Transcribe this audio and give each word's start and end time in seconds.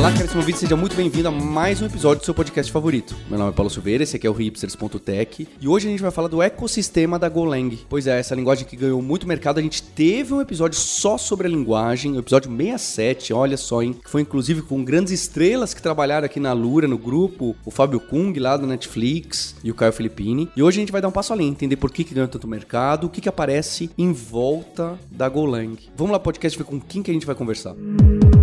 Olá, 0.00 0.10
caríssimo 0.10 0.40
ouvinte, 0.40 0.60
seja 0.60 0.74
muito 0.76 0.96
bem-vindo 0.96 1.28
a 1.28 1.30
mais 1.30 1.82
um 1.82 1.84
episódio 1.84 2.22
do 2.22 2.24
seu 2.24 2.32
podcast 2.32 2.72
favorito. 2.72 3.14
Meu 3.28 3.38
nome 3.38 3.50
é 3.50 3.54
Paulo 3.54 3.68
Silveira, 3.68 4.02
esse 4.02 4.16
aqui 4.16 4.26
é 4.26 4.30
o 4.30 4.32
hipsters.tech 4.32 5.46
e 5.60 5.68
hoje 5.68 5.88
a 5.88 5.90
gente 5.90 6.00
vai 6.00 6.10
falar 6.10 6.28
do 6.28 6.40
ecossistema 6.40 7.18
da 7.18 7.28
Golang. 7.28 7.78
Pois 7.86 8.06
é, 8.06 8.18
essa 8.18 8.34
linguagem 8.34 8.66
que 8.66 8.76
ganhou 8.76 9.02
muito 9.02 9.28
mercado, 9.28 9.58
a 9.58 9.62
gente 9.62 9.82
teve 9.82 10.32
um 10.32 10.40
episódio 10.40 10.78
só 10.78 11.18
sobre 11.18 11.46
a 11.46 11.50
linguagem, 11.50 12.12
o 12.12 12.18
episódio 12.18 12.50
67, 12.50 13.34
olha 13.34 13.58
só, 13.58 13.82
hein, 13.82 13.92
que 13.92 14.08
foi 14.08 14.22
inclusive 14.22 14.62
com 14.62 14.82
grandes 14.82 15.12
estrelas 15.12 15.74
que 15.74 15.82
trabalharam 15.82 16.24
aqui 16.24 16.40
na 16.40 16.54
Lura, 16.54 16.88
no 16.88 16.96
grupo, 16.96 17.54
o 17.62 17.70
Fábio 17.70 18.00
Kung 18.00 18.32
lá 18.38 18.56
do 18.56 18.66
Netflix 18.66 19.54
e 19.62 19.70
o 19.70 19.74
Caio 19.74 19.92
Filippini. 19.92 20.48
E 20.56 20.62
hoje 20.62 20.78
a 20.78 20.80
gente 20.80 20.92
vai 20.92 21.02
dar 21.02 21.08
um 21.08 21.12
passo 21.12 21.34
além, 21.34 21.48
entender 21.48 21.76
por 21.76 21.90
que, 21.90 22.04
que 22.04 22.14
ganhou 22.14 22.26
tanto 22.26 22.48
mercado, 22.48 23.06
o 23.06 23.10
que, 23.10 23.20
que 23.20 23.28
aparece 23.28 23.90
em 23.98 24.14
volta 24.14 24.98
da 25.10 25.28
Golang. 25.28 25.76
Vamos 25.94 26.12
lá, 26.12 26.18
podcast, 26.18 26.56
ver 26.56 26.64
com 26.64 26.80
quem 26.80 27.02
que 27.02 27.10
a 27.10 27.14
gente 27.14 27.26
vai 27.26 27.34
conversar. 27.34 27.74
Música 27.74 28.39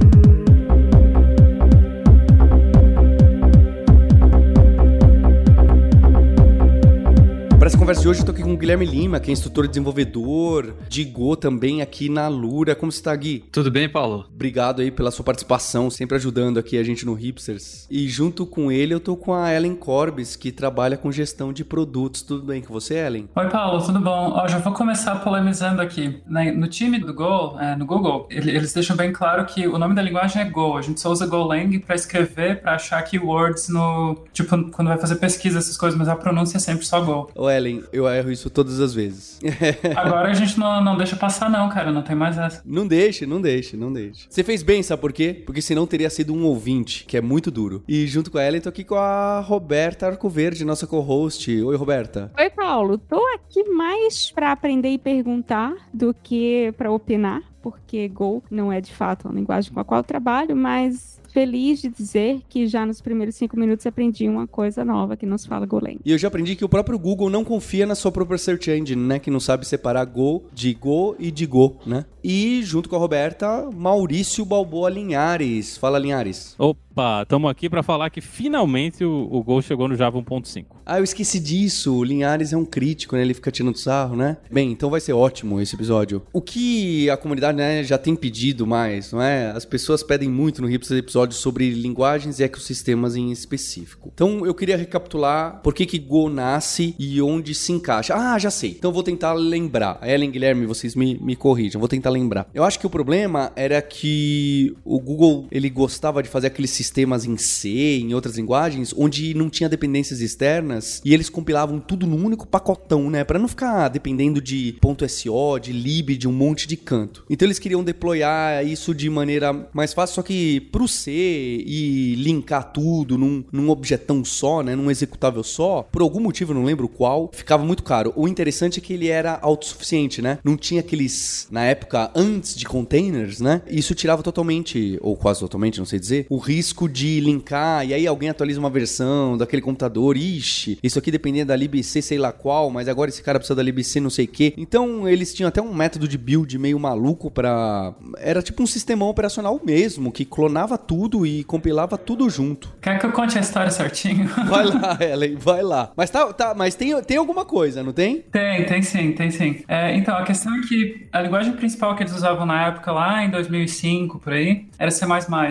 empresa. 7.67 7.76
Conversa 7.87 8.01
de 8.01 8.09
hoje 8.09 8.19
eu 8.19 8.25
tô 8.25 8.33
aqui 8.33 8.43
com 8.43 8.51
o 8.51 8.57
Guilherme 8.57 8.85
Lima, 8.85 9.17
que 9.17 9.29
é 9.29 9.33
instrutor 9.33 9.63
e 9.63 9.69
desenvolvedor 9.69 10.75
de 10.89 11.05
Go 11.05 11.37
também 11.37 11.81
aqui 11.81 12.09
na 12.09 12.27
Lura. 12.27 12.75
Como 12.75 12.91
você 12.91 13.01
tá, 13.01 13.15
Gui? 13.15 13.45
Tudo 13.49 13.71
bem, 13.71 13.87
Paulo? 13.87 14.25
Obrigado 14.29 14.81
aí 14.81 14.91
pela 14.91 15.09
sua 15.09 15.23
participação, 15.23 15.89
sempre 15.89 16.17
ajudando 16.17 16.57
aqui 16.57 16.77
a 16.77 16.83
gente 16.83 17.05
no 17.05 17.13
Hipsters. 17.13 17.87
E 17.89 18.09
junto 18.09 18.45
com 18.45 18.69
ele 18.69 18.93
eu 18.93 18.99
tô 18.99 19.15
com 19.15 19.33
a 19.33 19.53
Ellen 19.53 19.73
Corbis, 19.73 20.35
que 20.35 20.51
trabalha 20.51 20.97
com 20.97 21.09
gestão 21.13 21.53
de 21.53 21.63
produtos. 21.63 22.23
Tudo 22.23 22.45
bem 22.45 22.61
com 22.61 22.73
você, 22.73 22.95
Ellen? 22.95 23.29
Oi, 23.33 23.49
Paulo, 23.49 23.81
tudo 23.81 24.01
bom? 24.01 24.33
Ó, 24.33 24.45
já 24.49 24.57
vou 24.57 24.73
começar 24.73 25.15
polemizando 25.23 25.81
aqui. 25.81 26.21
No 26.27 26.67
time 26.67 26.99
do 26.99 27.13
Go, 27.13 27.57
é, 27.57 27.73
no 27.77 27.85
Google, 27.85 28.27
eles 28.29 28.73
deixam 28.73 28.97
bem 28.97 29.13
claro 29.13 29.45
que 29.45 29.65
o 29.65 29.77
nome 29.77 29.95
da 29.95 30.01
linguagem 30.01 30.41
é 30.41 30.45
Go. 30.49 30.75
A 30.75 30.81
gente 30.81 30.99
só 30.99 31.09
usa 31.09 31.25
Golang 31.25 31.79
para 31.79 31.95
escrever, 31.95 32.59
para 32.59 32.75
achar 32.75 33.01
keywords 33.03 33.69
no... 33.69 34.17
Tipo, 34.33 34.69
quando 34.71 34.89
vai 34.89 34.97
fazer 34.97 35.15
pesquisa, 35.15 35.59
essas 35.59 35.77
coisas, 35.77 35.97
mas 35.97 36.09
a 36.09 36.17
pronúncia 36.17 36.57
é 36.57 36.59
sempre 36.59 36.85
só 36.85 36.99
Go. 36.99 37.31
Ô, 37.33 37.49
Ellen, 37.49 37.76
eu 37.91 38.07
erro 38.07 38.31
isso 38.31 38.49
todas 38.49 38.79
as 38.79 38.93
vezes. 38.93 39.39
Agora 39.95 40.29
a 40.29 40.33
gente 40.33 40.57
não, 40.59 40.83
não 40.83 40.97
deixa 40.97 41.15
passar, 41.15 41.49
não, 41.49 41.69
cara. 41.69 41.91
Não 41.91 42.01
tem 42.01 42.15
mais 42.15 42.37
essa. 42.37 42.61
Não 42.65 42.87
deixe, 42.87 43.25
não 43.25 43.41
deixe, 43.41 43.77
não 43.77 43.91
deixe. 43.91 44.27
Você 44.29 44.43
fez 44.43 44.63
bem, 44.63 44.83
sabe 44.83 45.01
por 45.01 45.13
quê? 45.13 45.43
Porque 45.45 45.61
senão 45.61 45.87
teria 45.87 46.09
sido 46.09 46.33
um 46.33 46.43
ouvinte, 46.43 47.05
que 47.05 47.17
é 47.17 47.21
muito 47.21 47.51
duro. 47.51 47.83
E 47.87 48.05
junto 48.07 48.31
com 48.31 48.39
ela, 48.39 48.57
eu 48.57 48.61
tô 48.61 48.69
aqui 48.69 48.83
com 48.83 48.95
a 48.95 49.39
Roberta 49.39 50.07
Arcoverde, 50.07 50.65
nossa 50.65 50.87
co-host. 50.87 51.49
Oi, 51.63 51.75
Roberta. 51.75 52.31
Oi, 52.37 52.49
Paulo. 52.49 52.97
Tô 52.97 53.21
aqui 53.35 53.63
mais 53.69 54.31
para 54.31 54.51
aprender 54.51 54.89
e 54.89 54.97
perguntar 54.97 55.73
do 55.93 56.13
que 56.13 56.73
para 56.77 56.91
opinar, 56.91 57.41
porque 57.61 58.07
Go 58.07 58.43
não 58.49 58.71
é 58.71 58.81
de 58.81 58.93
fato 58.93 59.27
uma 59.27 59.35
linguagem 59.35 59.71
com 59.71 59.79
a 59.79 59.85
qual 59.85 59.99
eu 59.99 60.03
trabalho, 60.03 60.55
mas 60.55 61.19
feliz 61.37 61.83
de 61.83 61.89
dizer 61.89 62.41
que 62.49 62.65
já 62.65 62.83
nos 62.83 62.99
primeiros 62.99 63.35
cinco 63.35 63.55
minutos 63.59 63.85
aprendi 63.85 64.27
uma 64.27 64.47
coisa 64.47 64.83
nova 64.83 65.15
que 65.15 65.23
nos 65.23 65.45
fala 65.45 65.67
Golang. 65.67 65.99
E 66.03 66.11
eu 66.11 66.17
já 66.17 66.29
aprendi 66.29 66.55
que 66.55 66.65
o 66.65 66.69
próprio 66.69 66.97
Google 66.97 67.29
não 67.29 67.43
confia 67.43 67.85
na 67.85 67.93
sua 67.93 68.11
própria 68.11 68.39
search 68.39 68.71
engine, 68.71 68.99
né? 68.99 69.19
Que 69.19 69.29
não 69.29 69.39
sabe 69.39 69.63
separar 69.63 70.03
Go 70.05 70.45
de 70.51 70.73
Go 70.73 71.15
e 71.19 71.29
de 71.29 71.45
Go, 71.45 71.75
né? 71.85 72.05
E 72.23 72.63
junto 72.63 72.89
com 72.89 72.95
a 72.95 72.99
Roberta, 72.99 73.69
Maurício 73.71 74.43
Balboa 74.43 74.89
Linhares. 74.89 75.77
Fala, 75.77 75.99
Linhares. 75.99 76.55
Opa! 76.57 76.86
Opa, 76.97 77.21
estamos 77.21 77.51
aqui 77.51 77.69
para 77.69 77.83
falar 77.83 78.09
que 78.09 78.19
finalmente 78.19 79.05
o, 79.05 79.29
o 79.31 79.43
Gol 79.43 79.61
chegou 79.61 79.87
no 79.87 79.95
Java 79.95 80.17
1.5. 80.17 80.65
Ah, 80.83 80.97
eu 80.97 81.03
esqueci 81.03 81.39
disso. 81.39 81.93
O 81.95 82.03
Linhares 82.03 82.53
é 82.53 82.57
um 82.57 82.65
crítico, 82.65 83.15
né? 83.15 83.21
Ele 83.21 83.35
fica 83.35 83.51
tirando 83.51 83.77
sarro, 83.77 84.15
né? 84.15 84.37
Bem, 84.51 84.71
então 84.71 84.89
vai 84.89 84.99
ser 84.99 85.13
ótimo 85.13 85.61
esse 85.61 85.75
episódio. 85.75 86.23
O 86.33 86.41
que 86.41 87.07
a 87.09 87.15
comunidade 87.15 87.55
né, 87.55 87.83
já 87.83 87.99
tem 87.99 88.15
pedido 88.15 88.65
mais, 88.65 89.11
não 89.11 89.21
é? 89.21 89.51
As 89.51 89.63
pessoas 89.63 90.01
pedem 90.01 90.27
muito 90.27 90.59
no 90.59 90.67
Rips 90.67 90.89
episódios 90.89 91.39
sobre 91.39 91.69
linguagens 91.69 92.39
e 92.39 92.43
ecossistemas 92.43 93.15
em 93.15 93.31
específico. 93.31 94.09
Então 94.11 94.43
eu 94.43 94.55
queria 94.55 94.75
recapitular 94.75 95.61
por 95.61 95.75
que 95.75 95.85
que 95.85 95.99
Go 95.99 96.29
nasce 96.29 96.95
e 96.97 97.21
onde 97.21 97.53
se 97.53 97.73
encaixa. 97.73 98.15
Ah, 98.15 98.39
já 98.39 98.49
sei. 98.49 98.71
Então 98.71 98.91
vou 98.91 99.03
tentar 99.03 99.33
lembrar. 99.33 99.99
Ellen 100.01 100.31
Guilherme, 100.31 100.65
vocês 100.65 100.95
me, 100.95 101.19
me 101.19 101.35
corrijam. 101.35 101.79
Vou 101.79 101.87
tentar 101.87 102.09
lembrar. 102.09 102.47
Eu 102.55 102.63
acho 102.63 102.79
que 102.79 102.87
o 102.87 102.89
problema 102.89 103.51
era 103.55 103.79
que 103.83 104.75
o 104.83 104.99
Google 104.99 105.45
ele 105.51 105.69
gostava 105.69 106.23
de 106.23 106.29
fazer 106.29 106.47
aquele 106.47 106.67
sistema 106.67 106.86
sistemas 106.87 107.25
em 107.25 107.37
C, 107.37 107.99
em 107.99 108.13
outras 108.13 108.37
linguagens, 108.37 108.93
onde 108.97 109.33
não 109.33 109.49
tinha 109.49 109.69
dependências 109.69 110.21
externas 110.21 111.01
e 111.03 111.13
eles 111.13 111.29
compilavam 111.29 111.79
tudo 111.79 112.07
num 112.07 112.25
único 112.25 112.47
pacotão, 112.47 113.09
né? 113.09 113.23
Para 113.23 113.39
não 113.39 113.47
ficar 113.47 113.89
dependendo 113.89 114.41
de 114.41 114.75
.so, 115.07 115.59
de 115.59 115.71
lib, 115.71 116.17
de 116.17 116.27
um 116.27 116.31
monte 116.31 116.67
de 116.67 116.77
canto. 116.77 117.25
Então 117.29 117.45
eles 117.45 117.59
queriam 117.59 117.83
deployar 117.83 118.65
isso 118.65 118.95
de 118.95 119.09
maneira 119.09 119.67
mais 119.73 119.93
fácil, 119.93 120.15
só 120.15 120.21
que 120.23 120.61
pro 120.71 120.87
C 120.87 121.11
e 121.11 122.15
linkar 122.15 122.71
tudo 122.71 123.17
num, 123.17 123.43
num 123.51 123.69
objetão 123.69 124.23
só, 124.23 124.63
né? 124.63 124.75
Num 124.75 124.89
executável 124.89 125.43
só, 125.43 125.87
por 125.91 126.01
algum 126.01 126.19
motivo, 126.19 126.53
não 126.53 126.63
lembro 126.63 126.87
qual, 126.87 127.29
ficava 127.33 127.63
muito 127.63 127.83
caro. 127.83 128.13
O 128.15 128.27
interessante 128.27 128.79
é 128.79 128.81
que 128.81 128.93
ele 128.93 129.07
era 129.07 129.37
autossuficiente, 129.41 130.21
né? 130.21 130.39
Não 130.43 130.55
tinha 130.55 130.79
aqueles, 130.81 131.47
na 131.51 131.63
época, 131.65 132.11
antes 132.15 132.55
de 132.55 132.65
containers, 132.65 133.39
né? 133.39 133.61
Isso 133.69 133.93
tirava 133.93 134.23
totalmente, 134.23 134.97
ou 135.01 135.15
quase 135.17 135.39
totalmente, 135.39 135.79
não 135.79 135.85
sei 135.85 135.99
dizer, 135.99 136.25
o 136.29 136.37
risco 136.37 136.76
risco 136.77 136.87
de 136.87 137.19
linkar 137.19 137.87
e 137.87 137.93
aí 137.93 138.05
alguém 138.05 138.29
atualiza 138.29 138.59
uma 138.59 138.69
versão 138.69 139.35
daquele 139.35 139.61
computador, 139.61 140.15
ixi, 140.15 140.77
isso 140.83 140.99
aqui 140.99 141.09
dependia 141.09 141.43
da 141.43 141.55
libc 141.55 142.01
sei 142.01 142.19
lá 142.19 142.31
qual, 142.31 142.69
mas 142.69 142.87
agora 142.87 143.09
esse 143.09 143.23
cara 143.23 143.39
precisa 143.39 143.55
da 143.55 143.63
libc 143.63 143.99
não 143.99 144.11
sei 144.11 144.25
o 144.25 144.27
que. 144.27 144.53
Então 144.55 145.09
eles 145.09 145.33
tinham 145.33 145.47
até 145.47 145.59
um 145.61 145.73
método 145.73 146.07
de 146.07 146.17
build 146.17 146.55
meio 146.59 146.79
maluco 146.79 147.31
para 147.31 147.93
era 148.19 148.43
tipo 148.43 148.61
um 148.61 148.67
sistema 148.67 149.05
operacional 149.05 149.59
mesmo, 149.63 150.11
que 150.11 150.23
clonava 150.23 150.77
tudo 150.77 151.25
e 151.25 151.43
compilava 151.43 151.97
tudo 151.97 152.29
junto. 152.29 152.69
Quer 152.81 152.99
que 152.99 153.05
eu 153.05 153.11
conte 153.11 153.37
a 153.37 153.41
história 153.41 153.71
certinho? 153.71 154.27
Vai 154.47 154.65
lá, 154.65 154.97
Ellen, 155.01 155.35
vai 155.35 155.63
lá. 155.63 155.91
Mas 155.95 156.09
tá, 156.09 156.31
tá 156.33 156.53
mas 156.53 156.75
tem, 156.75 157.01
tem 157.01 157.17
alguma 157.17 157.45
coisa, 157.45 157.83
não 157.83 157.91
tem? 157.91 158.21
Tem, 158.31 158.65
tem 158.65 158.81
sim, 158.81 159.11
tem 159.13 159.31
sim. 159.31 159.63
É, 159.67 159.95
então, 159.95 160.15
a 160.15 160.23
questão 160.23 160.55
é 160.55 160.61
que 160.61 161.07
a 161.11 161.21
linguagem 161.21 161.53
principal 161.53 161.95
que 161.95 162.03
eles 162.03 162.13
usavam 162.13 162.45
na 162.45 162.67
época 162.67 162.91
lá, 162.91 163.23
em 163.23 163.29
2005, 163.29 164.19
por 164.19 164.33
aí, 164.33 164.65
era 164.77 164.91
C++, 164.91 165.05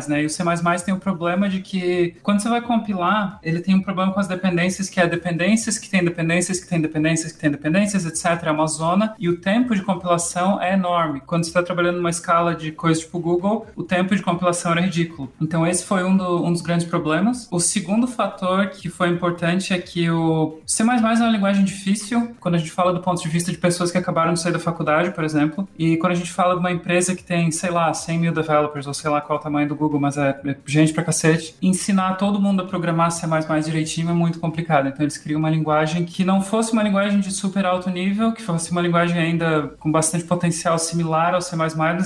né? 0.09 0.23
E 0.23 0.27
o 0.27 0.31
C++ 0.31 0.43
tem 0.85 0.95
o 0.95 0.99
problema 0.99 1.16
de 1.49 1.61
que 1.61 2.17
quando 2.23 2.41
você 2.41 2.49
vai 2.49 2.61
compilar, 2.61 3.39
ele 3.43 3.61
tem 3.61 3.75
um 3.75 3.83
problema 3.83 4.13
com 4.13 4.21
as 4.21 4.29
dependências, 4.29 4.89
que 4.89 5.01
é 5.01 5.07
dependências 5.07 5.79
que 5.79 5.89
tem 5.89 6.05
dependências 6.05 6.61
que 6.61 6.69
tem 6.69 6.81
dependências 6.81 7.33
que 7.33 7.39
tem 7.39 7.51
dependências, 7.51 8.05
etc. 8.07 8.45
É 8.45 8.51
uma 8.51 8.67
zona 8.67 9.15
e 9.19 9.29
o 9.29 9.39
tempo 9.41 9.75
de 9.75 9.83
compilação 9.83 10.61
é 10.61 10.75
enorme. 10.75 11.21
Quando 11.27 11.45
você 11.45 11.51
está 11.51 11.63
trabalhando 11.63 11.97
numa 11.97 12.11
escala 12.11 12.55
de 12.55 12.73
coisas 12.73 13.03
tipo 13.03 13.19
Google, 13.19 13.67
o 13.75 13.83
tempo 13.83 14.15
de 14.15 14.23
compilação 14.23 14.73
era 14.73 14.81
ridículo. 14.81 15.33
Então 15.41 15.67
esse 15.67 15.85
foi 15.85 16.05
um, 16.05 16.17
do, 16.17 16.45
um 16.45 16.53
dos 16.53 16.63
grandes 16.63 16.87
problemas. 16.87 17.49
O 17.51 17.59
segundo 17.59 18.07
fator 18.07 18.69
que 18.69 18.89
foi 18.89 19.09
importante 19.09 19.73
é 19.73 19.79
que 19.79 20.11
o 20.11 20.59
C++ 20.67 20.83
é 20.83 20.87
uma 20.87 21.29
linguagem 21.29 21.65
difícil, 21.65 22.35
quando 22.41 22.57
a 22.57 22.59
gente 22.59 22.71
fala 22.71 22.93
do 22.93 23.01
ponto 23.01 23.23
de 23.23 23.29
vista 23.29 23.51
de 23.51 23.59
pessoas 23.59 23.91
que 23.91 23.99
acabaram 23.99 24.33
de 24.33 24.41
sair 24.41 24.53
da 24.53 24.59
faculdade, 24.59 25.11
por 25.11 25.25
exemplo, 25.25 25.69
e 25.79 25.97
quando 25.97 26.13
a 26.13 26.17
gente 26.17 26.33
fala 26.33 26.55
de 26.55 26.61
uma 26.61 26.71
empresa 26.71 27.15
que 27.15 27.25
tem, 27.25 27.51
sei 27.51 27.71
lá, 27.71 27.93
100 27.93 28.19
mil 28.19 28.33
developers, 28.33 28.87
ou 28.87 28.95
sei 28.95 29.11
lá 29.11 29.21
qual 29.21 29.39
o 29.39 29.43
tamanho 29.43 29.69
do 29.69 29.77
Google, 29.77 30.01
mas 30.01 30.17
é, 30.17 30.41
é 30.45 30.57
gente 30.67 30.93
pra 30.97 31.05
cacete, 31.05 31.55
ensinar 31.63 32.15
todo 32.15 32.41
mundo 32.41 32.63
a 32.63 32.67
programar 32.67 33.13
C++ 33.13 33.27
direitinho 33.65 34.11
é 34.11 34.13
muito 34.13 34.41
complicado. 34.41 34.89
Então 34.89 35.03
eles 35.03 35.17
criam 35.17 35.39
uma 35.39 35.51
linguagem 35.51 36.05
que 36.05 36.25
não 36.25 36.41
fosse 36.41 36.73
uma 36.73 36.83
linguagem 36.83 37.21
de 37.21 37.31
super 37.31 37.65
alto 37.65 37.89
nível, 37.91 38.33
que 38.33 38.43
fosse 38.43 38.73
uma 38.73 38.81
linguagem 38.81 39.19
ainda 39.19 39.69
com 39.79 39.93
bastante 39.93 40.25
potencial 40.25 40.79
similar 40.79 41.35
ao 41.35 41.41
C++, 41.41 41.55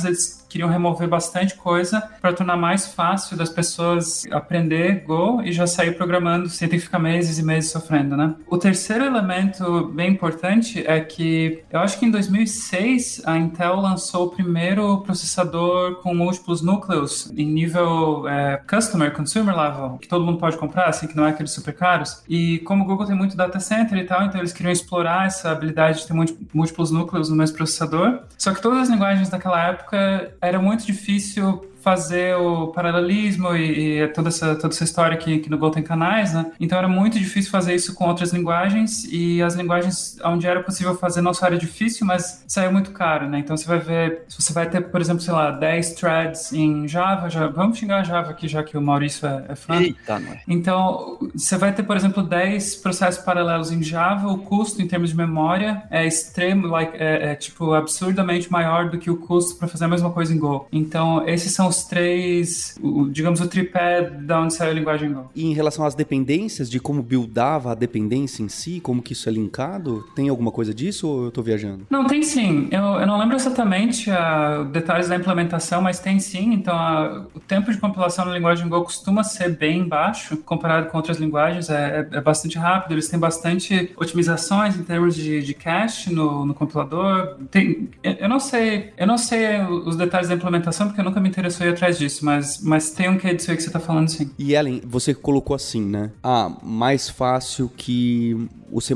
eles 0.05 0.40
queriam 0.51 0.69
remover 0.69 1.09
bastante 1.09 1.55
coisa 1.55 2.03
para 2.21 2.33
tornar 2.33 2.57
mais 2.57 2.89
fácil 2.89 3.37
das 3.37 3.49
pessoas 3.49 4.27
aprender 4.31 5.05
Go 5.07 5.41
e 5.43 5.53
já 5.53 5.67
sair 5.67 5.93
programando 5.97 6.49
sem 6.49 6.69
ter 6.69 6.77
que 6.77 6.83
ficar 6.83 6.99
meses 6.99 7.39
e 7.39 7.43
meses 7.43 7.71
sofrendo, 7.71 8.17
né? 8.17 8.35
O 8.47 8.59
terceiro 8.59 9.05
elemento 9.05 9.87
bem 9.95 10.11
importante 10.11 10.85
é 10.87 11.01
que 11.01 11.63
eu 11.71 11.81
acho 11.81 11.99
que 11.99 12.05
em 12.05 12.11
2006 12.11 13.23
a 13.25 13.39
Intel 13.39 13.77
lançou 13.77 14.27
o 14.27 14.31
primeiro 14.31 15.01
processador 15.03 15.97
com 15.97 16.15
múltiplos 16.15 16.61
núcleos 16.61 17.33
em 17.37 17.47
nível 17.47 18.29
é, 18.29 18.61
customer, 18.69 19.13
consumer 19.13 19.57
level, 19.57 19.99
que 19.99 20.09
todo 20.09 20.25
mundo 20.25 20.39
pode 20.39 20.57
comprar, 20.57 20.89
assim, 20.89 21.07
que 21.07 21.17
não 21.17 21.25
é 21.25 21.31
aqueles 21.31 21.53
super 21.53 21.75
caros. 21.75 22.23
E 22.29 22.59
como 22.61 22.85
o 22.85 22.87
Google 22.87 23.07
tem 23.07 23.17
muito 23.17 23.37
data 23.37 23.61
center 23.61 23.97
e 23.99 24.05
tal, 24.05 24.25
então 24.25 24.41
eles 24.41 24.53
queriam 24.53 24.73
explorar 24.73 25.27
essa 25.27 25.51
habilidade 25.51 26.01
de 26.01 26.07
ter 26.07 26.15
múltiplos 26.53 26.91
núcleos 26.91 27.29
no 27.29 27.37
mesmo 27.37 27.57
processador. 27.57 28.21
Só 28.37 28.53
que 28.53 28.61
todas 28.61 28.81
as 28.81 28.89
linguagens 28.89 29.29
daquela 29.29 29.63
época 29.63 30.33
era 30.41 30.61
muito 30.61 30.87
difícil 30.87 31.65
fazer 31.83 32.37
o 32.37 32.69
paralelismo 32.69 33.55
e, 33.55 34.03
e 34.03 34.09
toda, 34.09 34.29
essa, 34.29 34.55
toda 34.55 34.75
essa 34.75 34.85
história 34.85 35.17
que, 35.17 35.39
que 35.39 35.51
no 35.51 35.59
Go 35.59 35.71
tem 35.71 35.83
canais, 35.83 36.33
né? 36.33 36.53
Então 36.61 36.79
era 36.79 36.89
muito 36.89 37.19
difícil 37.19 37.51
fazer 37.51 37.75
isso 37.75 37.95
com 37.95 38.07
outras 38.07 38.33
linguagens 38.33 39.05
e 39.11 39.43
as 39.43 39.55
linguagens 39.55 40.19
onde 40.25 40.47
era 40.47 40.63
possível 40.63 40.97
fazer 40.97 41.21
não 41.21 41.33
só 41.33 41.47
era 41.47 41.57
difícil, 41.57 42.07
mas 42.07 42.45
saiu 42.47 42.73
muito 42.73 42.91
caro, 42.93 43.29
né? 43.29 43.39
Então 43.39 43.57
você 43.57 43.67
vai 43.67 43.79
ver, 43.79 44.23
se 44.29 44.41
você 44.41 44.53
vai 44.53 44.69
ter, 44.69 44.81
por 44.83 45.01
exemplo, 45.01 45.23
sei 45.23 45.33
lá, 45.33 45.51
10 45.51 45.95
threads 45.95 46.53
em 46.53 46.87
Java, 46.87 47.29
já, 47.29 47.47
vamos 47.47 47.79
xingar 47.79 48.05
Java 48.05 48.31
aqui, 48.31 48.47
já 48.47 48.63
que 48.63 48.77
o 48.77 48.83
Maurício 48.83 49.27
é, 49.27 49.45
é 49.49 49.55
fã. 49.55 49.81
Eita. 49.81 50.21
Então, 50.47 51.19
você 51.35 51.57
vai 51.57 51.73
ter, 51.73 51.83
por 51.83 51.97
exemplo, 51.97 52.23
10 52.23 52.77
processos 52.77 53.25
paralelos 53.25 53.73
em 53.73 53.83
Java, 53.83 54.29
o 54.29 54.39
custo 54.39 54.83
em 54.83 54.87
termos 54.87 55.11
de 55.11 55.17
memória 55.17 55.83
é 55.91 56.07
extremo, 56.07 56.67
like, 56.67 56.97
é, 56.97 57.33
é 57.33 57.35
tipo 57.35 57.73
absurdamente 57.73 58.51
maior 58.51 58.91
do 58.91 58.99
que 58.99 59.11
o 59.11 59.17
custo 59.17 59.57
para 59.57 59.69
fazer 59.69 59.85
a 59.85 59.89
mesma 59.89 60.11
coisa 60.11 60.33
em 60.35 60.39
Go. 60.39 60.67
Então, 60.73 61.27
esses 61.27 61.53
são 61.53 61.70
os 61.71 61.85
três, 61.85 62.77
o, 62.83 63.09
digamos, 63.09 63.41
o 63.41 63.49
tripé 63.49 64.03
da 64.03 64.41
onde 64.41 64.55
saiu 64.55 64.71
a 64.71 64.75
linguagem 64.75 65.13
Go. 65.13 65.31
E 65.35 65.47
em 65.47 65.55
relação 65.55 65.85
às 65.85 65.95
dependências, 65.95 66.69
de 66.71 66.79
como 66.79 67.03
buildava 67.03 67.73
a 67.73 67.75
dependência 67.75 68.43
em 68.43 68.49
si, 68.49 68.81
como 68.81 69.03
que 69.03 69.13
isso 69.13 69.29
é 69.29 69.33
linkado, 69.33 70.05
tem 70.15 70.29
alguma 70.29 70.51
coisa 70.51 70.75
disso 70.75 71.09
ou 71.09 71.25
eu 71.25 71.31
tô 71.31 71.43
viajando? 71.43 71.87
Não, 71.89 72.07
tem 72.07 72.23
sim. 72.23 72.69
Eu, 72.71 73.01
eu 73.01 73.07
não 73.07 73.19
lembro 73.19 73.37
exatamente 73.37 74.11
uh, 74.11 74.65
detalhes 74.67 75.09
da 75.09 75.17
implementação, 75.17 75.81
mas 75.81 75.99
tem 75.99 76.19
sim. 76.19 76.53
Então, 76.53 76.77
uh, 76.77 77.27
o 77.35 77.41
tempo 77.41 77.73
de 77.73 77.79
compilação 77.79 78.25
na 78.25 78.33
linguagem 78.33 78.69
Go 78.69 78.83
costuma 78.83 79.23
ser 79.25 79.57
bem 79.57 79.87
baixo 79.87 80.37
comparado 80.39 80.89
com 80.91 80.97
outras 80.97 81.19
linguagens, 81.19 81.71
é, 81.71 82.09
é, 82.13 82.19
é 82.19 82.21
bastante 82.21 82.59
rápido. 82.59 82.93
Eles 82.93 83.09
têm 83.09 83.19
bastante 83.19 83.93
otimizações 83.97 84.77
em 84.77 84.83
termos 84.83 85.15
de, 85.15 85.43
de 85.43 85.55
cache 85.55 86.13
no, 86.13 86.45
no 86.45 86.55
compilador. 86.55 87.37
Tem, 87.51 87.89
eu 88.03 88.29
não 88.29 88.41
sei, 88.41 88.93
eu 88.97 89.07
não 89.07 89.17
sei 89.17 89.63
os 89.63 89.97
detalhes 89.97 90.29
da 90.29 90.35
implementação 90.35 90.87
porque 90.87 91.01
eu 91.01 91.05
nunca 91.05 91.21
me 91.21 91.31
interessou 91.61 91.67
ir 91.67 91.71
atrás 91.71 91.99
disso, 91.99 92.25
mas, 92.25 92.61
mas 92.63 92.91
tem 92.91 93.09
um 93.09 93.19
que 93.19 93.33
disso 93.35 93.51
aí 93.51 93.57
que 93.57 93.63
você 93.63 93.69
está 93.69 93.81
falando 93.81 94.09
sim. 94.09 94.31
E 94.39 94.55
Ellen, 94.55 94.81
você 94.85 95.15
colocou 95.15 95.55
assim, 95.55 95.85
né? 95.85 96.11
Ah, 96.23 96.57
mais 96.63 97.09
fácil 97.09 97.71
que 97.77 98.49
o 98.73 98.81
C++, 98.81 98.95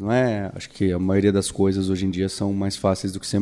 não 0.00 0.12
é? 0.12 0.50
Acho 0.54 0.68
que 0.70 0.92
a 0.92 0.98
maioria 0.98 1.32
das 1.32 1.50
coisas 1.50 1.88
hoje 1.88 2.06
em 2.06 2.10
dia 2.10 2.28
são 2.28 2.52
mais 2.52 2.76
fáceis 2.76 3.12
do 3.12 3.20
que 3.20 3.26
C++. 3.26 3.38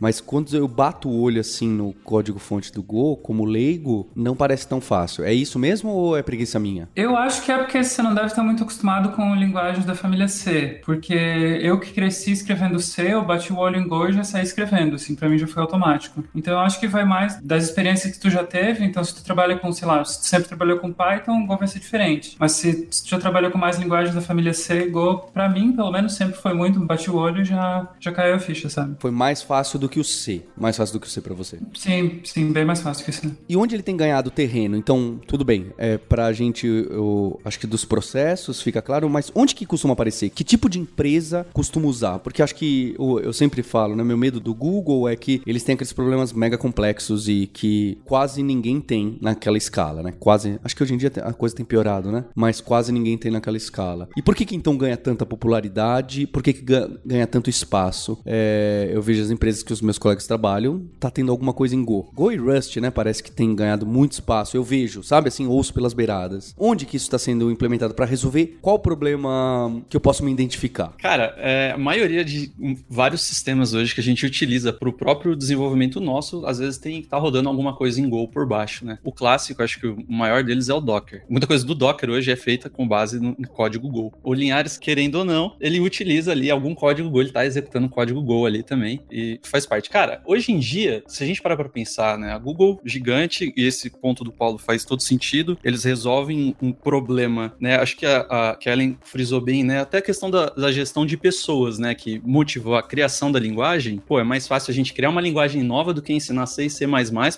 Mas 0.00 0.20
quando 0.20 0.54
eu 0.56 0.66
bato 0.66 1.08
o 1.08 1.20
olho 1.20 1.40
assim 1.40 1.68
no 1.68 1.92
código-fonte 2.04 2.72
do 2.72 2.82
Go, 2.82 3.16
como 3.16 3.44
leigo, 3.44 4.08
não 4.14 4.34
parece 4.34 4.66
tão 4.66 4.80
fácil. 4.80 5.24
É 5.24 5.32
isso 5.32 5.58
mesmo 5.58 5.90
ou 5.90 6.16
é 6.16 6.22
preguiça 6.22 6.58
minha? 6.58 6.88
Eu 6.94 7.16
acho 7.16 7.42
que 7.42 7.52
é 7.52 7.58
porque 7.58 7.82
você 7.82 8.02
não 8.02 8.14
deve 8.14 8.26
estar 8.26 8.42
muito 8.42 8.62
acostumado 8.62 9.10
com 9.12 9.34
linguagens 9.34 9.84
da 9.84 9.94
família 9.94 10.28
C. 10.28 10.80
Porque 10.84 11.14
eu 11.14 11.78
que 11.78 11.92
cresci 11.92 12.32
escrevendo 12.32 12.80
C, 12.80 13.12
eu 13.12 13.24
bati 13.24 13.52
o 13.52 13.58
olho 13.58 13.78
em 13.78 13.86
Go 13.86 14.08
e 14.08 14.12
já 14.12 14.24
saí 14.24 14.42
escrevendo. 14.42 14.96
Assim, 14.96 15.14
pra 15.14 15.28
mim 15.28 15.38
já 15.38 15.46
foi 15.46 15.62
automático. 15.62 16.24
Então 16.34 16.54
eu 16.54 16.60
acho 16.60 16.80
que 16.80 16.88
vai 16.88 17.04
mais 17.04 17.40
das 17.40 17.64
experiências 17.64 18.01
que 18.10 18.18
tu 18.18 18.30
já 18.30 18.44
teve. 18.44 18.84
Então 18.84 19.02
se 19.04 19.14
tu 19.14 19.22
trabalha 19.22 19.56
com, 19.56 19.72
sei 19.72 19.86
lá, 19.86 20.04
se 20.04 20.20
tu 20.20 20.26
sempre 20.26 20.48
trabalhou 20.48 20.78
com 20.78 20.92
Python, 20.92 21.46
Go 21.46 21.56
vai 21.56 21.68
ser 21.68 21.78
diferente. 21.78 22.36
Mas 22.38 22.52
se, 22.52 22.86
tu 22.86 23.08
já 23.08 23.18
trabalhou 23.18 23.50
com 23.50 23.58
mais 23.58 23.78
linguagens 23.78 24.14
da 24.14 24.20
família 24.20 24.52
C, 24.52 24.86
Go 24.86 25.18
para 25.32 25.48
mim, 25.48 25.72
pelo 25.72 25.90
menos, 25.90 26.14
sempre 26.14 26.36
foi 26.36 26.54
muito, 26.54 26.80
bati 26.80 27.10
o 27.10 27.16
olho 27.16 27.42
e 27.42 27.44
já, 27.44 27.88
já 28.00 28.12
caiu 28.12 28.34
a 28.34 28.38
ficha, 28.38 28.68
sabe? 28.68 28.96
Foi 28.98 29.10
mais 29.10 29.42
fácil 29.42 29.78
do 29.78 29.88
que 29.88 30.00
o 30.00 30.04
C. 30.04 30.42
Mais 30.56 30.76
fácil 30.76 30.94
do 30.94 31.00
que 31.00 31.06
o 31.06 31.10
C 31.10 31.20
para 31.20 31.34
você. 31.34 31.58
Sim, 31.74 32.20
sim, 32.24 32.52
bem 32.52 32.64
mais 32.64 32.80
fácil 32.80 33.04
que 33.04 33.10
o 33.10 33.14
C. 33.14 33.30
E 33.48 33.56
onde 33.56 33.74
ele 33.74 33.82
tem 33.82 33.96
ganhado 33.96 34.30
terreno? 34.30 34.76
Então, 34.76 35.20
tudo 35.26 35.44
bem. 35.44 35.72
É, 35.78 35.98
pra 35.98 36.32
gente, 36.32 36.66
eu 36.66 37.40
acho 37.44 37.58
que 37.58 37.66
dos 37.66 37.84
processos 37.84 38.60
fica 38.60 38.82
claro, 38.82 39.08
mas 39.08 39.30
onde 39.34 39.54
que 39.54 39.66
costuma 39.66 39.92
aparecer? 39.94 40.30
Que 40.30 40.44
tipo 40.44 40.68
de 40.68 40.78
empresa 40.78 41.46
costuma 41.52 41.86
usar? 41.86 42.18
Porque 42.18 42.42
acho 42.42 42.54
que 42.54 42.94
eu, 42.98 43.20
eu 43.20 43.32
sempre 43.32 43.62
falo, 43.62 43.94
né? 43.94 44.02
Meu 44.02 44.16
medo 44.16 44.40
do 44.40 44.54
Google 44.54 45.08
é 45.08 45.16
que 45.16 45.42
eles 45.46 45.62
têm 45.62 45.74
aqueles 45.74 45.92
problemas 45.92 46.32
mega 46.32 46.58
complexos 46.58 47.28
e 47.28 47.48
que 47.52 47.91
quase 48.04 48.42
ninguém 48.42 48.80
tem 48.80 49.18
naquela 49.20 49.56
escala, 49.56 50.02
né? 50.02 50.12
Quase. 50.18 50.58
Acho 50.62 50.76
que 50.76 50.82
hoje 50.82 50.94
em 50.94 50.96
dia 50.96 51.12
a 51.22 51.32
coisa 51.32 51.54
tem 51.54 51.64
piorado, 51.64 52.10
né? 52.10 52.24
Mas 52.34 52.60
quase 52.60 52.92
ninguém 52.92 53.16
tem 53.18 53.30
naquela 53.30 53.56
escala. 53.56 54.08
E 54.16 54.22
por 54.22 54.34
que 54.34 54.44
que 54.44 54.56
então 54.56 54.76
ganha 54.76 54.96
tanta 54.96 55.24
popularidade? 55.26 56.26
Por 56.26 56.42
que, 56.42 56.52
que 56.52 56.64
ganha 57.04 57.26
tanto 57.26 57.50
espaço? 57.50 58.18
É, 58.24 58.90
eu 58.92 59.02
vejo 59.02 59.22
as 59.22 59.30
empresas 59.30 59.62
que 59.62 59.72
os 59.72 59.80
meus 59.80 59.98
colegas 59.98 60.26
trabalham, 60.26 60.86
tá 60.98 61.10
tendo 61.10 61.30
alguma 61.30 61.52
coisa 61.52 61.74
em 61.74 61.84
Go. 61.84 62.10
Go 62.14 62.30
e 62.30 62.36
Rust, 62.36 62.76
né? 62.76 62.90
Parece 62.90 63.22
que 63.22 63.30
tem 63.30 63.54
ganhado 63.54 63.86
muito 63.86 64.12
espaço. 64.12 64.56
Eu 64.56 64.64
vejo, 64.64 65.02
sabe? 65.02 65.28
Assim, 65.28 65.46
ouço 65.46 65.72
pelas 65.74 65.92
beiradas. 65.92 66.54
Onde 66.56 66.86
que 66.86 66.96
isso 66.96 67.06
está 67.06 67.18
sendo 67.18 67.50
implementado 67.50 67.94
para 67.94 68.06
resolver? 68.06 68.58
Qual 68.60 68.76
o 68.76 68.80
problema 68.80 69.82
que 69.88 69.96
eu 69.96 70.00
posso 70.00 70.24
me 70.24 70.32
identificar? 70.32 70.94
Cara, 70.98 71.34
é, 71.38 71.72
a 71.72 71.78
maioria 71.78 72.24
de 72.24 72.52
vários 72.88 73.22
sistemas 73.22 73.74
hoje 73.74 73.94
que 73.94 74.00
a 74.00 74.04
gente 74.04 74.24
utiliza 74.24 74.72
para 74.72 74.88
o 74.88 74.92
próprio 74.92 75.36
desenvolvimento 75.36 76.00
nosso, 76.00 76.44
às 76.46 76.58
vezes 76.58 76.78
tem 76.78 77.00
que 77.00 77.06
estar 77.06 77.16
tá 77.16 77.22
rodando 77.22 77.48
alguma 77.48 77.74
coisa 77.74 77.81
em 77.86 78.08
Go 78.08 78.28
por 78.28 78.46
baixo, 78.46 78.84
né? 78.84 78.98
O 79.02 79.12
clássico, 79.12 79.62
acho 79.62 79.80
que 79.80 79.86
o 79.86 80.04
maior 80.08 80.42
deles 80.42 80.68
é 80.68 80.74
o 80.74 80.80
Docker. 80.80 81.24
Muita 81.28 81.46
coisa 81.46 81.64
do 81.64 81.74
Docker 81.74 82.10
hoje 82.10 82.30
é 82.30 82.36
feita 82.36 82.68
com 82.68 82.86
base 82.86 83.20
no 83.20 83.36
código 83.48 83.88
Go. 83.88 84.12
O 84.22 84.34
Linhares, 84.34 84.78
querendo 84.78 85.16
ou 85.16 85.24
não, 85.24 85.56
ele 85.60 85.80
utiliza 85.80 86.32
ali 86.32 86.50
algum 86.50 86.74
código 86.74 87.10
Go, 87.10 87.20
ele 87.20 87.32
tá 87.32 87.44
executando 87.44 87.88
código 87.88 88.22
Go 88.22 88.46
ali 88.46 88.62
também 88.62 89.00
e 89.10 89.38
faz 89.42 89.66
parte. 89.66 89.90
Cara, 89.90 90.22
hoje 90.24 90.52
em 90.52 90.58
dia, 90.58 91.02
se 91.06 91.22
a 91.22 91.26
gente 91.26 91.42
parar 91.42 91.56
para 91.56 91.68
pensar, 91.68 92.18
né, 92.18 92.32
a 92.32 92.38
Google 92.38 92.80
gigante 92.84 93.52
e 93.56 93.64
esse 93.64 93.90
ponto 93.90 94.24
do 94.24 94.32
Paulo 94.32 94.58
faz 94.58 94.84
todo 94.84 95.02
sentido, 95.02 95.58
eles 95.62 95.84
resolvem 95.84 96.56
um 96.60 96.72
problema, 96.72 97.54
né? 97.60 97.76
Acho 97.76 97.96
que 97.96 98.06
a, 98.06 98.20
a 98.20 98.56
que 98.56 98.68
a 98.68 98.72
Ellen 98.72 98.98
frisou 99.02 99.40
bem, 99.40 99.64
né? 99.64 99.80
Até 99.80 99.98
a 99.98 100.02
questão 100.02 100.30
da, 100.30 100.46
da 100.46 100.70
gestão 100.70 101.04
de 101.06 101.16
pessoas, 101.16 101.78
né, 101.78 101.94
que 101.94 102.20
motivou 102.24 102.76
a 102.76 102.82
criação 102.82 103.30
da 103.30 103.38
linguagem. 103.38 103.98
Pô, 103.98 104.18
é 104.18 104.24
mais 104.24 104.46
fácil 104.46 104.70
a 104.70 104.74
gente 104.74 104.92
criar 104.92 105.10
uma 105.10 105.20
linguagem 105.20 105.62
nova 105.62 105.92
do 105.92 106.02
que 106.02 106.12
ensinar 106.12 106.46
C 106.46 106.66
e 106.66 106.70
C++ 106.70 106.86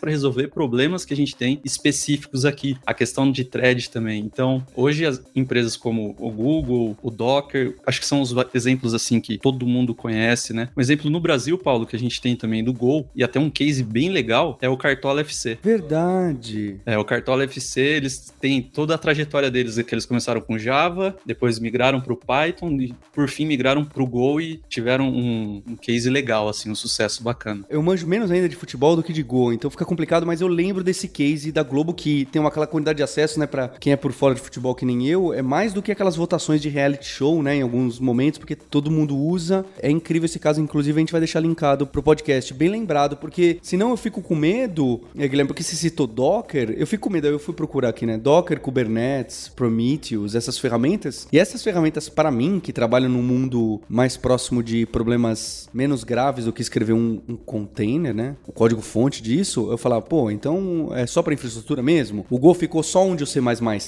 para 0.00 0.10
resolver 0.10 0.33
problemas 0.48 1.04
que 1.04 1.14
a 1.14 1.16
gente 1.16 1.34
tem 1.34 1.60
específicos 1.64 2.44
aqui. 2.44 2.76
A 2.86 2.94
questão 2.94 3.30
de 3.30 3.44
thread 3.44 3.90
também. 3.90 4.20
Então, 4.20 4.64
hoje 4.74 5.06
as 5.06 5.22
empresas 5.34 5.76
como 5.76 6.14
o 6.18 6.30
Google, 6.30 6.96
o 7.02 7.10
Docker, 7.10 7.76
acho 7.86 8.00
que 8.00 8.06
são 8.06 8.20
os 8.20 8.34
exemplos 8.52 8.94
assim 8.94 9.20
que 9.20 9.38
todo 9.38 9.66
mundo 9.66 9.94
conhece, 9.94 10.52
né? 10.52 10.68
Um 10.76 10.80
exemplo 10.80 11.10
no 11.10 11.20
Brasil, 11.20 11.56
Paulo, 11.58 11.86
que 11.86 11.96
a 11.96 11.98
gente 11.98 12.20
tem 12.20 12.36
também 12.36 12.62
do 12.62 12.72
Go 12.72 13.06
e 13.14 13.22
até 13.22 13.38
um 13.38 13.50
case 13.50 13.82
bem 13.82 14.10
legal 14.10 14.58
é 14.60 14.68
o 14.68 14.76
Cartola 14.76 15.20
FC. 15.20 15.58
Verdade. 15.62 16.80
É, 16.84 16.98
o 16.98 17.04
Cartola 17.04 17.44
FC, 17.44 17.80
eles 17.80 18.32
têm 18.40 18.62
toda 18.62 18.94
a 18.94 18.98
trajetória 18.98 19.50
deles, 19.50 19.80
que 19.80 19.94
eles 19.94 20.06
começaram 20.06 20.40
com 20.40 20.58
Java, 20.58 21.16
depois 21.24 21.58
migraram 21.58 22.00
para 22.00 22.12
o 22.12 22.16
Python 22.16 22.70
e 22.80 22.94
por 23.12 23.28
fim 23.28 23.46
migraram 23.46 23.84
para 23.84 24.02
o 24.02 24.06
Go 24.06 24.40
e 24.40 24.60
tiveram 24.68 25.08
um, 25.08 25.62
um, 25.66 25.76
case 25.76 26.08
legal, 26.10 26.48
assim, 26.48 26.70
um 26.70 26.74
sucesso 26.74 27.22
bacana. 27.22 27.64
Eu 27.68 27.82
manjo 27.82 28.06
menos 28.06 28.30
ainda 28.30 28.48
de 28.48 28.56
futebol 28.56 28.96
do 28.96 29.02
que 29.02 29.12
de 29.12 29.22
Go, 29.22 29.52
então 29.52 29.70
fica 29.70 29.84
complicado, 29.84 30.23
mas 30.24 30.40
eu 30.40 30.48
lembro 30.48 30.82
desse 30.82 31.08
case 31.08 31.52
da 31.52 31.62
Globo 31.62 31.94
que 31.94 32.26
tem 32.26 32.40
uma, 32.40 32.48
aquela 32.48 32.66
quantidade 32.66 32.96
de 32.96 33.02
acesso, 33.02 33.38
né, 33.38 33.46
para 33.46 33.68
quem 33.68 33.92
é 33.92 33.96
por 33.96 34.12
fora 34.12 34.34
de 34.34 34.40
futebol 34.40 34.74
que 34.74 34.84
nem 34.84 35.06
eu, 35.06 35.32
é 35.32 35.42
mais 35.42 35.72
do 35.72 35.82
que 35.82 35.92
aquelas 35.92 36.16
votações 36.16 36.60
de 36.60 36.68
reality 36.68 37.06
show, 37.06 37.42
né, 37.42 37.56
em 37.56 37.62
alguns 37.62 37.98
momentos, 37.98 38.38
porque 38.38 38.54
todo 38.54 38.90
mundo 38.90 39.16
usa. 39.16 39.64
É 39.80 39.90
incrível 39.90 40.26
esse 40.26 40.38
caso, 40.38 40.60
inclusive 40.60 40.98
a 40.98 41.00
gente 41.00 41.12
vai 41.12 41.20
deixar 41.20 41.40
linkado 41.40 41.86
pro 41.86 42.02
podcast, 42.02 42.52
bem 42.54 42.68
lembrado, 42.68 43.16
porque 43.16 43.58
senão 43.62 43.90
eu 43.90 43.96
fico 43.96 44.22
com 44.22 44.34
medo, 44.34 45.00
é, 45.16 45.26
Guilherme, 45.26 45.48
porque 45.48 45.62
se 45.62 45.76
citou 45.76 46.06
Docker, 46.06 46.74
eu 46.76 46.86
fico 46.86 47.04
com 47.04 47.10
medo, 47.10 47.26
eu 47.26 47.38
fui 47.38 47.54
procurar 47.54 47.90
aqui, 47.90 48.06
né, 48.06 48.16
Docker, 48.16 48.60
Kubernetes, 48.60 49.48
Prometheus, 49.48 50.34
essas 50.34 50.58
ferramentas, 50.58 51.28
e 51.32 51.38
essas 51.38 51.62
ferramentas 51.62 52.08
para 52.08 52.30
mim, 52.30 52.60
que 52.60 52.72
trabalham 52.72 53.08
num 53.08 53.22
mundo 53.22 53.80
mais 53.88 54.16
próximo 54.16 54.62
de 54.62 54.86
problemas 54.86 55.68
menos 55.72 56.04
graves 56.04 56.44
do 56.44 56.52
que 56.52 56.62
escrever 56.62 56.92
um, 56.92 57.20
um 57.28 57.36
container, 57.36 58.14
né, 58.14 58.36
o 58.46 58.52
código 58.52 58.80
fonte 58.80 59.22
disso, 59.22 59.68
eu 59.70 59.78
falava, 59.78 60.02
pô, 60.02 60.13
então 60.30 60.90
é 60.92 61.06
só 61.06 61.22
para 61.22 61.34
infraestrutura 61.34 61.82
mesmo? 61.82 62.26
O 62.30 62.38
Go 62.38 62.54
ficou 62.54 62.82
só 62.82 63.04
onde 63.04 63.22
o 63.22 63.26
C++ 63.26 63.40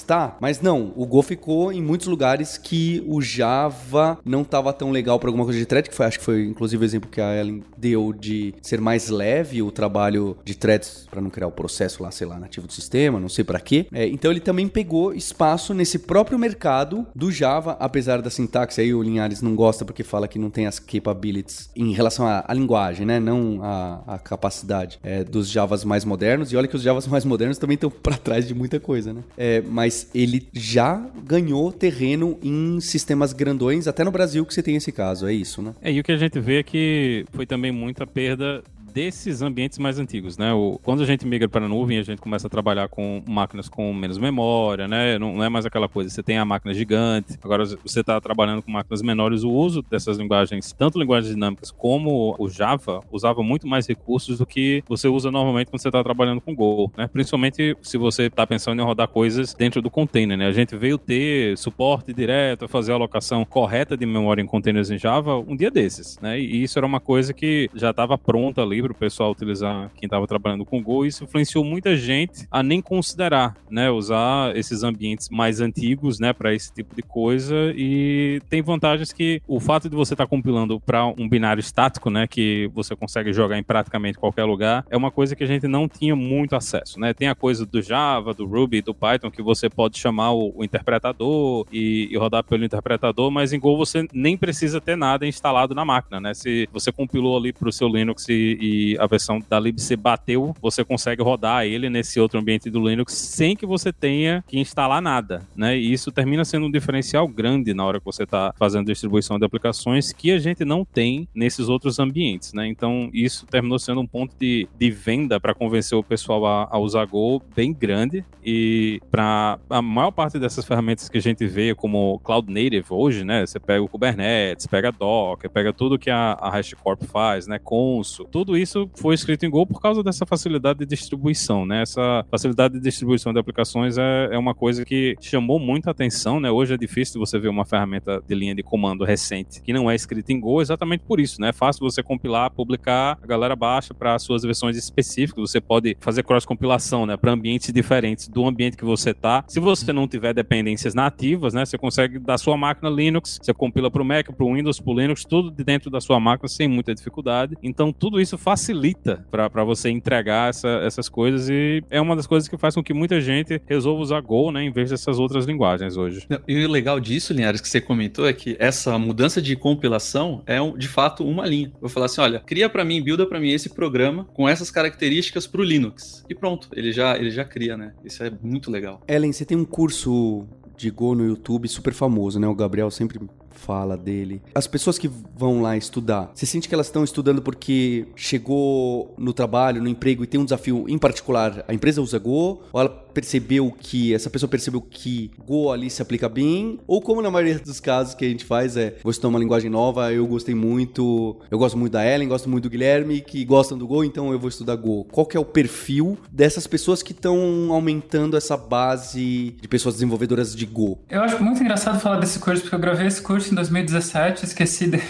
tá? 0.05 0.37
Mas 0.39 0.61
não, 0.61 0.93
o 0.95 1.05
Go 1.05 1.21
ficou 1.21 1.71
em 1.71 1.81
muitos 1.81 2.07
lugares 2.07 2.57
que 2.57 3.03
o 3.07 3.21
Java 3.21 4.19
não 4.25 4.41
estava 4.41 4.73
tão 4.73 4.91
legal 4.91 5.19
para 5.19 5.29
alguma 5.29 5.45
coisa 5.45 5.59
de 5.59 5.65
thread, 5.65 5.89
que 5.89 5.95
foi, 5.95 6.05
acho 6.05 6.19
que 6.19 6.25
foi 6.25 6.45
inclusive 6.45 6.83
o 6.83 6.85
exemplo 6.85 7.09
que 7.09 7.21
a 7.21 7.35
Ellen 7.35 7.63
deu 7.77 8.13
de 8.13 8.53
ser 8.61 8.81
mais 8.81 9.09
leve 9.09 9.61
o 9.61 9.71
trabalho 9.71 10.37
de 10.43 10.55
threads 10.55 11.07
para 11.09 11.21
não 11.21 11.29
criar 11.29 11.47
o 11.47 11.51
processo 11.51 12.03
lá, 12.03 12.11
sei 12.11 12.27
lá, 12.27 12.39
nativo 12.39 12.67
do 12.67 12.73
sistema, 12.73 13.19
não 13.19 13.29
sei 13.29 13.43
para 13.43 13.59
quê. 13.59 13.87
É, 13.91 14.07
então 14.07 14.31
ele 14.31 14.39
também 14.39 14.67
pegou 14.67 15.13
espaço 15.13 15.73
nesse 15.73 15.99
próprio 15.99 16.37
mercado 16.37 17.05
do 17.15 17.31
Java, 17.31 17.77
apesar 17.79 18.21
da 18.21 18.29
sintaxe 18.29 18.81
aí 18.81 18.93
o 18.93 19.01
Linhares 19.01 19.41
não 19.41 19.55
gosta 19.55 19.85
porque 19.85 20.03
fala 20.03 20.27
que 20.27 20.39
não 20.39 20.49
tem 20.49 20.65
as 20.65 20.79
capabilities 20.79 21.69
em 21.75 21.91
relação 21.93 22.25
à, 22.25 22.43
à 22.47 22.53
linguagem, 22.53 23.05
né? 23.05 23.19
Não 23.19 23.59
a, 23.61 24.15
a 24.15 24.19
capacidade 24.19 24.99
é, 25.03 25.23
dos 25.23 25.49
Javas 25.49 25.83
mais 25.83 26.05
modernos. 26.07 26.51
E 26.51 26.57
olha 26.57 26.67
que 26.67 26.75
os 26.75 26.81
Javas 26.81 27.05
mais 27.07 27.25
modernos 27.25 27.57
também 27.57 27.75
estão 27.75 27.89
para 27.91 28.17
trás 28.17 28.47
de 28.47 28.55
muita 28.55 28.79
coisa, 28.79 29.13
né? 29.13 29.21
É, 29.37 29.61
mas 29.61 30.09
ele 30.15 30.47
já 30.53 31.05
ganhou 31.25 31.71
terreno 31.71 32.37
em 32.41 32.79
sistemas 32.79 33.33
grandões, 33.33 33.87
até 33.87 34.03
no 34.03 34.11
Brasil 34.11 34.45
que 34.45 34.53
você 34.53 34.63
tem 34.63 34.75
esse 34.75 34.91
caso, 34.91 35.27
é 35.27 35.33
isso, 35.33 35.61
né? 35.61 35.73
É, 35.81 35.91
e 35.91 35.99
o 35.99 36.03
que 36.03 36.11
a 36.11 36.17
gente 36.17 36.39
vê 36.39 36.59
é 36.59 36.63
que 36.63 37.25
foi 37.31 37.45
também 37.45 37.71
muita 37.71 38.07
perda 38.07 38.63
desses 38.97 39.43
ambientes 39.43 39.77
mais 39.77 39.99
antigos, 39.99 40.39
né? 40.39 40.51
O, 40.53 40.79
quando 40.81 41.03
a 41.03 41.05
gente 41.05 41.23
migra 41.23 41.47
para 41.47 41.63
a 41.63 41.69
nuvem, 41.69 41.99
a 41.99 42.01
gente 42.01 42.19
começa 42.19 42.47
a 42.47 42.49
trabalhar 42.49 42.89
com 42.89 43.21
máquinas 43.27 43.69
com 43.69 43.93
menos 43.93 44.17
memória, 44.17 44.87
né? 44.87 45.19
Não, 45.19 45.35
não 45.35 45.43
é 45.43 45.49
mais 45.49 45.67
aquela 45.67 45.87
coisa, 45.87 46.09
você 46.09 46.23
tem 46.23 46.39
a 46.39 46.43
máquina 46.43 46.73
gigante, 46.73 47.37
agora 47.43 47.63
você 47.63 47.99
está 47.99 48.19
trabalhando 48.19 48.63
com 48.63 48.71
máquinas 48.71 49.03
menores, 49.03 49.43
o 49.43 49.51
uso 49.51 49.83
dessas 49.83 50.17
linguagens, 50.17 50.73
tanto 50.73 50.97
linguagens 50.97 51.31
dinâmicas 51.31 51.69
como 51.69 52.35
o 52.39 52.49
Java, 52.49 53.03
usava 53.11 53.43
muito 53.43 53.67
mais 53.67 53.85
recursos 53.85 54.39
do 54.39 54.47
que 54.47 54.83
você 54.89 55.07
usa 55.07 55.29
normalmente 55.29 55.69
quando 55.69 55.79
você 55.79 55.89
está 55.89 56.03
trabalhando 56.03 56.41
com 56.41 56.55
Go, 56.55 56.91
né? 56.97 57.07
Principalmente 57.07 57.77
se 57.83 57.99
você 57.99 58.23
está 58.23 58.47
pensando 58.47 58.81
em 58.81 58.83
rodar 58.83 59.09
coisas 59.09 59.53
dentro 59.53 59.79
do 59.79 59.91
container, 59.91 60.35
né? 60.35 60.47
A 60.47 60.51
gente 60.51 60.75
veio 60.75 60.97
ter 60.97 61.55
suporte 61.55 62.11
direto, 62.11 62.67
fazer 62.67 62.93
a 62.93 62.95
alocação 62.95 63.45
correta 63.45 63.95
de 63.95 64.07
memória 64.07 64.41
em 64.41 64.47
containers 64.47 64.89
em 64.89 64.97
Java 64.97 65.37
um 65.37 65.55
dia 65.55 65.69
desses, 65.69 66.17
né? 66.19 66.39
E 66.39 66.63
isso 66.63 66.79
era 66.79 66.85
uma 66.87 66.99
coisa 66.99 67.31
que 67.31 67.69
já 67.75 67.91
estava 67.91 68.17
pronta 68.17 68.63
ali 68.63 68.86
o 68.91 68.95
pessoal 68.95 69.31
utilizar 69.31 69.89
quem 69.95 70.07
estava 70.07 70.27
trabalhando 70.27 70.65
com 70.65 70.81
Go, 70.81 71.05
isso 71.05 71.23
influenciou 71.23 71.63
muita 71.63 71.95
gente 71.95 72.47
a 72.51 72.61
nem 72.61 72.81
considerar, 72.81 73.55
né? 73.69 73.89
Usar 73.89 74.55
esses 74.55 74.83
ambientes 74.83 75.29
mais 75.29 75.61
antigos, 75.61 76.19
né? 76.19 76.33
Para 76.33 76.53
esse 76.53 76.73
tipo 76.73 76.95
de 76.95 77.01
coisa 77.01 77.73
e 77.75 78.41
tem 78.49 78.61
vantagens 78.61 79.11
que 79.11 79.41
o 79.47 79.59
fato 79.59 79.89
de 79.89 79.95
você 79.95 80.13
estar 80.13 80.25
tá 80.25 80.29
compilando 80.29 80.79
para 80.79 81.05
um 81.05 81.27
binário 81.27 81.59
estático, 81.59 82.09
né? 82.09 82.27
Que 82.27 82.69
você 82.73 82.95
consegue 82.95 83.33
jogar 83.33 83.57
em 83.57 83.63
praticamente 83.63 84.17
qualquer 84.17 84.43
lugar, 84.45 84.85
é 84.89 84.97
uma 84.97 85.11
coisa 85.11 85.35
que 85.35 85.43
a 85.43 85.47
gente 85.47 85.67
não 85.67 85.87
tinha 85.87 86.15
muito 86.15 86.55
acesso, 86.55 86.99
né? 86.99 87.13
Tem 87.13 87.27
a 87.27 87.35
coisa 87.35 87.65
do 87.65 87.81
Java, 87.81 88.33
do 88.33 88.45
Ruby, 88.45 88.81
do 88.81 88.93
Python 88.93 89.31
que 89.31 89.41
você 89.41 89.69
pode 89.69 89.97
chamar 89.97 90.31
o, 90.31 90.53
o 90.55 90.63
interpretador 90.63 91.65
e, 91.71 92.07
e 92.11 92.17
rodar 92.17 92.43
pelo 92.43 92.63
interpretador, 92.63 93.31
mas 93.31 93.53
em 93.53 93.59
Go 93.59 93.77
você 93.77 94.07
nem 94.13 94.37
precisa 94.37 94.79
ter 94.79 94.95
nada 94.95 95.27
instalado 95.27 95.73
na 95.75 95.85
máquina, 95.85 96.19
né? 96.19 96.33
Se 96.33 96.67
você 96.71 96.91
compilou 96.91 97.37
ali 97.37 97.53
para 97.53 97.69
o 97.69 97.71
seu 97.71 97.87
Linux 97.87 98.27
e, 98.29 98.33
e, 98.33 98.76
a 98.99 99.05
versão 99.05 99.39
da 99.49 99.59
libc 99.59 99.95
bateu, 99.95 100.55
você 100.61 100.83
consegue 100.83 101.21
rodar 101.21 101.65
ele 101.65 101.89
nesse 101.89 102.19
outro 102.19 102.39
ambiente 102.39 102.69
do 102.69 102.87
Linux 102.87 103.13
sem 103.13 103.55
que 103.55 103.65
você 103.65 103.91
tenha 103.91 104.43
que 104.47 104.59
instalar 104.59 105.01
nada, 105.01 105.41
né? 105.55 105.77
E 105.77 105.91
isso 105.91 106.11
termina 106.11 106.45
sendo 106.45 106.65
um 106.65 106.71
diferencial 106.71 107.27
grande 107.27 107.73
na 107.73 107.85
hora 107.85 107.99
que 107.99 108.05
você 108.05 108.23
está 108.23 108.53
fazendo 108.57 108.87
distribuição 108.87 109.37
de 109.37 109.45
aplicações 109.45 110.11
que 110.11 110.31
a 110.31 110.39
gente 110.39 110.63
não 110.65 110.83
tem 110.85 111.27
nesses 111.33 111.69
outros 111.69 111.99
ambientes, 111.99 112.53
né? 112.53 112.67
Então 112.67 113.09
isso 113.13 113.45
terminou 113.45 113.79
sendo 113.79 114.01
um 114.01 114.07
ponto 114.07 114.35
de, 114.39 114.67
de 114.77 114.91
venda 114.91 115.39
para 115.39 115.53
convencer 115.53 115.97
o 115.97 116.03
pessoal 116.03 116.45
a, 116.45 116.67
a 116.71 116.79
usar 116.79 117.05
Go 117.05 117.41
bem 117.55 117.73
grande 117.73 118.23
e 118.43 119.01
para 119.11 119.59
a 119.69 119.81
maior 119.81 120.11
parte 120.11 120.39
dessas 120.39 120.65
ferramentas 120.65 121.09
que 121.09 121.17
a 121.17 121.21
gente 121.21 121.45
vê 121.45 121.75
como 121.75 122.19
Cloud 122.19 122.51
Native 122.51 122.85
hoje, 122.89 123.23
né? 123.23 123.45
Você 123.45 123.59
pega 123.59 123.83
o 123.83 123.87
Kubernetes, 123.87 124.67
pega 124.67 124.91
Docker, 124.91 125.49
pega 125.49 125.73
tudo 125.73 125.99
que 125.99 126.09
a, 126.09 126.33
a 126.33 126.49
HashiCorp 126.49 127.03
faz, 127.03 127.47
né? 127.47 127.59
Consul, 127.59 128.27
tudo 128.31 128.56
isso 128.57 128.89
foi 128.95 129.15
escrito 129.15 129.45
em 129.45 129.49
Go 129.49 129.65
por 129.65 129.81
causa 129.81 130.03
dessa 130.03 130.25
facilidade 130.25 130.79
de 130.79 130.85
distribuição, 130.85 131.65
né? 131.65 131.81
Essa 131.81 132.25
facilidade 132.29 132.75
de 132.75 132.79
distribuição 132.79 133.33
de 133.33 133.39
aplicações 133.39 133.97
é, 133.97 134.29
é 134.31 134.37
uma 134.37 134.53
coisa 134.53 134.83
que 134.83 135.15
chamou 135.21 135.59
muita 135.59 135.91
atenção, 135.91 136.39
né? 136.39 136.49
Hoje 136.49 136.73
é 136.73 136.77
difícil 136.77 137.19
você 137.19 137.39
ver 137.39 137.49
uma 137.49 137.65
ferramenta 137.65 138.21
de 138.27 138.35
linha 138.35 138.55
de 138.55 138.63
comando 138.63 139.03
recente 139.03 139.61
que 139.61 139.73
não 139.73 139.89
é 139.89 139.95
escrita 139.95 140.31
em 140.31 140.39
Go, 140.39 140.61
exatamente 140.61 141.03
por 141.03 141.19
isso, 141.19 141.41
né? 141.41 141.49
É 141.49 141.53
fácil 141.53 141.81
você 141.81 142.01
compilar, 142.03 142.51
publicar, 142.51 143.17
a 143.21 143.27
galera 143.27 143.55
baixa 143.55 143.93
para 143.93 144.17
suas 144.19 144.43
versões 144.43 144.77
específicas, 144.77 145.51
você 145.51 145.61
pode 145.61 145.97
fazer 145.99 146.23
cross-compilação, 146.23 147.05
né? 147.05 147.17
Para 147.17 147.31
ambientes 147.31 147.71
diferentes 147.71 148.27
do 148.27 148.45
ambiente 148.45 148.77
que 148.77 148.85
você 148.85 149.13
tá. 149.13 149.43
Se 149.47 149.59
você 149.59 149.91
não 149.93 150.07
tiver 150.07 150.33
dependências 150.33 150.93
nativas, 150.93 151.53
né? 151.53 151.65
Você 151.65 151.77
consegue 151.77 152.19
da 152.19 152.37
sua 152.37 152.57
máquina 152.57 152.89
Linux, 152.89 153.39
você 153.41 153.53
compila 153.53 153.89
para 153.91 154.01
o 154.01 154.05
Mac, 154.05 154.31
para 154.31 154.45
o 154.45 154.53
Windows, 154.53 154.79
para 154.79 154.91
o 154.91 154.99
Linux, 154.99 155.25
tudo 155.25 155.51
de 155.51 155.63
dentro 155.63 155.89
da 155.89 155.99
sua 155.99 156.19
máquina 156.19 156.47
sem 156.47 156.67
muita 156.67 156.93
dificuldade. 156.93 157.55
Então 157.61 157.91
tudo 157.91 158.19
isso 158.19 158.37
facilita 158.47 159.25
para 159.29 159.65
você 159.65 159.89
entregar 159.89 160.49
essa, 160.49 160.69
essas 160.81 161.09
coisas 161.09 161.49
e 161.49 161.83
é 161.89 161.99
uma 161.99 162.15
das 162.15 162.25
coisas 162.25 162.47
que 162.47 162.57
faz 162.57 162.75
com 162.75 162.81
que 162.81 162.93
muita 162.93 163.19
gente 163.19 163.61
resolva 163.65 164.01
usar 164.01 164.21
Go, 164.21 164.53
né? 164.53 164.63
Em 164.63 164.71
vez 164.71 164.89
dessas 164.89 165.19
outras 165.19 165.43
linguagens 165.43 165.97
hoje. 165.97 166.25
E 166.47 166.63
o 166.63 166.69
legal 166.69 166.97
disso, 166.97 167.33
Linhares, 167.33 167.59
que 167.59 167.67
você 167.67 167.81
comentou 167.81 168.25
é 168.25 168.31
que 168.31 168.55
essa 168.57 168.97
mudança 168.97 169.41
de 169.41 169.53
compilação 169.57 170.43
é 170.45 170.59
de 170.77 170.87
fato 170.87 171.25
uma 171.25 171.45
linha. 171.45 171.67
Eu 171.73 171.81
vou 171.81 171.89
falar 171.89 172.05
assim, 172.05 172.21
olha, 172.21 172.39
cria 172.39 172.69
para 172.69 172.85
mim, 172.85 173.03
builda 173.03 173.25
para 173.25 173.37
mim 173.37 173.51
esse 173.51 173.67
programa 173.67 174.23
com 174.33 174.47
essas 174.47 174.71
características 174.71 175.45
para 175.45 175.59
o 175.59 175.63
Linux. 175.65 176.23
E 176.29 176.33
pronto, 176.33 176.69
ele 176.71 176.93
já 176.93 177.17
ele 177.17 177.31
já 177.31 177.43
cria, 177.43 177.75
né? 177.75 177.91
Isso 178.05 178.23
é 178.23 178.31
muito 178.41 178.71
legal. 178.71 179.01
Ellen, 179.09 179.33
você 179.33 179.43
tem 179.43 179.57
um 179.57 179.65
curso 179.65 180.47
de 180.77 180.89
Go 180.89 181.15
no 181.15 181.25
YouTube 181.25 181.67
super 181.67 181.93
famoso, 181.93 182.39
né? 182.39 182.47
O 182.47 182.55
Gabriel 182.55 182.89
sempre 182.91 183.19
fala 183.59 183.97
dele. 183.97 184.41
As 184.53 184.67
pessoas 184.67 184.97
que 184.97 185.09
vão 185.35 185.61
lá 185.61 185.75
estudar, 185.75 186.31
você 186.33 186.45
sente 186.45 186.67
que 186.67 186.73
elas 186.73 186.87
estão 186.87 187.03
estudando 187.03 187.41
porque 187.41 188.07
chegou 188.15 189.13
no 189.17 189.33
trabalho, 189.33 189.81
no 189.81 189.89
emprego 189.89 190.23
e 190.23 190.27
tem 190.27 190.39
um 190.39 190.43
desafio 190.43 190.85
em 190.87 190.97
particular, 190.97 191.63
a 191.67 191.73
empresa 191.73 192.01
usa 192.01 192.17
Go, 192.19 192.61
ou 192.71 192.81
ela 192.81 193.06
percebeu 193.17 193.75
que, 193.79 194.13
essa 194.13 194.29
pessoa 194.29 194.47
percebeu 194.47 194.79
que 194.79 195.31
Go 195.43 195.71
ali 195.71 195.89
se 195.89 196.03
aplica 196.03 196.29
bem, 196.29 196.79
ou 196.85 197.01
como 197.01 197.19
na 197.19 197.31
maioria 197.31 197.57
dos 197.57 197.79
casos 197.79 198.13
que 198.13 198.23
a 198.23 198.29
gente 198.29 198.45
faz 198.45 198.77
é, 198.77 198.93
vou 199.01 199.09
estudar 199.09 199.29
uma 199.29 199.39
linguagem 199.39 199.71
nova, 199.71 200.13
eu 200.13 200.27
gostei 200.27 200.53
muito, 200.53 201.35
eu 201.49 201.57
gosto 201.57 201.75
muito 201.75 201.93
da 201.93 202.05
Ellen, 202.05 202.27
gosto 202.27 202.47
muito 202.47 202.65
do 202.65 202.69
Guilherme, 202.69 203.21
que 203.21 203.43
gostam 203.43 203.75
do 203.75 203.87
Go, 203.87 204.03
então 204.03 204.31
eu 204.31 204.37
vou 204.37 204.47
estudar 204.47 204.75
Go. 204.75 205.03
Qual 205.05 205.25
que 205.25 205.35
é 205.35 205.39
o 205.39 205.45
perfil 205.45 206.15
dessas 206.31 206.67
pessoas 206.67 207.01
que 207.01 207.11
estão 207.11 207.73
aumentando 207.73 208.37
essa 208.37 208.55
base 208.55 209.55
de 209.59 209.67
pessoas 209.67 209.95
desenvolvedoras 209.95 210.55
de 210.55 210.67
Go? 210.67 210.99
Eu 211.09 211.23
acho 211.23 211.43
muito 211.43 211.59
engraçado 211.59 211.99
falar 211.99 212.19
desse 212.19 212.37
curso, 212.37 212.61
porque 212.61 212.75
eu 212.75 212.79
gravei 212.79 213.07
esse 213.07 213.21
curso 213.23 213.51
em 213.51 213.55
2017, 213.55 214.45
esqueci 214.45 214.85
dele 214.93 215.03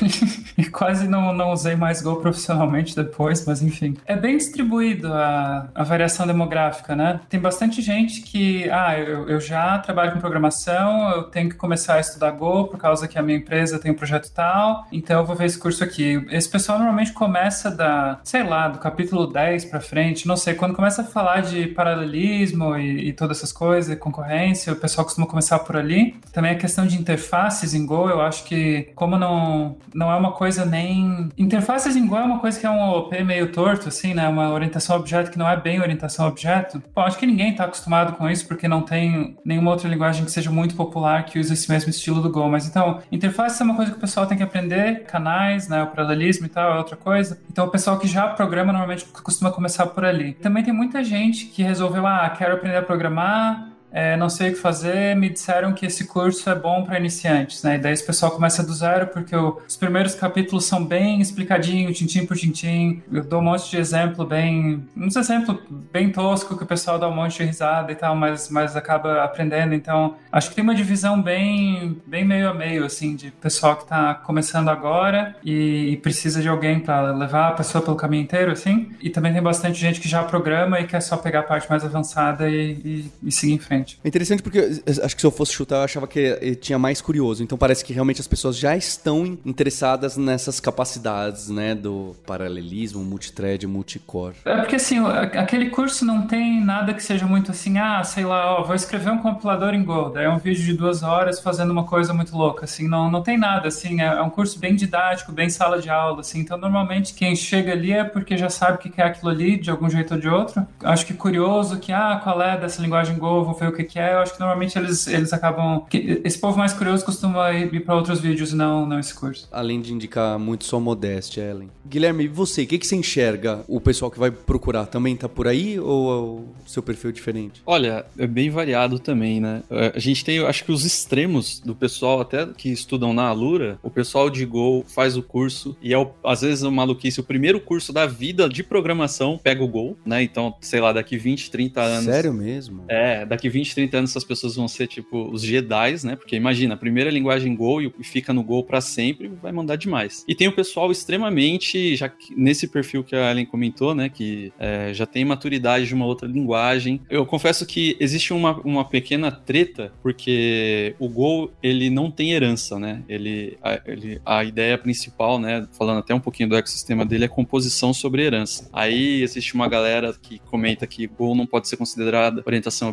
e 0.58 0.64
quase 0.64 1.10
não, 1.10 1.34
não 1.34 1.52
usei 1.52 1.76
mais 1.76 2.02
Go 2.02 2.16
profissionalmente 2.16 2.96
depois, 2.96 3.46
mas 3.46 3.62
enfim. 3.62 3.98
É 4.06 4.16
bem 4.16 4.38
distribuído 4.38 5.12
a, 5.12 5.68
a 5.76 5.84
variação 5.84 6.26
demográfica, 6.26 6.96
né? 6.96 7.20
Tem 7.28 7.38
bastante 7.38 7.82
gente 7.82 7.97
que, 8.06 8.70
ah, 8.70 8.98
eu, 8.98 9.28
eu 9.30 9.40
já 9.40 9.78
trabalho 9.80 10.14
com 10.14 10.20
programação, 10.20 11.10
eu 11.12 11.24
tenho 11.24 11.50
que 11.50 11.56
começar 11.56 11.96
a 11.96 12.00
estudar 12.00 12.32
Go 12.32 12.68
por 12.68 12.78
causa 12.78 13.08
que 13.08 13.18
a 13.18 13.22
minha 13.22 13.38
empresa 13.38 13.80
tem 13.80 13.92
um 13.92 13.96
projeto 13.96 14.32
tal, 14.34 14.86
então 14.92 15.20
eu 15.20 15.26
vou 15.26 15.36
ver 15.36 15.46
esse 15.46 15.60
curso 15.60 15.84
aqui. 15.84 16.26
Esse 16.30 16.50
pessoal 16.50 16.78
normalmente 16.78 17.14
começa 17.14 17.72
da, 17.72 18.20
sei 18.24 18.44
lá, 18.44 18.68
do 18.68 18.80
capítulo 18.80 19.28
10 19.28 19.66
para 19.66 19.80
frente, 19.80 20.28
não 20.28 20.38
sei, 20.38 20.54
quando 20.54 20.76
começa 20.76 21.02
a 21.02 21.06
falar 21.06 21.42
de 21.42 21.68
paralelismo 21.68 22.78
e, 22.78 23.10
e 23.10 23.14
todas 23.14 23.38
essas 23.38 23.52
coisas, 23.52 23.98
concorrência, 23.98 24.74
o 24.74 24.76
pessoal 24.76 25.06
costuma 25.06 25.28
começar 25.28 25.60
por 25.60 25.76
ali. 25.76 26.16
Também 26.32 26.52
a 26.52 26.56
questão 26.56 26.86
de 26.86 26.98
interfaces 26.98 27.74
em 27.74 27.86
Go, 27.86 28.10
eu 28.10 28.22
acho 28.22 28.44
que 28.44 28.90
como 28.96 29.18
não, 29.18 29.78
não 29.94 30.12
é 30.12 30.16
uma 30.16 30.32
coisa 30.32 30.66
nem... 30.66 31.30
Interfaces 31.38 31.96
em 31.96 32.06
Go 32.06 32.18
é 32.18 32.24
uma 32.24 32.40
coisa 32.40 32.60
que 32.60 32.66
é 32.66 32.70
um 32.70 32.90
OP 32.90 33.24
meio 33.24 33.52
torto, 33.52 33.88
assim, 33.88 34.14
né? 34.14 34.28
Uma 34.28 34.52
orientação 34.52 34.96
a 34.96 35.00
objeto 35.00 35.32
que 35.32 35.38
não 35.38 35.50
é 35.50 35.58
bem 35.58 35.80
orientação 35.80 36.26
a 36.26 36.28
objeto. 36.30 36.82
Bom, 36.94 37.02
acho 37.02 37.18
que 37.18 37.26
ninguém 37.26 37.52
está 37.52 37.66
acostumado 37.66 37.87
com 38.18 38.30
isso 38.30 38.48
porque 38.48 38.68
não 38.68 38.82
tem 38.82 39.38
nenhuma 39.44 39.72
outra 39.72 39.90
linguagem 39.90 40.26
que 40.26 40.32
seja 40.32 40.52
muito 40.52 40.76
popular 40.76 41.26
que 41.26 41.40
use 41.40 41.54
esse 41.54 41.70
mesmo 41.70 41.90
estilo 41.90 42.22
do 42.22 42.30
Go. 42.30 42.48
Mas 42.50 42.68
então, 42.68 43.00
interface 43.12 43.62
é 43.62 43.66
uma 43.66 43.76
coisa 43.76 43.92
que 43.92 43.98
o 43.98 44.02
pessoal 44.02 44.26
tem 44.26 44.38
que 44.38 44.44
aprender, 44.44 45.04
canais, 45.06 45.68
né? 45.68 45.84
O 45.84 45.88
paralelismo 45.88 46.46
e 46.46 46.50
tal 46.50 46.74
é 46.74 46.78
outra 46.78 46.96
coisa. 46.96 47.40
Então, 47.52 47.66
o 47.66 47.70
pessoal 47.70 47.98
que 47.98 48.08
já 48.08 48.28
programa 48.28 48.72
normalmente 48.72 49.06
costuma 49.06 49.52
começar 49.52 49.88
por 49.88 50.06
ali. 50.06 50.34
Também 50.34 50.64
tem 50.64 50.74
muita 50.74 51.04
gente 51.04 51.46
que 51.46 51.64
resolveu, 51.64 52.06
ah, 52.06 52.30
quero 52.30 52.54
aprender 52.54 52.78
a 52.78 52.84
programar, 52.84 53.77
é, 53.92 54.18
não 54.18 54.30
sei 54.30 54.50
o 54.50 54.54
que 54.54 54.60
fazer, 54.60 55.16
me 55.16 55.30
disseram 55.30 55.74
que 55.74 55.86
esse 55.86 56.06
curso 56.06 56.50
é 56.50 56.56
bom 56.56 56.84
para 56.84 57.00
iniciantes, 57.00 57.64
né? 57.64 57.76
E 57.76 57.80
daí 57.80 57.94
esse 57.94 58.06
pessoal 58.06 58.32
começa 58.32 58.62
do 58.62 58.74
zero, 58.74 59.08
porque 59.08 59.36
o, 59.36 59.62
os 59.68 59.78
primeiros 59.78 60.14
capítulos 60.14 60.66
são 60.66 60.84
bem 60.84 61.22
explicadinhos, 61.22 61.98
tintim 61.98 62.26
por 62.26 62.36
tintim. 62.36 63.02
Eu 63.12 63.24
dou 63.24 63.40
um 63.40 63.44
monte 63.44 63.70
de 63.70 63.78
exemplo 63.78 64.26
bem. 64.26 64.86
uns 64.96 65.16
exemplos 65.16 65.58
bem 65.92 66.12
tosco 66.12 66.58
que 66.58 66.64
o 66.64 66.68
pessoal 66.68 67.00
dá 67.00 67.08
um 67.08 67.16
monte 67.16 67.38
de 67.38 67.44
risada 67.46 67.92
e 67.92 67.96
tal, 67.96 68.16
mas, 68.16 68.50
mas 68.50 68.76
acaba 68.76 69.24
aprendendo. 69.24 69.74
Então, 69.74 70.16
acho 70.32 70.50
que 70.50 70.56
tem 70.56 70.64
uma 70.64 70.76
divisão 70.76 71.22
bem, 71.22 72.02
bem 72.06 72.26
meio 72.26 72.50
a 72.50 72.54
meio, 72.54 72.86
assim, 72.86 73.16
de 73.16 73.32
pessoal 73.32 73.76
que 73.76 73.84
está 73.84 74.14
começando 74.16 74.70
agora 74.70 75.36
e, 75.44 75.92
e 75.92 75.98
precisa 75.98 76.42
de 76.42 76.50
alguém 76.50 76.80
para 76.80 77.12
levar 77.12 77.50
a 77.50 77.52
pessoa 77.52 77.84
pelo 77.84 77.96
caminho 77.96 78.24
inteiro, 78.24 78.52
assim. 78.52 78.92
E 79.02 79.10
também 79.10 79.32
tem 79.32 79.42
bastante 79.42 79.80
gente 79.80 80.00
que 80.02 80.10
já 80.10 80.24
programa 80.24 80.80
e 80.80 80.86
quer 80.86 81.02
só 81.02 81.16
pegar 81.16 81.40
a 81.40 81.44
parte 81.44 81.70
mais 81.70 81.86
avançada 81.86 82.50
e, 82.50 82.72
e, 82.74 83.12
e 83.24 83.32
seguir 83.32 83.54
em 83.54 83.60
frente. 83.60 83.77
É 84.04 84.08
interessante 84.08 84.42
porque 84.44 84.82
acho 85.04 85.16
que 85.16 85.22
se 85.22 85.28
eu 85.28 85.32
fosse 85.32 85.54
chutar, 85.54 85.78
eu 85.78 85.84
achava 85.84 86.08
que 86.08 86.56
tinha 86.62 86.78
mais 86.78 87.02
curioso. 87.02 87.44
Então 87.44 87.58
parece 87.58 87.84
que 87.84 87.94
realmente 87.94 88.22
as 88.22 88.28
pessoas 88.28 88.58
já 88.58 88.76
estão 88.76 89.38
interessadas 89.46 90.18
nessas 90.18 90.60
capacidades, 90.60 91.50
né? 91.50 91.76
Do 91.76 92.16
paralelismo, 92.26 93.04
multithread, 93.04 93.66
multicore. 93.68 94.36
É 94.46 94.58
porque 94.58 94.76
assim, 94.76 95.00
aquele 95.00 95.70
curso 95.70 96.06
não 96.06 96.28
tem 96.28 96.64
nada 96.64 96.94
que 96.94 97.04
seja 97.04 97.26
muito 97.26 97.52
assim, 97.52 97.78
ah, 97.78 98.04
sei 98.04 98.26
lá, 98.26 98.60
ó, 98.60 98.64
vou 98.64 98.76
escrever 98.76 99.12
um 99.12 99.18
compilador 99.20 99.74
em 99.74 99.84
Go. 99.84 100.10
Daí 100.10 100.26
é 100.26 100.30
um 100.30 100.38
vídeo 100.38 100.64
de 100.64 100.74
duas 100.74 101.04
horas 101.04 101.40
fazendo 101.40 101.72
uma 101.72 101.84
coisa 101.84 102.14
muito 102.14 102.36
louca. 102.36 102.66
Assim, 102.66 102.88
não, 102.88 103.10
não 103.10 103.22
tem 103.22 103.38
nada, 103.38 103.68
assim, 103.68 104.02
é, 104.02 104.06
é 104.06 104.22
um 104.22 104.30
curso 104.30 104.60
bem 104.60 104.76
didático, 104.76 105.32
bem 105.32 105.50
sala 105.50 105.82
de 105.82 105.90
aula, 105.90 106.22
assim. 106.22 106.40
Então 106.40 106.58
normalmente 106.58 107.14
quem 107.14 107.36
chega 107.36 107.72
ali 107.72 107.92
é 107.92 108.04
porque 108.04 108.38
já 108.38 108.50
sabe 108.50 108.76
o 108.76 108.78
que 108.78 109.02
é 109.02 109.06
aquilo 109.06 109.32
ali, 109.32 109.58
de 109.58 109.70
algum 109.70 109.90
jeito 109.90 110.14
ou 110.14 110.20
de 110.20 110.28
outro. 110.28 110.66
Acho 110.84 111.06
que 111.06 111.14
curioso 111.14 111.80
que, 111.80 111.92
ah, 111.92 112.20
qual 112.24 112.42
é 112.42 112.58
dessa 112.58 112.82
linguagem 112.82 113.18
Go, 113.18 113.44
vou 113.44 113.54
ver 113.54 113.67
ver 113.68 113.74
o 113.74 113.76
que, 113.76 113.84
que 113.84 114.00
é, 114.00 114.14
eu 114.14 114.20
acho 114.20 114.34
que 114.34 114.40
normalmente 114.40 114.78
eles, 114.78 115.08
eles 115.08 115.34
acabam. 115.34 115.86
Esse 116.24 116.40
povo 116.40 116.58
mais 116.58 116.74
curioso 116.74 117.06
costuma 117.06 117.52
ir 117.52 117.80
para 117.82 117.96
outros 117.96 118.20
vídeos 118.20 118.52
e 118.52 118.56
não, 118.56 118.86
não 118.86 119.00
esse 119.00 119.14
curso. 119.14 119.48
Além 119.52 119.82
de 119.82 119.94
indicar 119.94 120.40
muito 120.40 120.66
só 120.66 120.80
modéstia, 120.80 121.42
Ellen. 121.42 121.70
Guilherme, 121.86 122.26
e 122.26 122.28
você? 122.28 122.64
O 122.64 122.68
que, 122.68 122.78
que 122.78 122.88
você 122.88 122.96
enxerga? 122.96 123.64
O 123.68 123.80
pessoal 123.80 124.12
que 124.12 124.20
vai 124.20 124.32
procurar 124.32 124.86
também 124.86 125.16
tá 125.16 125.30
por 125.30 125.48
aí 125.48 125.80
ou 125.80 126.12
é 126.12 126.66
o 126.66 126.70
seu 126.70 126.84
perfil 126.84 127.12
diferente? 127.12 127.62
Olha, 127.66 128.06
é 128.18 128.28
bem 128.28 128.50
variado 128.50 129.00
também, 129.00 129.40
né? 129.40 129.64
É, 129.70 129.94
a 129.96 130.00
gente 130.00 130.24
tem, 130.24 130.40
acho 130.40 130.64
que 130.64 130.72
os 130.72 130.86
extremos 130.86 131.60
do 131.60 131.76
pessoal, 131.76 132.22
até 132.22 132.46
que 132.46 132.70
estudam 132.70 133.14
na 133.14 133.28
Alura, 133.28 133.80
o 133.82 133.90
pessoal 133.90 134.30
de 134.30 134.46
Go 134.46 134.84
faz 134.88 135.18
o 135.18 135.24
curso 135.24 135.76
e 135.82 135.94
é, 135.94 135.98
o, 135.98 136.10
às 136.24 136.42
vezes, 136.42 136.64
uma 136.64 136.72
maluquice, 136.72 137.20
o 137.20 137.24
primeiro 137.24 137.60
curso 137.60 137.94
da 137.94 138.06
vida 138.06 138.50
de 138.50 138.64
programação 138.64 139.40
pega 139.42 139.64
o 139.64 139.68
Go, 139.68 139.98
né? 140.06 140.24
Então, 140.24 140.54
sei 140.62 140.80
lá, 140.80 140.92
daqui 140.92 141.18
20, 141.18 141.52
30 141.52 141.82
anos. 141.82 142.06
Sério 142.06 142.34
mesmo? 142.34 142.84
É, 142.88 143.26
daqui 143.26 143.50
20, 143.50 143.57
30 143.64 143.98
anos 143.98 144.10
essas 144.12 144.24
pessoas 144.24 144.56
vão 144.56 144.68
ser 144.68 144.88
tipo 144.88 145.30
os 145.32 145.42
Jedi, 145.42 145.96
né? 146.04 146.16
Porque 146.16 146.36
imagina, 146.36 146.74
a 146.74 146.78
primeira 146.78 147.10
linguagem 147.10 147.56
Go 147.56 147.82
e 147.82 147.92
fica 148.04 148.34
no 148.34 148.44
Go 148.44 148.64
para 148.64 148.82
sempre, 148.82 149.30
vai 149.42 149.52
mandar 149.52 149.76
demais. 149.76 150.24
E 150.28 150.36
tem 150.36 150.48
o 150.48 150.52
pessoal 150.52 150.92
extremamente, 150.92 151.96
já 151.96 152.12
nesse 152.36 152.68
perfil 152.68 153.04
que 153.04 153.16
a 153.16 153.32
Ellen 153.32 153.46
comentou, 153.46 153.96
né? 153.96 154.10
Que 154.10 154.52
é, 154.60 154.94
já 154.94 155.06
tem 155.06 155.24
maturidade 155.26 155.88
de 155.88 155.94
uma 155.94 156.06
outra 156.06 156.28
linguagem. 156.28 157.02
Eu 157.10 157.26
confesso 157.26 157.66
que 157.66 157.96
existe 158.00 158.34
uma, 158.34 158.60
uma 158.62 158.86
pequena 158.86 159.32
treta, 159.32 159.92
porque 160.02 160.96
o 161.00 161.08
Go, 161.08 161.52
ele 161.62 161.90
não 161.90 162.12
tem 162.12 162.32
herança, 162.32 162.80
né? 162.80 163.04
Ele 163.08 163.58
a, 163.62 163.82
ele, 163.86 164.22
a 164.26 164.44
ideia 164.44 164.78
principal, 164.78 165.40
né? 165.40 165.68
Falando 165.78 166.00
até 166.00 166.14
um 166.14 166.20
pouquinho 166.20 166.50
do 166.50 166.56
ecossistema 166.56 167.06
dele, 167.06 167.26
é 167.26 167.28
composição 167.28 167.94
sobre 167.94 168.24
herança. 168.24 168.70
Aí 168.74 169.22
existe 169.22 169.54
uma 169.54 169.68
galera 169.68 170.14
que 170.22 170.40
comenta 170.40 170.88
que 170.88 171.08
Go 171.08 171.36
não 171.36 171.46
pode 171.46 171.68
ser 171.68 171.78
considerada 171.78 172.44
orientação 172.46 172.90
a 172.90 172.92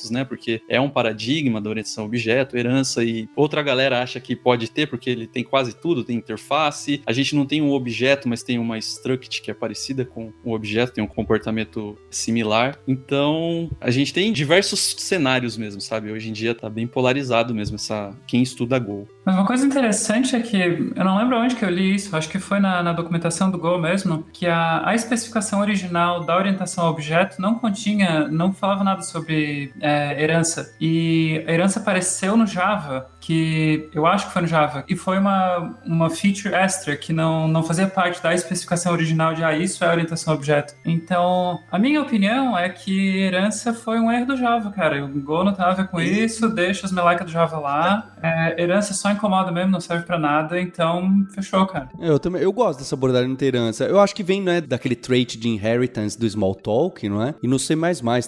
objetos, 0.00 0.10
né? 0.10 0.24
Porque 0.24 0.62
é 0.68 0.80
um 0.80 0.88
paradigma 0.88 1.60
da 1.60 1.68
orientação 1.68 2.04
a 2.04 2.06
objeto, 2.06 2.56
herança, 2.56 3.04
e 3.04 3.28
outra 3.36 3.62
galera 3.62 4.02
acha 4.02 4.18
que 4.20 4.34
pode 4.34 4.70
ter, 4.70 4.86
porque 4.86 5.10
ele 5.10 5.26
tem 5.26 5.44
quase 5.44 5.74
tudo, 5.76 6.04
tem 6.04 6.16
interface. 6.16 7.02
A 7.04 7.12
gente 7.12 7.34
não 7.34 7.44
tem 7.44 7.60
um 7.60 7.72
objeto, 7.72 8.28
mas 8.28 8.42
tem 8.42 8.58
uma 8.58 8.78
struct 8.78 9.42
que 9.42 9.50
é 9.50 9.54
parecida 9.54 10.04
com 10.04 10.32
o 10.44 10.54
objeto, 10.54 10.92
tem 10.92 11.04
um 11.04 11.08
comportamento 11.08 11.96
similar. 12.10 12.78
Então, 12.86 13.70
a 13.80 13.90
gente 13.90 14.12
tem 14.14 14.32
diversos 14.32 14.94
cenários 14.98 15.56
mesmo, 15.56 15.80
sabe? 15.80 16.10
Hoje 16.10 16.30
em 16.30 16.32
dia 16.32 16.54
tá 16.54 16.70
bem 16.70 16.86
polarizado 16.86 17.54
mesmo 17.54 17.76
essa 17.76 18.14
quem 18.26 18.42
estuda 18.42 18.78
Go. 18.78 19.08
Mas 19.24 19.34
uma 19.34 19.46
coisa 19.46 19.66
interessante 19.66 20.34
é 20.34 20.40
que, 20.40 20.56
eu 20.56 21.04
não 21.04 21.18
lembro 21.18 21.38
onde 21.38 21.54
que 21.54 21.64
eu 21.64 21.70
li 21.70 21.94
isso, 21.94 22.16
acho 22.16 22.28
que 22.28 22.38
foi 22.38 22.58
na, 22.58 22.82
na 22.82 22.92
documentação 22.92 23.50
do 23.50 23.58
Go 23.58 23.78
mesmo, 23.78 24.24
que 24.32 24.46
a, 24.46 24.82
a 24.88 24.94
especificação 24.94 25.60
original 25.60 26.24
da 26.24 26.36
orientação 26.36 26.84
a 26.84 26.90
objeto 26.90 27.40
não 27.40 27.54
continha, 27.54 28.28
não 28.28 28.52
falava 28.52 28.82
nada 28.82 29.02
sobre 29.02 29.72
é, 29.80 29.89
herança. 30.20 30.74
E 30.80 31.44
a 31.46 31.52
herança 31.52 31.80
apareceu 31.80 32.36
no 32.36 32.46
Java 32.46 33.08
que 33.20 33.88
eu 33.94 34.06
acho 34.06 34.26
que 34.26 34.32
foi 34.32 34.42
no 34.42 34.48
Java, 34.48 34.84
e 34.88 34.96
foi 34.96 35.18
uma, 35.18 35.78
uma 35.84 36.10
feature 36.10 36.54
extra 36.54 36.96
que 36.96 37.12
não, 37.12 37.46
não 37.46 37.62
fazia 37.62 37.86
parte 37.86 38.22
da 38.22 38.34
especificação 38.34 38.92
original 38.92 39.34
de 39.34 39.44
ah, 39.44 39.56
isso 39.56 39.84
é 39.84 39.90
orientação 39.90 40.32
a 40.32 40.36
objeto. 40.36 40.74
Então, 40.84 41.60
a 41.70 41.78
minha 41.78 42.00
opinião 42.00 42.58
é 42.58 42.68
que 42.68 43.18
herança 43.18 43.74
foi 43.74 44.00
um 44.00 44.10
erro 44.10 44.26
do 44.26 44.36
Java, 44.36 44.70
cara. 44.70 45.04
O 45.04 45.20
Go 45.20 45.44
não 45.44 45.52
tem 45.52 45.60
nada 45.60 45.72
a 45.72 45.84
ver 45.84 45.88
com 45.88 46.00
isso, 46.00 46.48
deixa 46.48 46.86
as 46.86 46.92
meleca 46.92 47.24
do 47.24 47.30
Java 47.30 47.58
lá. 47.58 48.12
É, 48.22 48.62
herança 48.62 48.94
só 48.94 49.10
incomoda 49.10 49.52
mesmo, 49.52 49.70
não 49.70 49.80
serve 49.80 50.04
para 50.04 50.18
nada, 50.18 50.60
então 50.60 51.26
fechou, 51.34 51.66
cara. 51.66 51.88
Eu 51.98 52.18
também, 52.18 52.42
eu 52.42 52.52
gosto 52.52 52.78
dessa 52.78 52.94
abordagem 52.94 53.34
ter 53.36 53.54
herança. 53.54 53.84
Eu 53.84 54.00
acho 54.00 54.14
que 54.14 54.22
vem, 54.22 54.42
né, 54.42 54.60
daquele 54.60 54.96
trait 54.96 55.38
de 55.38 55.48
inheritance 55.48 56.18
do 56.18 56.26
Smalltalk, 56.26 57.06
não 57.08 57.22
é? 57.22 57.34
E 57.42 57.46
no 57.46 57.58
C++ 57.58 57.76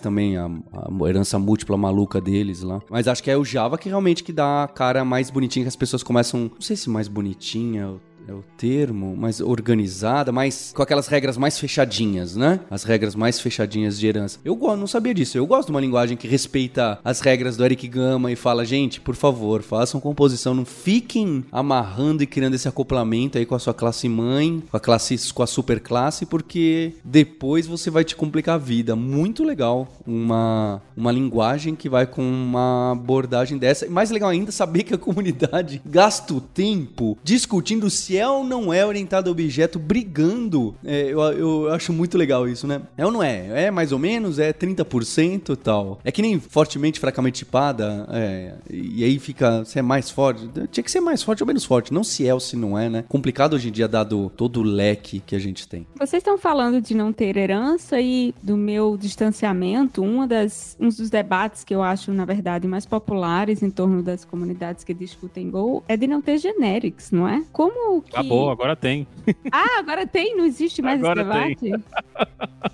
também, 0.00 0.36
a, 0.36 0.46
a 0.46 1.08
herança 1.08 1.36
múltipla 1.52 1.76
maluca 1.76 2.20
deles 2.20 2.62
lá. 2.62 2.80
Mas 2.88 3.06
acho 3.06 3.22
que 3.22 3.30
é 3.30 3.36
o 3.36 3.44
Java 3.44 3.76
que 3.76 3.88
realmente 3.88 4.24
que 4.24 4.32
dá 4.32 4.68
cara 4.74 5.04
mais 5.04 5.30
bonitinha 5.30 5.64
que 5.64 5.68
as 5.68 5.76
pessoas 5.76 6.02
começam. 6.02 6.50
Não 6.54 6.60
sei 6.60 6.76
se 6.76 6.88
mais 6.88 7.08
bonitinha 7.08 8.00
é 8.26 8.32
o 8.32 8.44
termo, 8.56 9.16
mais 9.16 9.40
organizada, 9.40 10.32
mais 10.32 10.72
com 10.74 10.82
aquelas 10.82 11.06
regras 11.06 11.36
mais 11.36 11.58
fechadinhas, 11.58 12.36
né? 12.36 12.60
As 12.70 12.84
regras 12.84 13.14
mais 13.14 13.40
fechadinhas 13.40 13.98
de 13.98 14.06
herança. 14.06 14.38
Eu 14.44 14.54
gosto, 14.54 14.78
não 14.78 14.86
sabia 14.86 15.14
disso. 15.14 15.36
Eu 15.36 15.46
gosto 15.46 15.66
de 15.66 15.72
uma 15.72 15.80
linguagem 15.80 16.16
que 16.16 16.28
respeita 16.28 16.98
as 17.04 17.20
regras 17.20 17.56
do 17.56 17.64
Eric 17.64 17.86
Gama 17.88 18.30
e 18.30 18.36
fala, 18.36 18.64
gente, 18.64 19.00
por 19.00 19.14
favor, 19.14 19.62
façam 19.62 20.00
composição, 20.00 20.54
não 20.54 20.64
fiquem 20.64 21.44
amarrando 21.50 22.22
e 22.22 22.26
criando 22.26 22.54
esse 22.54 22.68
acoplamento 22.68 23.38
aí 23.38 23.46
com 23.46 23.54
a 23.54 23.58
sua 23.58 23.74
classe 23.74 24.08
mãe, 24.08 24.62
com 24.70 24.76
a 24.76 24.80
classe 24.80 25.16
com 25.32 25.42
a 25.42 25.46
super 25.46 25.80
classe, 25.80 26.26
porque 26.26 26.94
depois 27.04 27.66
você 27.66 27.90
vai 27.90 28.04
te 28.04 28.16
complicar 28.16 28.56
a 28.56 28.58
vida. 28.58 28.94
Muito 28.96 29.44
legal 29.44 29.88
uma 30.06 30.82
uma 30.96 31.12
linguagem 31.12 31.74
que 31.74 31.88
vai 31.88 32.06
com 32.06 32.22
uma 32.22 32.92
abordagem 32.92 33.58
dessa. 33.58 33.86
E 33.86 33.90
mais 33.90 34.10
legal 34.10 34.30
ainda 34.30 34.52
saber 34.52 34.82
que 34.84 34.94
a 34.94 34.98
comunidade 34.98 35.82
gasta 35.86 36.34
o 36.34 36.40
tempo 36.40 37.18
discutindo 37.22 37.90
se 37.90 38.11
se 38.12 38.18
é 38.18 38.28
ou 38.28 38.44
não 38.44 38.72
é 38.72 38.84
orientado 38.84 39.30
a 39.30 39.32
objeto 39.32 39.78
brigando. 39.78 40.74
É, 40.84 41.04
eu, 41.04 41.20
eu 41.20 41.72
acho 41.72 41.92
muito 41.94 42.18
legal 42.18 42.46
isso, 42.46 42.66
né? 42.66 42.82
É 42.96 43.06
ou 43.06 43.10
não 43.10 43.22
é? 43.22 43.64
É 43.66 43.70
mais 43.70 43.90
ou 43.90 43.98
menos? 43.98 44.38
É 44.38 44.52
30% 44.52 45.54
e 45.54 45.56
tal. 45.56 45.98
É 46.04 46.12
que 46.12 46.20
nem 46.20 46.38
fortemente, 46.38 47.00
fracamente 47.00 47.38
tipada. 47.38 48.06
É, 48.10 48.54
e 48.70 49.02
aí 49.02 49.18
fica. 49.18 49.64
Se 49.64 49.78
é 49.78 49.82
mais 49.82 50.10
forte. 50.10 50.48
Tinha 50.70 50.84
que 50.84 50.90
ser 50.90 51.00
mais 51.00 51.22
forte 51.22 51.42
ou 51.42 51.46
menos 51.46 51.64
forte. 51.64 51.92
Não 51.92 52.04
se 52.04 52.26
é 52.26 52.34
ou 52.34 52.40
se 52.40 52.54
não 52.54 52.78
é, 52.78 52.90
né? 52.90 53.04
Complicado 53.08 53.54
hoje 53.54 53.68
em 53.68 53.72
dia, 53.72 53.88
dado 53.88 54.30
todo 54.36 54.60
o 54.60 54.62
leque 54.62 55.20
que 55.20 55.34
a 55.34 55.38
gente 55.38 55.66
tem. 55.66 55.86
Vocês 55.98 56.20
estão 56.20 56.36
falando 56.36 56.82
de 56.82 56.94
não 56.94 57.12
ter 57.14 57.36
herança 57.38 57.98
e 57.98 58.34
do 58.42 58.58
meu 58.58 58.98
distanciamento. 58.98 60.02
Uma 60.02 60.26
das, 60.26 60.76
um 60.78 60.88
dos 60.88 61.08
debates 61.08 61.64
que 61.64 61.74
eu 61.74 61.82
acho, 61.82 62.12
na 62.12 62.26
verdade, 62.26 62.68
mais 62.68 62.84
populares 62.84 63.62
em 63.62 63.70
torno 63.70 64.02
das 64.02 64.22
comunidades 64.22 64.84
que 64.84 64.92
discutem 64.92 65.48
Go 65.50 65.82
é 65.88 65.96
de 65.96 66.06
não 66.06 66.20
ter 66.20 66.36
generics, 66.36 67.10
não 67.10 67.26
é? 67.26 67.42
Como 67.52 68.01
que. 68.02 68.10
Acabou, 68.10 68.50
agora 68.50 68.76
tem. 68.76 69.06
Ah, 69.52 69.78
agora 69.78 70.06
tem? 70.06 70.36
Não 70.36 70.44
existe 70.44 70.82
mais 70.82 70.98
agora 70.98 71.20
esse 71.20 71.30
debate? 71.30 71.60
Tem. 71.60 72.28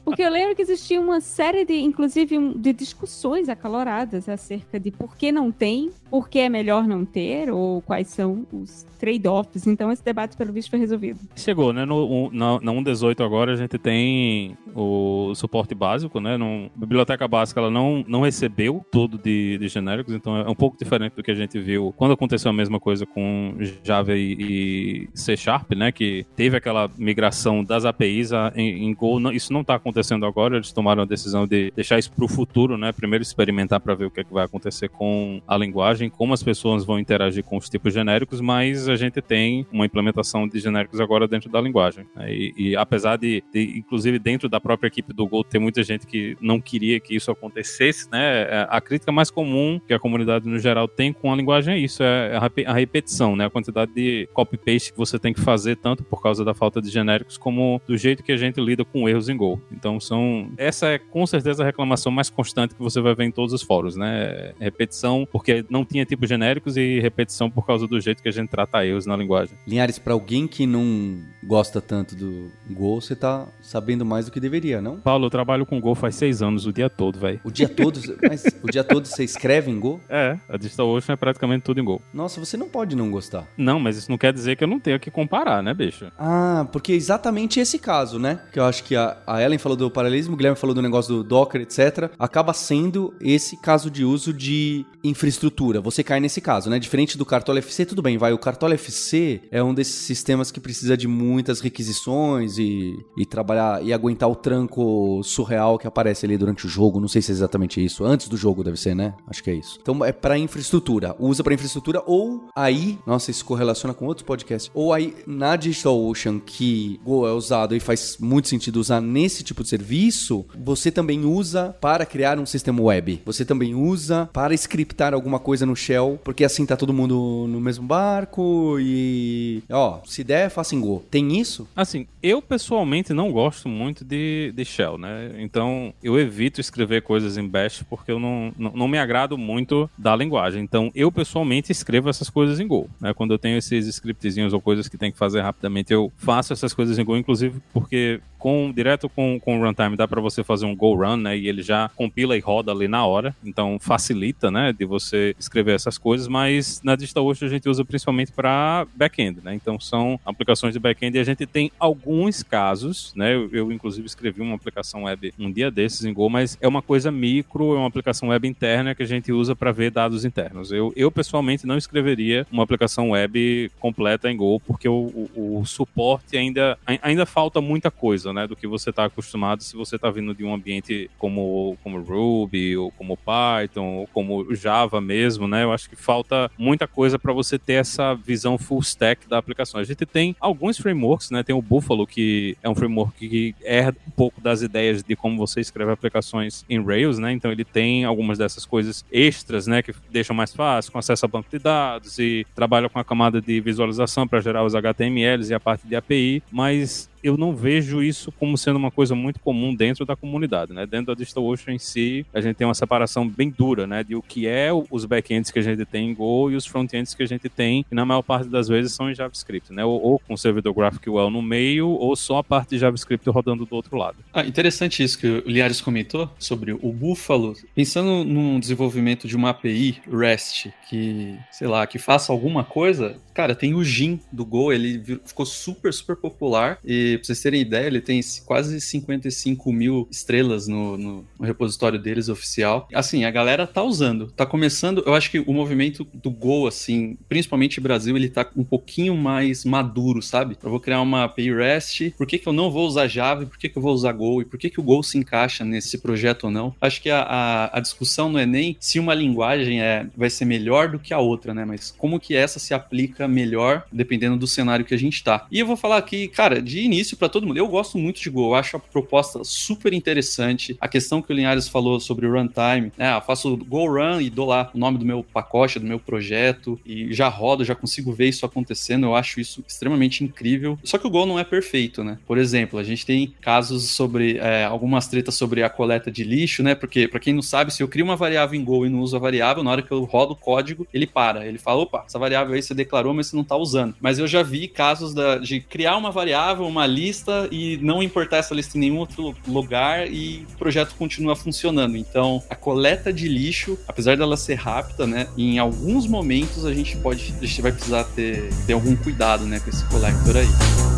Porque 0.05 0.23
eu 0.23 0.31
lembro 0.31 0.55
que 0.55 0.63
existia 0.63 1.01
uma 1.01 1.21
série 1.21 1.65
de, 1.65 1.75
inclusive, 1.75 2.55
de 2.55 2.73
discussões 2.73 3.49
acaloradas 3.49 4.29
acerca 4.29 4.81
de 4.81 4.91
por 4.91 5.17
que 5.17 5.31
não 5.31 5.51
tem, 5.53 5.91
por 6.11 6.29
que 6.29 6.39
é 6.39 6.49
melhor 6.49 6.87
não 6.87 7.05
ter, 7.05 7.51
ou 7.51 7.83
quais 7.83 8.09
são 8.09 8.47
os 8.53 8.87
trade-offs. 8.99 9.67
Então, 9.67 9.93
esse 9.93 10.05
debate, 10.05 10.37
pelo 10.37 10.53
visto, 10.53 10.71
foi 10.71 10.79
resolvido. 10.79 11.21
Chegou, 11.37 11.73
né? 11.73 11.85
No, 11.85 12.31
na, 12.31 12.61
na 12.61 12.73
1.18 12.73 13.25
agora, 13.25 13.53
a 13.53 13.57
gente 13.57 13.77
tem 13.79 14.57
o 14.75 15.35
suporte 15.35 15.75
básico, 15.75 16.21
né? 16.21 16.37
No, 16.37 16.71
a 16.75 16.79
biblioteca 16.79 17.29
básica, 17.29 17.61
ela 17.61 17.71
não, 17.71 18.05
não 18.07 18.23
recebeu 18.23 18.85
tudo 18.91 19.19
de, 19.19 19.59
de 19.59 19.69
genéricos, 19.69 20.15
então 20.15 20.37
é 20.37 20.49
um 20.49 20.55
pouco 20.55 20.77
diferente 20.77 21.15
do 21.15 21.23
que 21.23 21.31
a 21.31 21.35
gente 21.35 21.59
viu 21.59 21.93
quando 21.97 22.13
aconteceu 22.13 22.51
a 22.51 22.55
mesma 22.55 22.79
coisa 22.81 23.07
com 23.07 23.57
Java 23.83 24.15
e, 24.17 24.37
e 24.39 25.09
C 25.21 25.37
Sharp, 25.37 25.73
né? 25.73 25.93
Que 25.93 26.27
teve 26.37 26.57
aquela 26.57 26.91
migração 26.97 27.63
das 27.65 27.85
APIs 27.85 28.33
a, 28.33 28.53
em, 28.55 28.87
em 28.87 28.95
Go. 28.95 29.19
Não, 29.21 29.33
isso 29.33 29.53
não 29.53 29.61
está 29.63 29.75
acontecendo 29.75 30.27
agora, 30.27 30.57
eles 30.57 30.73
tomaram 30.73 31.03
a 31.03 31.07
decisão 31.07 31.47
de 31.47 31.73
deixar 31.75 31.99
isso 31.99 32.13
para 32.13 32.25
o 32.25 32.29
futuro, 32.29 32.77
né? 32.77 32.93
Primeiro 32.93 33.23
experimentar 33.23 33.81
para 33.81 33.95
ver 33.95 34.07
o 34.07 34.11
que, 34.11 34.21
é 34.21 34.25
que 34.25 34.33
vai 34.33 34.45
acontecer 34.45 34.89
com 34.89 35.41
a 35.47 35.57
linguagem, 35.57 36.11
como 36.11 36.35
as 36.35 36.43
pessoas 36.43 36.85
vão 36.85 36.99
interagir 36.99 37.45
com 37.45 37.57
os 37.57 37.69
tipos 37.69 37.93
genéricos, 37.93 38.41
mas 38.41 38.89
a 38.89 38.97
gente 38.97 39.21
tem 39.21 39.67
uma 39.73 39.87
implementação 39.87 40.47
de 40.47 40.59
genéricos 40.59 41.01
agora 41.01 41.27
dentro 41.27 41.51
da 41.51 41.61
linguagem. 41.61 42.07
Né? 42.15 42.33
E, 42.33 42.55
e, 42.57 42.77
apesar 42.77 43.17
de, 43.17 43.43
de, 43.53 43.79
inclusive, 43.79 44.19
dentro 44.19 44.49
da 44.49 44.61
própria 44.61 44.89
equipe 44.89 45.13
do 45.13 45.27
Go, 45.27 45.45
ter 45.45 45.59
muita 45.59 45.83
gente 45.83 46.07
que 46.07 46.37
não 46.41 46.61
queria 46.61 47.01
que 47.01 47.15
isso 47.15 47.31
acontecesse, 47.31 48.09
né? 48.11 48.43
É, 48.43 48.67
a 48.69 48.81
crítica 48.81 49.11
mais 49.13 49.31
comum 49.31 49.81
que 49.87 49.95
a 49.95 49.99
comunidade 49.99 50.49
no 50.49 50.59
geral 50.59 50.87
tem 50.87 51.13
com 51.13 51.33
a 51.33 51.37
linguagem 51.37 51.75
é 51.75 51.79
isso, 51.79 52.03
é 52.03 52.37
a 52.67 52.73
repetição, 52.73 53.37
né? 53.37 53.47
A 53.47 53.51
quantidade 53.51 53.93
de 53.95 54.29
copy-paste 54.33 54.93
que 54.93 54.99
você 54.99 55.08
tem 55.17 55.33
que 55.33 55.41
fazer, 55.41 55.77
tanto 55.77 56.03
por 56.03 56.21
causa 56.21 56.45
da 56.45 56.53
falta 56.53 56.83
de 56.83 56.91
genéricos, 56.91 57.39
como 57.39 57.81
do 57.87 57.97
jeito 57.97 58.25
que 58.25 58.33
a 58.33 58.37
gente 58.37 58.61
lida 58.61 58.85
com 58.85 59.09
erros 59.09 59.29
em 59.29 59.37
Go. 59.37 59.63
Então, 59.71 60.01
são. 60.01 60.51
Essa 60.57 60.89
é 60.89 60.99
com 60.99 61.25
certeza 61.25 61.63
a 61.63 61.67
reclamação 61.67 62.11
mais 62.11 62.29
constante 62.29 62.75
que 62.75 62.83
você 62.83 63.01
vai 63.01 63.15
ver 63.15 63.25
em 63.25 63.31
todos 63.31 63.53
os 63.53 63.63
fóruns, 63.63 63.95
né? 63.95 64.53
Repetição, 64.59 65.27
porque 65.31 65.65
não 65.71 65.85
tinha 65.85 66.05
tipos 66.05 66.29
genéricos, 66.29 66.77
e 66.77 66.99
repetição 66.99 67.49
por 67.51 67.65
causa 67.65 67.87
do 67.87 68.01
jeito 68.01 68.23
que 68.23 68.29
a 68.29 68.33
gente 68.33 68.49
trata 68.49 68.85
erros 68.85 69.07
na 69.07 69.17
linguagem. 69.17 69.57
Linhares, 69.67 69.99
para 69.99 70.13
alguém 70.13 70.49
que 70.49 70.67
não 70.67 71.19
gosta 71.45 71.81
tanto 71.81 72.17
do 72.17 72.51
Go, 72.71 73.01
você 73.01 73.15
tá 73.15 73.47
sabendo 73.61 74.05
mais 74.05 74.27
do 74.27 74.33
que 74.33 74.41
deveria, 74.41 74.81
não? 74.81 74.99
Paulo, 75.01 75.27
eu 75.27 75.31
trabalho 75.31 75.67
com 75.67 75.81
Go 75.81 75.95
faz 75.95 76.15
seis 76.15 76.43
anos, 76.43 76.67
o 76.67 76.73
dia 76.73 76.89
todo, 76.89 77.19
velho. 77.19 77.41
O 77.45 77.51
dia 77.51 77.69
todo? 77.69 78.01
mas 78.27 78.45
o 78.63 78.71
dia 78.71 78.83
todo 78.83 79.07
você 79.07 79.25
escreve 79.25 79.71
em 79.71 79.79
Go? 79.79 80.01
É, 80.09 80.39
a 80.49 80.57
DigitalOcean 80.57 81.13
é 81.13 81.17
praticamente 81.17 81.63
tudo 81.63 81.81
em 81.81 81.85
Go. 81.85 82.01
Nossa, 82.13 82.41
você 82.41 82.57
não 82.57 82.69
pode 82.69 82.97
não 82.97 83.11
gostar. 83.11 83.47
Não, 83.57 83.79
mas 83.79 83.97
isso 83.97 84.11
não 84.11 84.19
quer 84.19 84.33
dizer 84.33 84.57
que 84.57 84.65
eu 84.65 84.69
não 84.69 84.81
tenha 84.81 84.98
que 84.99 85.11
comparar, 85.11 85.63
né, 85.63 85.75
bicho? 85.75 86.11
Ah, 86.19 86.67
porque 86.73 86.93
é 86.93 86.95
exatamente 86.95 87.61
esse 87.61 87.79
caso, 87.79 88.19
né? 88.19 88.41
Que 88.53 88.59
eu 88.59 88.65
acho 88.65 88.85
que 88.85 88.97
a, 88.97 89.17
a 89.27 89.43
Ellen 89.43 89.59
falou 89.59 89.77
do 89.77 89.91
paralelismo, 89.91 90.35
o 90.35 90.37
Guilherme 90.37 90.59
falou 90.59 90.75
do 90.75 90.83
negócio 90.83 91.15
do 91.17 91.25
Docker, 91.25 91.61
etc. 91.61 92.11
Acaba 92.19 92.53
sendo 92.53 93.15
esse 93.21 93.57
caso 93.57 93.91
de 93.91 94.05
uso 94.05 94.33
de 94.33 94.85
infraestrutura. 95.03 95.81
Você 95.81 96.03
cai 96.03 96.21
nesse 96.21 96.41
caso, 96.41 96.69
né? 96.71 96.79
Diferente 96.79 97.17
do 97.17 97.25
Cartola 97.25 97.59
FC, 97.59 97.87
tudo 97.87 98.03
bem, 98.03 98.19
vai. 98.19 98.33
O 98.33 98.39
Cartola 98.39 98.75
FC 98.75 99.41
é 99.51 99.63
um 99.63 99.73
desses 99.75 99.95
sistemas 99.95 100.51
que 100.51 100.61
precisa 100.61 100.97
de 100.97 101.07
muitas 101.07 101.61
requisições 101.61 102.59
e, 102.59 102.95
e 103.17 103.25
trabalhar 103.25 103.83
e 103.83 103.93
aguentar 103.93 104.29
o 104.29 104.35
tranco 104.35 105.23
surreal 105.23 105.79
que 105.79 105.87
aparece 105.87 106.27
ali 106.27 106.37
durante 106.37 106.67
o 106.67 106.69
jogo. 106.69 107.01
Não 107.01 107.09
sei 107.09 107.23
se 107.23 107.31
é 107.31 107.35
exatamente 107.35 107.85
isso. 107.85 108.05
Antes 108.05 108.29
do 108.29 108.37
jogo 108.37 108.65
deve 108.65 108.77
ser, 108.77 108.95
né? 108.95 109.15
Acho 109.27 109.43
que 109.43 109.51
é 109.51 109.55
isso. 109.55 109.79
Então 109.81 110.05
é 110.05 110.13
para 110.13 110.39
infraestrutura. 110.39 111.15
Usa 111.19 111.43
para 111.43 111.55
infraestrutura 111.55 112.03
ou 112.07 112.49
aí, 112.55 112.99
nossa, 113.07 113.31
isso 113.31 113.45
correlaciona 113.45 113.95
com 113.95 114.07
outros 114.07 114.27
podcasts. 114.27 114.71
Ou 114.75 114.88
aí 114.93 115.15
na 115.27 115.57
DigitalOcean 115.57 116.41
que 116.41 117.01
Go 117.05 117.27
é 117.27 117.33
usado 117.33 117.75
e 117.75 117.81
faz 117.81 118.17
muito 118.21 118.49
sentido 118.49 118.77
usar 118.77 119.01
nesse 119.01 119.43
tipo 119.43 119.63
de 119.63 119.69
serviço, 119.69 120.45
você 120.57 120.91
também 120.91 121.25
usa 121.25 121.77
para 121.81 122.07
criar 122.07 122.39
um 122.39 122.47
sistema 122.47 122.83
web. 122.83 123.21
Você 123.25 123.45
também 123.45 123.75
usa 123.75 124.29
para 124.33 124.55
scriptar 124.55 125.15
alguma 125.15 125.39
coisa 125.39 125.67
no 125.67 125.77
shell, 125.77 126.19
porque 126.25 126.45
assim 126.45 126.67
tá 126.67 126.77
todo 126.77 126.93
mundo 126.93 127.47
no 127.49 127.61
mesmo 127.61 127.87
barco 127.87 128.77
e 128.81 129.63
ó, 129.71 130.01
se 130.05 130.25
der, 130.25 130.51
faça 130.51 130.75
em 130.75 130.81
Go. 130.81 131.03
Tem 131.11 131.39
isso? 131.39 131.67
Assim, 131.75 132.07
eu 132.23 132.43
pessoalmente 132.43 133.13
não 133.13 133.33
gosto 133.33 133.69
muito 133.69 134.05
de, 134.05 134.53
de 134.55 134.65
shell, 134.65 134.99
né? 134.99 135.33
Então 135.39 135.93
eu 136.03 136.19
evito 136.19 136.61
escrever 136.61 137.03
coisas 137.03 137.37
em 137.37 137.47
bash 137.47 137.83
porque 137.89 138.11
eu 138.11 138.19
não, 138.19 138.53
não, 138.59 138.73
não 138.73 138.89
me 138.89 138.99
agrado 138.99 139.39
muito 139.39 139.89
da 139.97 140.15
linguagem. 140.15 140.63
Então 140.63 140.91
eu 140.95 141.11
pessoalmente 141.11 141.73
escrevo 141.73 142.09
essas 142.09 142.31
coisas 142.31 142.61
em 142.61 142.67
Go, 142.67 142.89
né? 143.01 143.13
Quando 143.15 143.33
eu 143.33 143.39
tenho 143.39 143.59
esses 143.59 143.87
scriptzinhos 143.87 144.53
ou 144.53 144.61
coisas 144.79 144.89
que 144.89 144.97
tem 144.97 145.11
que 145.11 145.19
fazer 145.19 145.41
rapidamente, 145.41 145.93
eu 145.93 146.13
faço 146.17 146.53
essas 146.53 146.73
coisas 146.73 146.99
em 146.99 147.05
Go, 147.05 147.17
inclusive 147.17 147.61
porque 147.73 148.21
com 148.39 148.73
direto 148.73 149.09
com, 149.09 149.39
com 149.41 149.59
o 149.59 149.65
runtime 149.65 149.97
dá 149.97 150.07
para 150.07 150.21
você 150.21 150.45
fazer 150.45 150.65
um 150.65 150.75
Go 150.75 150.95
run, 150.95 151.17
né? 151.17 151.37
E 151.37 151.49
ele 151.49 151.63
já 151.63 151.91
compila 151.97 152.37
e 152.37 152.41
roda 152.41 152.71
ali 152.71 152.87
na 152.87 153.05
hora, 153.05 153.35
então 153.45 153.79
facilita, 153.81 154.51
né? 154.51 154.73
De 154.73 154.85
você 154.85 155.35
escrever 155.39 155.75
essas 155.75 155.99
coisas, 155.99 156.29
mas 156.29 156.81
na 156.83 156.95
DigitalOcean 156.95 157.47
a 157.47 157.51
gente 157.51 157.69
usa 157.69 157.85
principalmente 157.85 158.33
para 158.33 158.87
back-end, 158.95 159.41
né? 159.43 159.55
Então 159.55 159.81
são 159.81 160.19
aplicações 160.25 160.73
de 160.73 160.79
back-end 160.79 161.17
e 161.17 161.21
a 161.21 161.25
gente 161.25 161.45
tem 161.47 161.73
alguns 161.79 162.43
casos, 162.43 163.13
né? 163.17 163.35
Eu, 163.35 163.51
eu, 163.53 163.73
inclusive 163.73 164.07
escrevi 164.07 164.41
uma 164.41 164.55
aplicação 164.55 165.05
web 165.05 165.35
um 165.39 165.51
dia 165.51 165.71
desses 165.71 166.05
em 166.05 166.15
Go, 166.15 166.31
mas 166.31 166.57
é 166.61 166.69
uma 166.69 166.81
coisa 166.81 167.11
micro, 167.11 167.75
é 167.75 167.79
uma 167.79 167.89
aplicação 167.89 168.29
web 168.29 168.47
interna 168.47 168.95
que 168.95 169.03
a 169.03 169.07
gente 169.07 169.33
usa 169.33 169.57
para 169.57 169.73
ver 169.73 169.91
dados 169.91 170.25
internos. 170.25 170.71
Eu, 170.71 170.93
eu 170.95 171.11
pessoalmente 171.11 171.67
não 171.67 171.77
escreveria 171.77 172.47
uma 172.53 172.63
aplicação 172.63 173.11
web 173.11 173.71
completa 173.81 174.31
em 174.31 174.37
Go 174.37 174.58
porque 174.61 174.89
o, 174.89 175.29
o, 175.35 175.61
o 175.61 175.67
suporte 175.67 176.37
ainda 176.37 176.79
ainda 177.03 177.27
falta 177.27 177.61
muita 177.61 177.91
coisa, 177.91 178.33
né? 178.33 178.47
Do 178.47 178.57
que 178.57 178.67
você 178.67 178.91
está 178.91 179.05
acostumado 179.05 179.63
se 179.63 179.77
você 179.77 179.97
está 179.97 180.11
vindo 180.11 180.35
de 180.35 180.45
um 180.45 180.55
ambiente 180.55 181.11
como 181.19 181.77
como 181.83 182.01
Ruby 182.01 182.77
ou 182.77 182.91
como 182.93 183.17
Python 183.17 183.99
ou 183.99 184.07
como 184.09 184.55
Java 184.55 185.01
mesmo, 185.01 185.47
né? 185.47 185.65
Eu 185.65 185.73
acho 185.73 185.89
que 185.89 185.97
falta 185.97 186.51
muita 186.59 186.87
coisa 186.87 187.19
para 187.19 187.33
você 187.33 187.59
ter 187.59 187.75
essa 187.75 188.15
visão 188.15 188.59
full 188.59 188.81
stack 188.81 189.29
da 189.29 189.39
aplicação. 189.39 189.81
A 189.81 189.85
gente 189.85 190.05
tem 190.07 190.35
alguns 190.41 190.79
frameworks, 190.79 191.31
né? 191.31 191.43
Tem 191.43 191.55
o 191.55 191.63
Buffalo, 191.63 192.07
que 192.07 192.57
é 192.63 192.69
um 192.69 192.75
framework 192.75 193.29
que 193.29 193.55
erra 193.63 193.95
um 194.07 194.11
pouco 194.11 194.41
das 194.41 194.63
ideias 194.63 195.03
de 195.03 195.17
como 195.17 195.37
você 195.37 195.61
escreve 195.61 195.93
aplicações 195.93 196.65
em 196.69 196.83
Rails, 196.83 197.19
né? 197.19 197.33
Então 197.33 197.51
ele 197.51 197.65
tem 197.65 198.05
algumas 198.05 198.39
dessas 198.39 198.65
coisas 198.65 199.05
extras, 199.11 199.67
né? 199.67 199.83
Que 199.83 199.93
deixam 200.11 200.35
mais 200.35 200.55
fácil, 200.55 200.93
com 200.93 200.99
acesso 200.99 201.25
a 201.25 201.29
banco 201.29 201.49
de 201.51 201.59
dados 201.59 202.19
e 202.19 202.47
trabalha 202.55 202.89
com 202.89 202.99
a 202.99 203.05
camada 203.05 203.41
de 203.41 203.61
visualização 203.61 204.27
para 204.27 204.41
gerar 204.49 204.65
os 204.65 204.75
HTMLs 204.75 205.51
e 205.51 205.55
a 205.55 205.61
parte 205.61 205.87
de 205.87 205.95
API, 205.95 206.43
mas 206.51 207.09
eu 207.23 207.37
não 207.37 207.55
vejo 207.55 208.03
isso 208.03 208.33
como 208.33 208.57
sendo 208.57 208.77
uma 208.77 208.91
coisa 208.91 209.15
muito 209.15 209.41
comum 209.41 209.75
dentro 209.75 210.05
da 210.05 210.17
comunidade, 210.17 210.73
né? 210.73 210.87
Dentro 210.87 211.07
da 211.07 211.15
DigitalOcean 211.15 211.75
em 211.75 211.79
si, 211.79 212.27
a 212.33 212.41
gente 212.41 212.57
tem 212.57 212.67
uma 212.67 212.75
separação 212.75 213.29
bem 213.29 213.51
dura, 213.51 213.87
né? 213.87 214.03
De 214.03 214.15
o 214.15 214.23
que 214.23 214.47
é 214.47 214.71
os 214.73 215.05
backends 215.05 215.51
que 215.51 215.59
a 215.59 215.63
gente 215.63 215.85
tem 215.85 216.11
em 216.11 216.15
Go 216.15 216.51
e 216.51 216.57
os 216.57 216.67
frontends 216.67 217.15
que 217.15 217.23
a 217.23 217.27
gente 217.27 217.49
tem, 217.49 217.85
e 217.91 217.95
na 217.95 218.05
maior 218.05 218.23
parte 218.23 218.49
das 218.49 218.69
vezes 218.69 218.93
são 218.93 219.11
em 219.11 219.15
JavaScript, 219.15 219.73
né? 219.73 219.85
Ou, 219.85 220.01
ou 220.01 220.19
com 220.19 220.35
o 220.35 220.39
servidor 220.39 220.75
GraphQL 220.75 221.31
no 221.31 221.43
meio, 221.43 221.89
ou 221.89 222.15
só 222.17 222.39
a 222.39 222.45
parte 222.45 222.71
de 222.71 222.79
JavaScript 222.79 223.29
rodando 223.31 223.65
do 223.65 223.75
outro 223.75 223.97
lado. 223.97 224.17
Ah, 224.33 224.45
interessante 224.45 225.03
isso 225.03 225.19
que 225.19 225.27
o 225.27 225.43
Liares 225.47 225.81
comentou 225.81 226.31
sobre 226.39 226.73
o 226.73 226.93
Buffalo. 226.93 227.55
Pensando 227.75 228.25
num 228.25 228.59
desenvolvimento 228.59 229.27
de 229.27 229.37
uma 229.37 229.51
API 229.51 230.01
REST 230.11 230.69
que, 230.89 231.37
sei 231.51 231.69
lá, 231.69 231.87
que 231.87 231.99
faça 231.99 232.33
alguma 232.33 232.65
coisa, 232.65 233.17
cara, 233.35 233.55
tem 233.55 233.75
o 233.75 233.85
Gin 233.85 234.21
do 234.33 234.45
Go, 234.45 234.73
ele 234.73 235.21
ficou 235.25 235.47
super, 235.47 235.93
super 235.93 236.17
popular 236.17 236.79
e 236.85 237.08
pra 237.17 237.27
vocês 237.27 237.41
terem 237.41 237.61
ideia, 237.61 237.87
ele 237.87 238.01
tem 238.01 238.21
quase 238.45 238.81
55 238.81 239.73
mil 239.73 240.07
estrelas 240.11 240.69
no, 240.69 240.97
no, 240.97 241.27
repositório 241.41 241.99
deles 241.99 242.29
oficial. 242.29 242.89
Assim, 242.93 243.25
a 243.25 243.31
galera 243.31 243.67
tá 243.67 243.83
usando, 243.83 244.31
tá 244.33 244.45
começando. 244.45 245.03
Eu 245.07 245.15
acho 245.15 245.31
que 245.31 245.41
o 245.41 245.53
movimento 245.53 246.07
do 246.13 246.31
Go, 246.31 246.67
assim, 246.67 247.17
principalmente 247.29 247.81
Brasil, 247.81 248.17
ele 248.17 248.29
tá 248.29 248.49
um 248.57 248.65
pouquinho 248.65 249.17
mais 249.17 249.65
maduro, 249.65 250.21
sabe? 250.21 250.57
Eu 250.63 250.71
vou 250.71 250.81
criar 250.81 251.01
uma 251.01 251.25
API 251.25 251.55
REST, 251.55 252.13
por 252.17 252.27
que, 252.27 252.39
que 252.39 252.49
eu 252.49 252.53
não 252.53 252.71
vou 252.71 252.87
usar 252.87 253.09
Java 253.09 253.47
por 253.47 253.59
que, 253.59 253.69
que 253.69 253.79
eu 253.79 253.83
vou 253.83 253.93
usar 253.93 254.13
Go 254.13 254.43
e 254.43 254.45
por 254.45 254.59
que, 254.59 254.71
que 254.71 254.81
o 254.81 254.83
Go 254.83 255.03
se 255.03 255.19
encaixa 255.19 255.65
nesse 255.65 255.99
projeto 255.99 256.45
ou 256.45 256.51
não? 256.51 256.75
Acho 256.81 257.01
que 257.01 257.11
a, 257.11 257.23
a, 257.23 257.79
a 257.79 257.81
discussão 257.81 258.29
não 258.29 258.39
é 258.39 258.47
nem 258.47 258.77
se 258.79 258.99
uma 258.99 259.15
linguagem 259.15 259.81
é, 259.81 260.07
vai 260.17 260.31
ser 260.31 260.45
melhor 260.45 260.89
do 260.89 260.99
que 260.99 261.15
a 261.15 261.19
outra, 261.19 261.55
né? 261.55 261.65
Mas 261.65 261.91
como 261.91 262.21
que 262.21 262.35
essa 262.35 262.59
se 262.59 262.75
aplica 262.75 263.27
melhor 263.27 263.85
dependendo 263.93 264.37
do 264.37 264.47
cenário 264.47 264.85
que 264.85 264.95
a 264.95 264.99
gente 264.99 265.23
tá. 265.23 265.47
E 265.51 265.59
eu 265.59 265.67
vou 265.67 265.77
falar 265.77 265.99
aqui, 265.99 266.29
cara, 266.29 266.61
de 266.63 266.81
início 266.81 266.98
início 266.99 267.17
para 267.17 267.29
todo 267.29 267.47
mundo. 267.47 267.57
Eu 267.57 267.69
gosto 267.69 267.97
muito 267.97 268.21
de 268.21 268.29
Go, 268.29 268.55
acho 268.55 268.77
a 268.77 268.81
proposta 268.81 269.41
super 269.45 269.93
interessante. 269.93 270.77
A 270.81 270.89
questão 270.89 271.23
que 271.23 271.33
o 271.33 271.37
Linhares 271.37 271.69
falou 271.69 272.01
sobre 272.01 272.27
o 272.27 272.33
runtime, 272.33 272.93
né? 272.97 273.15
Eu 273.15 273.21
faço 273.21 273.57
Go 273.57 273.87
Run 273.87 274.21
e 274.21 274.29
dou 274.29 274.47
lá 274.47 274.71
o 274.75 274.79
nome 274.79 274.99
do 274.99 275.05
meu 275.05 275.23
pacote, 275.23 275.79
do 275.79 275.87
meu 275.87 275.99
projeto 275.99 276.79
e 276.85 277.13
já 277.13 277.29
rodo, 277.29 277.65
já 277.65 277.75
consigo 277.75 278.13
ver 278.13 278.29
isso 278.29 278.45
acontecendo. 278.45 279.07
Eu 279.07 279.15
acho 279.15 279.41
isso 279.41 279.65
extremamente 279.67 280.25
incrível. 280.25 280.79
Só 280.83 280.99
que 280.99 281.07
o 281.07 281.11
Go 281.11 281.25
não 281.25 281.39
é 281.39 281.45
perfeito, 281.45 282.03
né? 282.03 282.19
Por 282.27 282.37
exemplo, 282.37 282.79
a 282.79 282.85
gente 282.85 283.07
tem 283.07 283.33
casos 283.41 283.91
sobre 283.91 284.39
é, 284.39 284.65
algumas 284.65 285.07
tretas 285.07 285.35
sobre 285.35 285.63
a 285.63 285.71
coleta 285.71 286.11
de 286.11 286.25
lixo, 286.25 286.63
né? 286.63 286.75
Porque, 286.75 287.07
para 287.07 287.21
quem 287.21 287.33
não 287.33 287.43
sabe, 287.43 287.73
se 287.73 287.83
eu 287.83 287.89
crio 287.89 288.05
uma 288.05 288.17
variável 288.17 288.59
em 288.59 288.65
Go 288.65 288.85
e 288.85 288.89
não 288.89 289.01
uso 289.01 289.17
a 289.17 289.21
variável, 289.21 289.63
na 289.63 289.71
hora 289.71 289.83
que 289.83 289.93
eu 289.93 290.03
rodo 290.05 290.33
o 290.33 290.37
código, 290.37 290.87
ele 290.93 291.07
para. 291.07 291.47
Ele 291.47 291.59
fala: 291.59 291.83
opa, 291.83 292.05
essa 292.07 292.19
variável 292.19 292.55
aí 292.55 292.63
você 292.63 292.75
declarou, 292.75 293.15
mas 293.15 293.29
você 293.29 293.37
não 293.37 293.45
tá 293.45 293.57
usando. 293.57 293.95
Mas 294.01 294.19
eu 294.19 294.27
já 294.27 294.43
vi 294.43 294.67
casos 294.69 295.15
da, 295.15 295.39
de 295.39 295.61
criar 295.61 295.97
uma 295.97 296.11
variável, 296.11 296.67
uma 296.67 296.87
lista 296.89 297.49
e 297.53 297.77
não 297.79 298.03
importar 298.03 298.39
essa 298.39 298.55
lista 298.55 298.77
em 298.77 298.81
nenhum 298.81 298.99
outro 298.99 299.37
lugar 299.47 300.11
e 300.11 300.47
o 300.55 300.59
projeto 300.59 300.95
continua 300.97 301.37
funcionando. 301.37 301.97
Então, 301.97 302.43
a 302.51 302.57
coleta 302.57 303.13
de 303.13 303.29
lixo, 303.29 303.79
apesar 303.87 304.17
dela 304.17 304.37
ser 304.37 304.57
rápida, 304.57 305.07
né, 305.07 305.29
em 305.37 305.59
alguns 305.59 306.07
momentos 306.07 306.67
a 306.67 306.75
gente 306.75 306.97
pode, 306.97 307.33
a 307.41 307.47
gente 307.47 307.63
vai 307.63 307.73
precisar 307.73 308.05
ter, 308.05 308.51
ter 308.67 308.73
algum 308.73 308.97
cuidado, 308.97 309.45
né, 309.45 309.61
com 309.61 309.71
esse 309.71 309.85
collector 309.85 310.37
aí. 310.37 310.98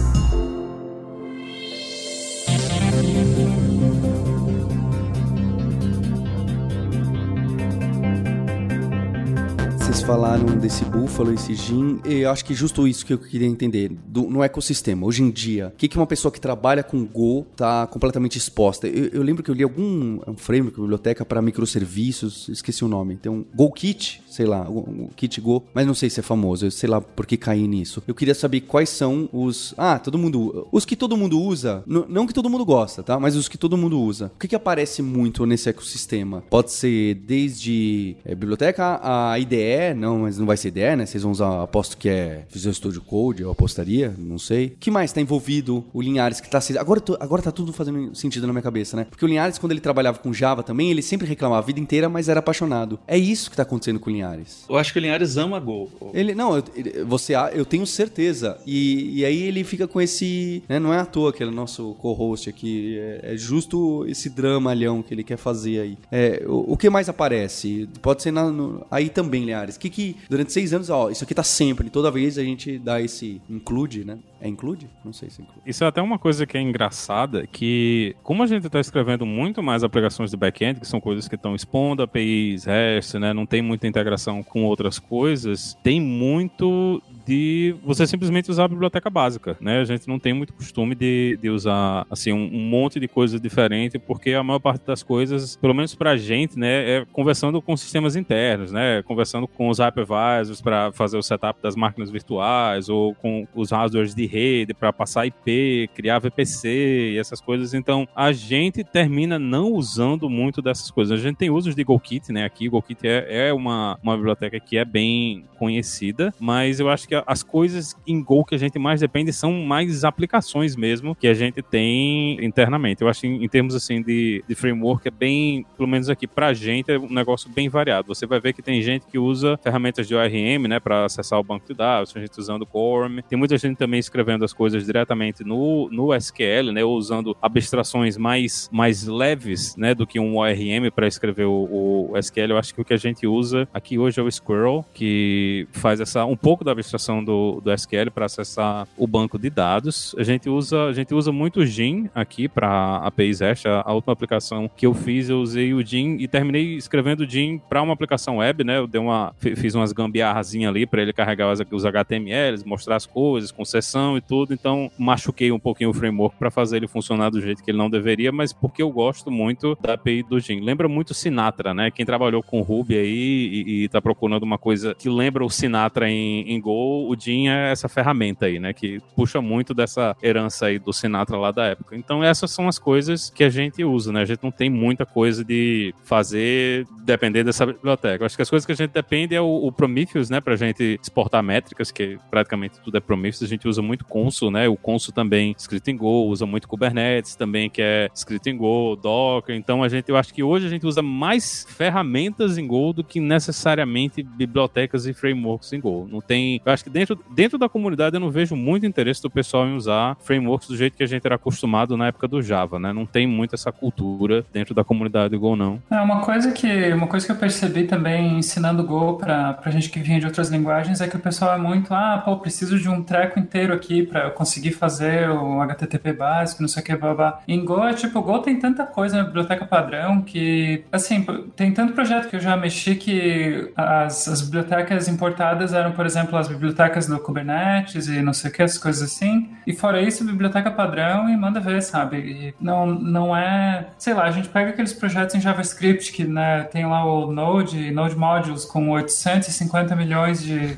Falaram 10.02 10.44
desse 10.58 10.84
búfalo, 10.84 11.32
esse 11.32 11.54
gin, 11.54 12.00
e 12.04 12.20
eu 12.20 12.30
acho 12.30 12.44
que 12.44 12.54
justo 12.54 12.86
isso 12.86 13.04
que 13.04 13.12
eu 13.12 13.18
queria 13.18 13.46
entender, 13.46 13.90
do, 14.06 14.22
no 14.22 14.42
ecossistema, 14.42 15.06
hoje 15.06 15.22
em 15.22 15.30
dia, 15.30 15.72
o 15.74 15.76
que, 15.76 15.88
que 15.88 15.96
uma 15.96 16.06
pessoa 16.06 16.30
que 16.30 16.40
trabalha 16.40 16.82
com 16.82 17.04
Go 17.04 17.46
tá 17.56 17.86
completamente 17.86 18.38
exposta? 18.38 18.86
Eu, 18.86 19.06
eu 19.06 19.22
lembro 19.22 19.42
que 19.42 19.50
eu 19.50 19.54
li 19.54 19.62
algum 19.62 20.20
um 20.26 20.36
framework, 20.36 20.80
biblioteca 20.80 21.24
para 21.24 21.42
microserviços, 21.42 22.48
esqueci 22.48 22.84
o 22.84 22.88
nome, 22.88 23.16
tem 23.16 23.30
um 23.30 23.44
Go 23.54 23.70
Kit, 23.72 24.22
sei 24.28 24.46
lá, 24.46 24.68
um 24.68 25.08
Kit 25.16 25.40
Go, 25.40 25.64
mas 25.74 25.86
não 25.86 25.94
sei 25.94 26.08
se 26.08 26.20
é 26.20 26.22
famoso, 26.22 26.66
eu 26.66 26.70
sei 26.70 26.88
lá 26.88 27.00
por 27.00 27.26
que 27.26 27.36
caí 27.36 27.66
nisso. 27.66 28.02
Eu 28.06 28.14
queria 28.14 28.34
saber 28.34 28.62
quais 28.62 28.88
são 28.88 29.28
os, 29.32 29.74
ah, 29.76 29.98
todo 29.98 30.18
mundo, 30.18 30.68
os 30.72 30.84
que 30.84 30.96
todo 30.96 31.16
mundo 31.16 31.40
usa, 31.40 31.82
não 31.86 32.26
que 32.26 32.34
todo 32.34 32.48
mundo 32.48 32.64
gosta, 32.64 33.02
tá? 33.02 33.18
Mas 33.18 33.36
os 33.36 33.48
que 33.48 33.58
todo 33.58 33.76
mundo 33.76 34.00
usa. 34.00 34.30
O 34.34 34.38
que, 34.38 34.48
que 34.48 34.56
aparece 34.56 35.02
muito 35.02 35.44
nesse 35.46 35.68
ecossistema? 35.68 36.42
Pode 36.48 36.72
ser 36.72 37.14
desde 37.14 38.16
é, 38.24 38.34
biblioteca 38.34 39.00
a 39.02 39.38
IDE, 39.38 39.89
não, 39.94 40.20
mas 40.20 40.38
não 40.38 40.46
vai 40.46 40.56
ser 40.56 40.68
ideia, 40.68 40.96
né? 40.96 41.06
Vocês 41.06 41.22
vão 41.22 41.32
usar, 41.32 41.62
aposto 41.62 41.96
que 41.96 42.08
é 42.08 42.44
Visual 42.50 42.74
Studio 42.74 43.00
Code, 43.02 43.42
eu 43.42 43.50
apostaria, 43.50 44.14
não 44.18 44.38
sei. 44.38 44.66
O 44.66 44.70
que 44.78 44.90
mais 44.90 45.12
tá 45.12 45.20
envolvido? 45.20 45.84
O 45.92 46.00
Linhares 46.00 46.40
que 46.40 46.48
tá... 46.48 46.60
Agora, 46.78 47.00
tô, 47.00 47.16
agora 47.20 47.42
tá 47.42 47.50
tudo 47.50 47.72
fazendo 47.72 48.14
sentido 48.14 48.46
na 48.46 48.52
minha 48.52 48.62
cabeça, 48.62 48.96
né? 48.96 49.06
Porque 49.08 49.24
o 49.24 49.28
Linhares, 49.28 49.58
quando 49.58 49.72
ele 49.72 49.80
trabalhava 49.80 50.18
com 50.18 50.32
Java 50.32 50.62
também, 50.62 50.90
ele 50.90 51.02
sempre 51.02 51.26
reclamava 51.26 51.62
a 51.62 51.66
vida 51.66 51.80
inteira, 51.80 52.08
mas 52.08 52.28
era 52.28 52.40
apaixonado. 52.40 52.98
É 53.06 53.16
isso 53.18 53.50
que 53.50 53.56
tá 53.56 53.62
acontecendo 53.62 53.98
com 53.98 54.10
o 54.10 54.12
Linhares. 54.12 54.64
Eu 54.68 54.76
acho 54.76 54.92
que 54.92 54.98
o 54.98 55.02
Linhares 55.02 55.36
ama 55.36 55.58
Go. 55.58 55.90
Ele, 56.12 56.34
não, 56.34 56.56
eu, 56.56 56.64
você, 57.06 57.34
eu 57.52 57.64
tenho 57.64 57.86
certeza. 57.86 58.58
E, 58.66 59.20
e 59.20 59.24
aí 59.24 59.42
ele 59.42 59.64
fica 59.64 59.86
com 59.86 60.00
esse... 60.00 60.62
Né? 60.68 60.78
Não 60.78 60.92
é 60.92 60.98
à 60.98 61.06
toa 61.06 61.32
que 61.32 61.42
ele 61.42 61.50
é 61.50 61.54
nosso 61.54 61.94
co-host 61.94 62.48
aqui. 62.48 62.98
É, 62.98 63.32
é, 63.34 63.36
justo 63.36 64.04
esse 64.06 64.30
dramalhão 64.30 65.02
que 65.02 65.14
ele 65.14 65.24
quer 65.24 65.36
fazer 65.36 65.80
aí. 65.80 65.98
É, 66.10 66.44
o, 66.46 66.72
o 66.72 66.76
que 66.76 66.88
mais 66.90 67.08
aparece? 67.08 67.88
Pode 68.00 68.22
ser 68.22 68.30
na, 68.30 68.50
no, 68.50 68.86
aí 68.90 69.08
também, 69.08 69.44
Linhares? 69.44 69.76
Que 69.80 69.90
que 69.90 70.16
durante 70.28 70.52
seis 70.52 70.72
anos, 70.72 70.90
ó, 70.90 71.10
isso 71.10 71.24
aqui 71.24 71.34
tá 71.34 71.42
sempre, 71.42 71.90
toda 71.90 72.10
vez 72.10 72.38
a 72.38 72.44
gente 72.44 72.78
dá 72.78 73.00
esse 73.00 73.40
include, 73.48 74.04
né? 74.04 74.18
É 74.40 74.48
include? 74.48 74.88
Não 75.04 75.12
sei 75.12 75.28
se 75.28 75.42
include. 75.42 75.60
Isso 75.66 75.84
é 75.84 75.86
até 75.86 76.00
uma 76.00 76.18
coisa 76.18 76.46
que 76.46 76.56
é 76.56 76.60
engraçada, 76.60 77.46
que 77.46 78.16
como 78.22 78.42
a 78.42 78.46
gente 78.46 78.66
está 78.66 78.80
escrevendo 78.80 79.26
muito 79.26 79.62
mais 79.62 79.84
aplicações 79.84 80.30
de 80.30 80.36
back-end, 80.36 80.80
que 80.80 80.86
são 80.86 81.00
coisas 81.00 81.28
que 81.28 81.34
estão 81.34 81.54
expondo 81.54 82.02
APIs, 82.02 82.64
REST, 82.64 83.14
né, 83.18 83.32
não 83.32 83.44
tem 83.44 83.60
muita 83.60 83.86
integração 83.86 84.42
com 84.42 84.64
outras 84.64 84.98
coisas, 84.98 85.76
tem 85.82 86.00
muito 86.00 87.02
de 87.26 87.76
você 87.84 88.06
simplesmente 88.06 88.50
usar 88.50 88.64
a 88.64 88.68
biblioteca 88.68 89.08
básica, 89.10 89.56
né? 89.60 89.80
A 89.80 89.84
gente 89.84 90.08
não 90.08 90.18
tem 90.18 90.32
muito 90.32 90.52
costume 90.52 90.94
de, 90.94 91.38
de 91.40 91.50
usar, 91.50 92.06
assim, 92.10 92.32
um, 92.32 92.44
um 92.52 92.68
monte 92.68 92.98
de 92.98 93.06
coisa 93.06 93.38
diferente, 93.38 93.98
porque 93.98 94.32
a 94.32 94.42
maior 94.42 94.58
parte 94.58 94.84
das 94.84 95.02
coisas, 95.02 95.56
pelo 95.56 95.74
menos 95.74 95.94
pra 95.94 96.16
gente, 96.16 96.58
né, 96.58 96.98
é 96.98 97.06
conversando 97.12 97.60
com 97.62 97.76
sistemas 97.76 98.16
internos, 98.16 98.72
né? 98.72 99.02
Conversando 99.02 99.46
com 99.46 99.68
os 99.68 99.78
hypervisors 99.78 100.60
para 100.60 100.90
fazer 100.92 101.18
o 101.18 101.22
setup 101.22 101.60
das 101.62 101.76
máquinas 101.76 102.10
virtuais, 102.10 102.88
ou 102.88 103.14
com 103.14 103.46
os 103.54 103.70
hardwares 103.70 104.14
de 104.14 104.26
rede 104.30 104.72
para 104.72 104.92
passar 104.92 105.26
IP, 105.26 105.90
criar 105.94 106.20
VPC 106.20 107.12
e 107.12 107.18
essas 107.18 107.40
coisas. 107.40 107.74
Então, 107.74 108.06
a 108.14 108.32
gente 108.32 108.84
termina 108.84 109.38
não 109.38 109.72
usando 109.72 110.30
muito 110.30 110.62
dessas 110.62 110.90
coisas. 110.90 111.18
A 111.18 111.22
gente 111.22 111.36
tem 111.36 111.50
usos 111.50 111.74
de 111.74 111.82
GoKit, 111.82 112.32
né? 112.32 112.44
Aqui, 112.44 112.68
GoKit 112.68 113.06
é, 113.06 113.48
é 113.48 113.52
uma, 113.52 113.98
uma 114.02 114.16
biblioteca 114.16 114.60
que 114.60 114.78
é 114.78 114.84
bem 114.84 115.44
conhecida, 115.58 116.32
mas 116.38 116.80
eu 116.80 116.88
acho 116.88 117.06
que 117.06 117.22
as 117.26 117.42
coisas 117.42 117.94
em 118.06 118.22
Go 118.22 118.44
que 118.44 118.54
a 118.54 118.58
gente 118.58 118.78
mais 118.78 119.00
depende 119.00 119.32
são 119.32 119.52
mais 119.52 120.04
aplicações 120.04 120.74
mesmo 120.76 121.14
que 121.14 121.26
a 121.26 121.34
gente 121.34 121.60
tem 121.60 122.42
internamente. 122.44 123.02
Eu 123.02 123.08
acho 123.08 123.22
que 123.22 123.26
em, 123.26 123.48
termos 123.48 123.74
assim 123.74 124.00
de, 124.00 124.42
de 124.48 124.54
framework 124.54 125.06
é 125.06 125.10
bem, 125.10 125.66
pelo 125.76 125.88
menos 125.88 126.08
aqui 126.08 126.26
pra 126.26 126.54
gente, 126.54 126.90
é 126.90 126.98
um 126.98 127.12
negócio 127.12 127.50
bem 127.50 127.68
variado. 127.68 128.08
Você 128.08 128.26
vai 128.26 128.40
ver 128.40 128.52
que 128.52 128.62
tem 128.62 128.80
gente 128.80 129.06
que 129.06 129.18
usa 129.18 129.58
ferramentas 129.62 130.06
de 130.06 130.14
ORM, 130.14 130.68
né, 130.68 130.80
para 130.80 131.04
acessar 131.04 131.38
o 131.38 131.42
banco 131.42 131.66
de 131.66 131.74
dados, 131.74 132.12
tem 132.12 132.22
gente 132.22 132.38
usando 132.38 132.64
Corm, 132.64 133.20
tem 133.28 133.38
muita 133.38 133.58
gente 133.58 133.76
também 133.76 133.98
escrevendo 134.00 134.19
as 134.42 134.52
coisas 134.52 134.84
diretamente 134.84 135.44
no, 135.44 135.88
no 135.90 136.14
SQL, 136.14 136.72
né, 136.72 136.84
ou 136.84 136.96
usando 136.96 137.36
abstrações 137.40 138.16
mais, 138.16 138.68
mais 138.72 139.06
leves, 139.06 139.76
né, 139.76 139.94
do 139.94 140.06
que 140.06 140.20
um 140.20 140.36
ORM 140.36 140.90
para 140.94 141.06
escrever 141.06 141.46
o, 141.46 142.10
o 142.10 142.18
SQL. 142.18 142.50
Eu 142.50 142.58
acho 142.58 142.74
que 142.74 142.80
o 142.80 142.84
que 142.84 142.94
a 142.94 142.96
gente 142.96 143.26
usa 143.26 143.68
aqui 143.72 143.98
hoje 143.98 144.20
é 144.20 144.22
o 144.22 144.30
Squirrel, 144.30 144.84
que 144.94 145.66
faz 145.72 146.00
essa 146.00 146.24
um 146.24 146.36
pouco 146.36 146.64
da 146.64 146.72
abstração 146.72 147.22
do, 147.22 147.60
do 147.60 147.72
SQL 147.72 148.10
para 148.10 148.26
acessar 148.26 148.86
o 148.96 149.06
banco 149.06 149.38
de 149.38 149.50
dados. 149.50 150.14
A 150.18 150.22
gente 150.22 150.48
usa, 150.48 150.84
a 150.84 150.92
gente 150.92 151.14
usa 151.14 151.32
muito 151.32 151.60
o 151.60 151.66
Gin 151.66 152.08
aqui 152.14 152.48
para 152.48 152.98
APIs 152.98 153.40
REST. 153.40 153.66
A, 153.66 153.82
a, 153.86 153.92
última 153.92 154.12
aplicação 154.12 154.70
que 154.76 154.86
eu 154.86 154.94
fiz, 154.94 155.28
eu 155.28 155.40
usei 155.40 155.74
o 155.74 155.84
Gin 155.84 156.16
e 156.18 156.28
terminei 156.28 156.76
escrevendo 156.76 157.20
o 157.20 157.28
Gin 157.28 157.60
para 157.68 157.82
uma 157.82 157.92
aplicação 157.92 158.38
web, 158.38 158.64
né? 158.64 158.78
Eu 158.78 158.86
dei 158.86 159.00
uma, 159.00 159.34
fiz 159.38 159.74
umas 159.74 159.92
gambiarrazinhas 159.92 160.70
ali 160.70 160.86
para 160.86 161.02
ele 161.02 161.12
carregar 161.12 161.52
os, 161.52 161.60
os 161.70 161.84
HTMLs, 161.84 162.64
mostrar 162.64 162.96
as 162.96 163.06
coisas, 163.06 163.50
concessão 163.50 164.09
e 164.16 164.20
tudo. 164.20 164.52
Então, 164.54 164.90
machuquei 164.98 165.52
um 165.52 165.58
pouquinho 165.58 165.90
o 165.90 165.94
framework 165.94 166.36
para 166.36 166.50
fazer 166.50 166.78
ele 166.78 166.88
funcionar 166.88 167.30
do 167.30 167.40
jeito 167.40 167.62
que 167.62 167.70
ele 167.70 167.78
não 167.78 167.90
deveria, 167.90 168.32
mas 168.32 168.52
porque 168.52 168.82
eu 168.82 168.90
gosto 168.90 169.30
muito 169.30 169.76
da 169.80 169.94
API 169.94 170.22
do 170.22 170.38
Gin. 170.38 170.60
Lembra 170.60 170.88
muito 170.88 171.14
Sinatra, 171.14 171.74
né? 171.74 171.90
Quem 171.90 172.04
trabalhou 172.04 172.42
com 172.42 172.60
Ruby 172.62 172.96
aí 172.96 173.64
e, 173.66 173.84
e 173.84 173.88
tá 173.88 174.00
procurando 174.00 174.42
uma 174.42 174.58
coisa 174.58 174.94
que 174.94 175.08
lembra 175.08 175.44
o 175.44 175.50
Sinatra 175.50 176.08
em, 176.08 176.50
em 176.50 176.60
Go, 176.60 177.08
o 177.08 177.16
Gin 177.18 177.48
é 177.48 177.70
essa 177.70 177.88
ferramenta 177.88 178.46
aí, 178.46 178.58
né? 178.58 178.72
Que 178.72 179.00
puxa 179.14 179.40
muito 179.40 179.74
dessa 179.74 180.16
herança 180.22 180.66
aí 180.66 180.78
do 180.78 180.92
Sinatra 180.92 181.36
lá 181.36 181.50
da 181.50 181.64
época. 181.66 181.96
Então 181.96 182.22
essas 182.22 182.50
são 182.50 182.68
as 182.68 182.78
coisas 182.78 183.30
que 183.30 183.44
a 183.44 183.50
gente 183.50 183.84
usa, 183.84 184.12
né? 184.12 184.22
A 184.22 184.24
gente 184.24 184.42
não 184.42 184.50
tem 184.50 184.70
muita 184.70 185.04
coisa 185.04 185.44
de 185.44 185.94
fazer 186.04 186.86
depender 187.04 187.44
dessa 187.44 187.66
biblioteca. 187.66 188.22
Eu 188.22 188.26
acho 188.26 188.36
que 188.36 188.42
as 188.42 188.50
coisas 188.50 188.66
que 188.66 188.72
a 188.72 188.76
gente 188.76 188.90
depende 188.90 189.34
é 189.34 189.40
o, 189.40 189.66
o 189.66 189.72
Prometheus, 189.72 190.30
né? 190.30 190.40
Pra 190.40 190.56
gente 190.56 190.98
exportar 191.02 191.42
métricas, 191.42 191.90
que 191.90 192.18
praticamente 192.30 192.80
tudo 192.80 192.96
é 192.96 193.00
Prometheus. 193.00 193.42
A 193.42 193.46
gente 193.46 193.66
usa 193.66 193.82
muito 193.82 193.99
Consul, 194.04 194.50
né? 194.50 194.68
O 194.68 194.76
Consul 194.76 195.12
também 195.12 195.54
escrito 195.56 195.88
em 195.88 195.96
Go, 195.96 196.26
usa 196.26 196.46
muito 196.46 196.68
Kubernetes 196.68 197.34
também, 197.34 197.68
que 197.68 197.82
é 197.82 198.08
escrito 198.14 198.48
em 198.48 198.56
Go, 198.56 198.96
Docker. 198.96 199.54
Então 199.54 199.82
a 199.82 199.88
gente, 199.88 200.08
eu 200.08 200.16
acho 200.16 200.32
que 200.32 200.42
hoje 200.42 200.66
a 200.66 200.68
gente 200.68 200.86
usa 200.86 201.02
mais 201.02 201.66
ferramentas 201.68 202.58
em 202.58 202.66
Go 202.66 202.92
do 202.92 203.04
que 203.04 203.20
necessariamente 203.20 204.22
bibliotecas 204.22 205.06
e 205.06 205.12
frameworks 205.12 205.72
em 205.72 205.80
Go. 205.80 206.08
Não 206.10 206.20
tem, 206.20 206.60
eu 206.64 206.72
acho 206.72 206.84
que 206.84 206.90
dentro, 206.90 207.18
dentro 207.34 207.58
da 207.58 207.68
comunidade 207.68 208.16
eu 208.16 208.20
não 208.20 208.30
vejo 208.30 208.56
muito 208.56 208.86
interesse 208.86 209.22
do 209.22 209.30
pessoal 209.30 209.66
em 209.66 209.74
usar 209.74 210.16
frameworks 210.20 210.68
do 210.68 210.76
jeito 210.76 210.96
que 210.96 211.02
a 211.02 211.06
gente 211.06 211.24
era 211.24 211.34
acostumado 211.34 211.96
na 211.96 212.08
época 212.08 212.28
do 212.28 212.42
Java, 212.42 212.78
né? 212.78 212.92
Não 212.92 213.06
tem 213.06 213.26
muito 213.26 213.54
essa 213.54 213.72
cultura 213.72 214.44
dentro 214.52 214.74
da 214.74 214.84
comunidade 214.84 215.36
Go, 215.36 215.56
não. 215.56 215.80
É 215.90 216.00
uma 216.00 216.20
coisa 216.20 216.52
que 216.52 216.92
uma 216.92 217.06
coisa 217.06 217.26
que 217.26 217.32
eu 217.32 217.36
percebi 217.36 217.84
também 217.84 218.38
ensinando 218.38 218.84
Go 218.84 219.16
para 219.16 219.70
gente 219.70 219.90
que 219.90 220.00
vinha 220.00 220.20
de 220.20 220.26
outras 220.26 220.48
linguagens 220.50 221.00
é 221.00 221.08
que 221.08 221.16
o 221.16 221.20
pessoal 221.20 221.54
é 221.54 221.58
muito, 221.58 221.92
ah, 221.92 222.20
pô, 222.24 222.36
preciso 222.36 222.78
de 222.78 222.88
um 222.88 223.02
treco 223.02 223.38
inteiro 223.38 223.72
aqui 223.72 223.89
para 224.10 224.24
eu 224.24 224.30
conseguir 224.30 224.72
fazer 224.72 225.28
o 225.30 225.60
HTTP 225.60 226.12
básico, 226.12 226.62
não 226.62 226.68
sei 226.68 226.82
o 226.82 226.86
que, 226.86 226.96
babá. 226.96 227.40
Em 227.46 227.64
Go 227.64 227.84
é 227.84 227.94
tipo, 227.94 228.22
Go 228.22 228.38
tem 228.38 228.58
tanta 228.58 228.84
coisa 228.84 229.18
na 229.18 229.24
biblioteca 229.24 229.64
padrão 229.64 230.22
que, 230.22 230.84
assim, 230.90 231.24
tem 231.56 231.72
tanto 231.72 231.92
projeto 231.92 232.28
que 232.28 232.36
eu 232.36 232.40
já 232.40 232.56
mexi 232.56 232.94
que 232.94 233.72
as, 233.76 234.28
as 234.28 234.42
bibliotecas 234.42 235.08
importadas 235.08 235.72
eram, 235.72 235.92
por 235.92 236.06
exemplo, 236.06 236.38
as 236.38 236.48
bibliotecas 236.48 237.06
do 237.06 237.18
Kubernetes 237.18 238.08
e 238.08 238.22
não 238.22 238.32
sei 238.32 238.50
o 238.50 238.54
que, 238.54 238.62
essas 238.62 238.78
coisas 238.78 239.02
assim. 239.02 239.50
E 239.66 239.74
fora 239.74 240.00
isso, 240.00 240.24
biblioteca 240.24 240.70
padrão 240.70 241.28
e 241.28 241.36
manda 241.36 241.60
ver, 241.60 241.82
sabe? 241.82 242.16
E 242.18 242.54
não, 242.60 242.86
não 242.86 243.36
é. 243.36 243.88
Sei 243.98 244.14
lá, 244.14 244.24
a 244.24 244.30
gente 244.30 244.48
pega 244.48 244.70
aqueles 244.70 244.92
projetos 244.92 245.34
em 245.34 245.40
JavaScript 245.40 246.12
que 246.12 246.24
né, 246.24 246.64
tem 246.64 246.86
lá 246.86 247.04
o 247.04 247.30
Node, 247.32 247.90
Node 247.90 248.16
Modules 248.16 248.64
com 248.64 248.90
850 248.90 249.96
milhões 249.96 250.42
de, 250.42 250.74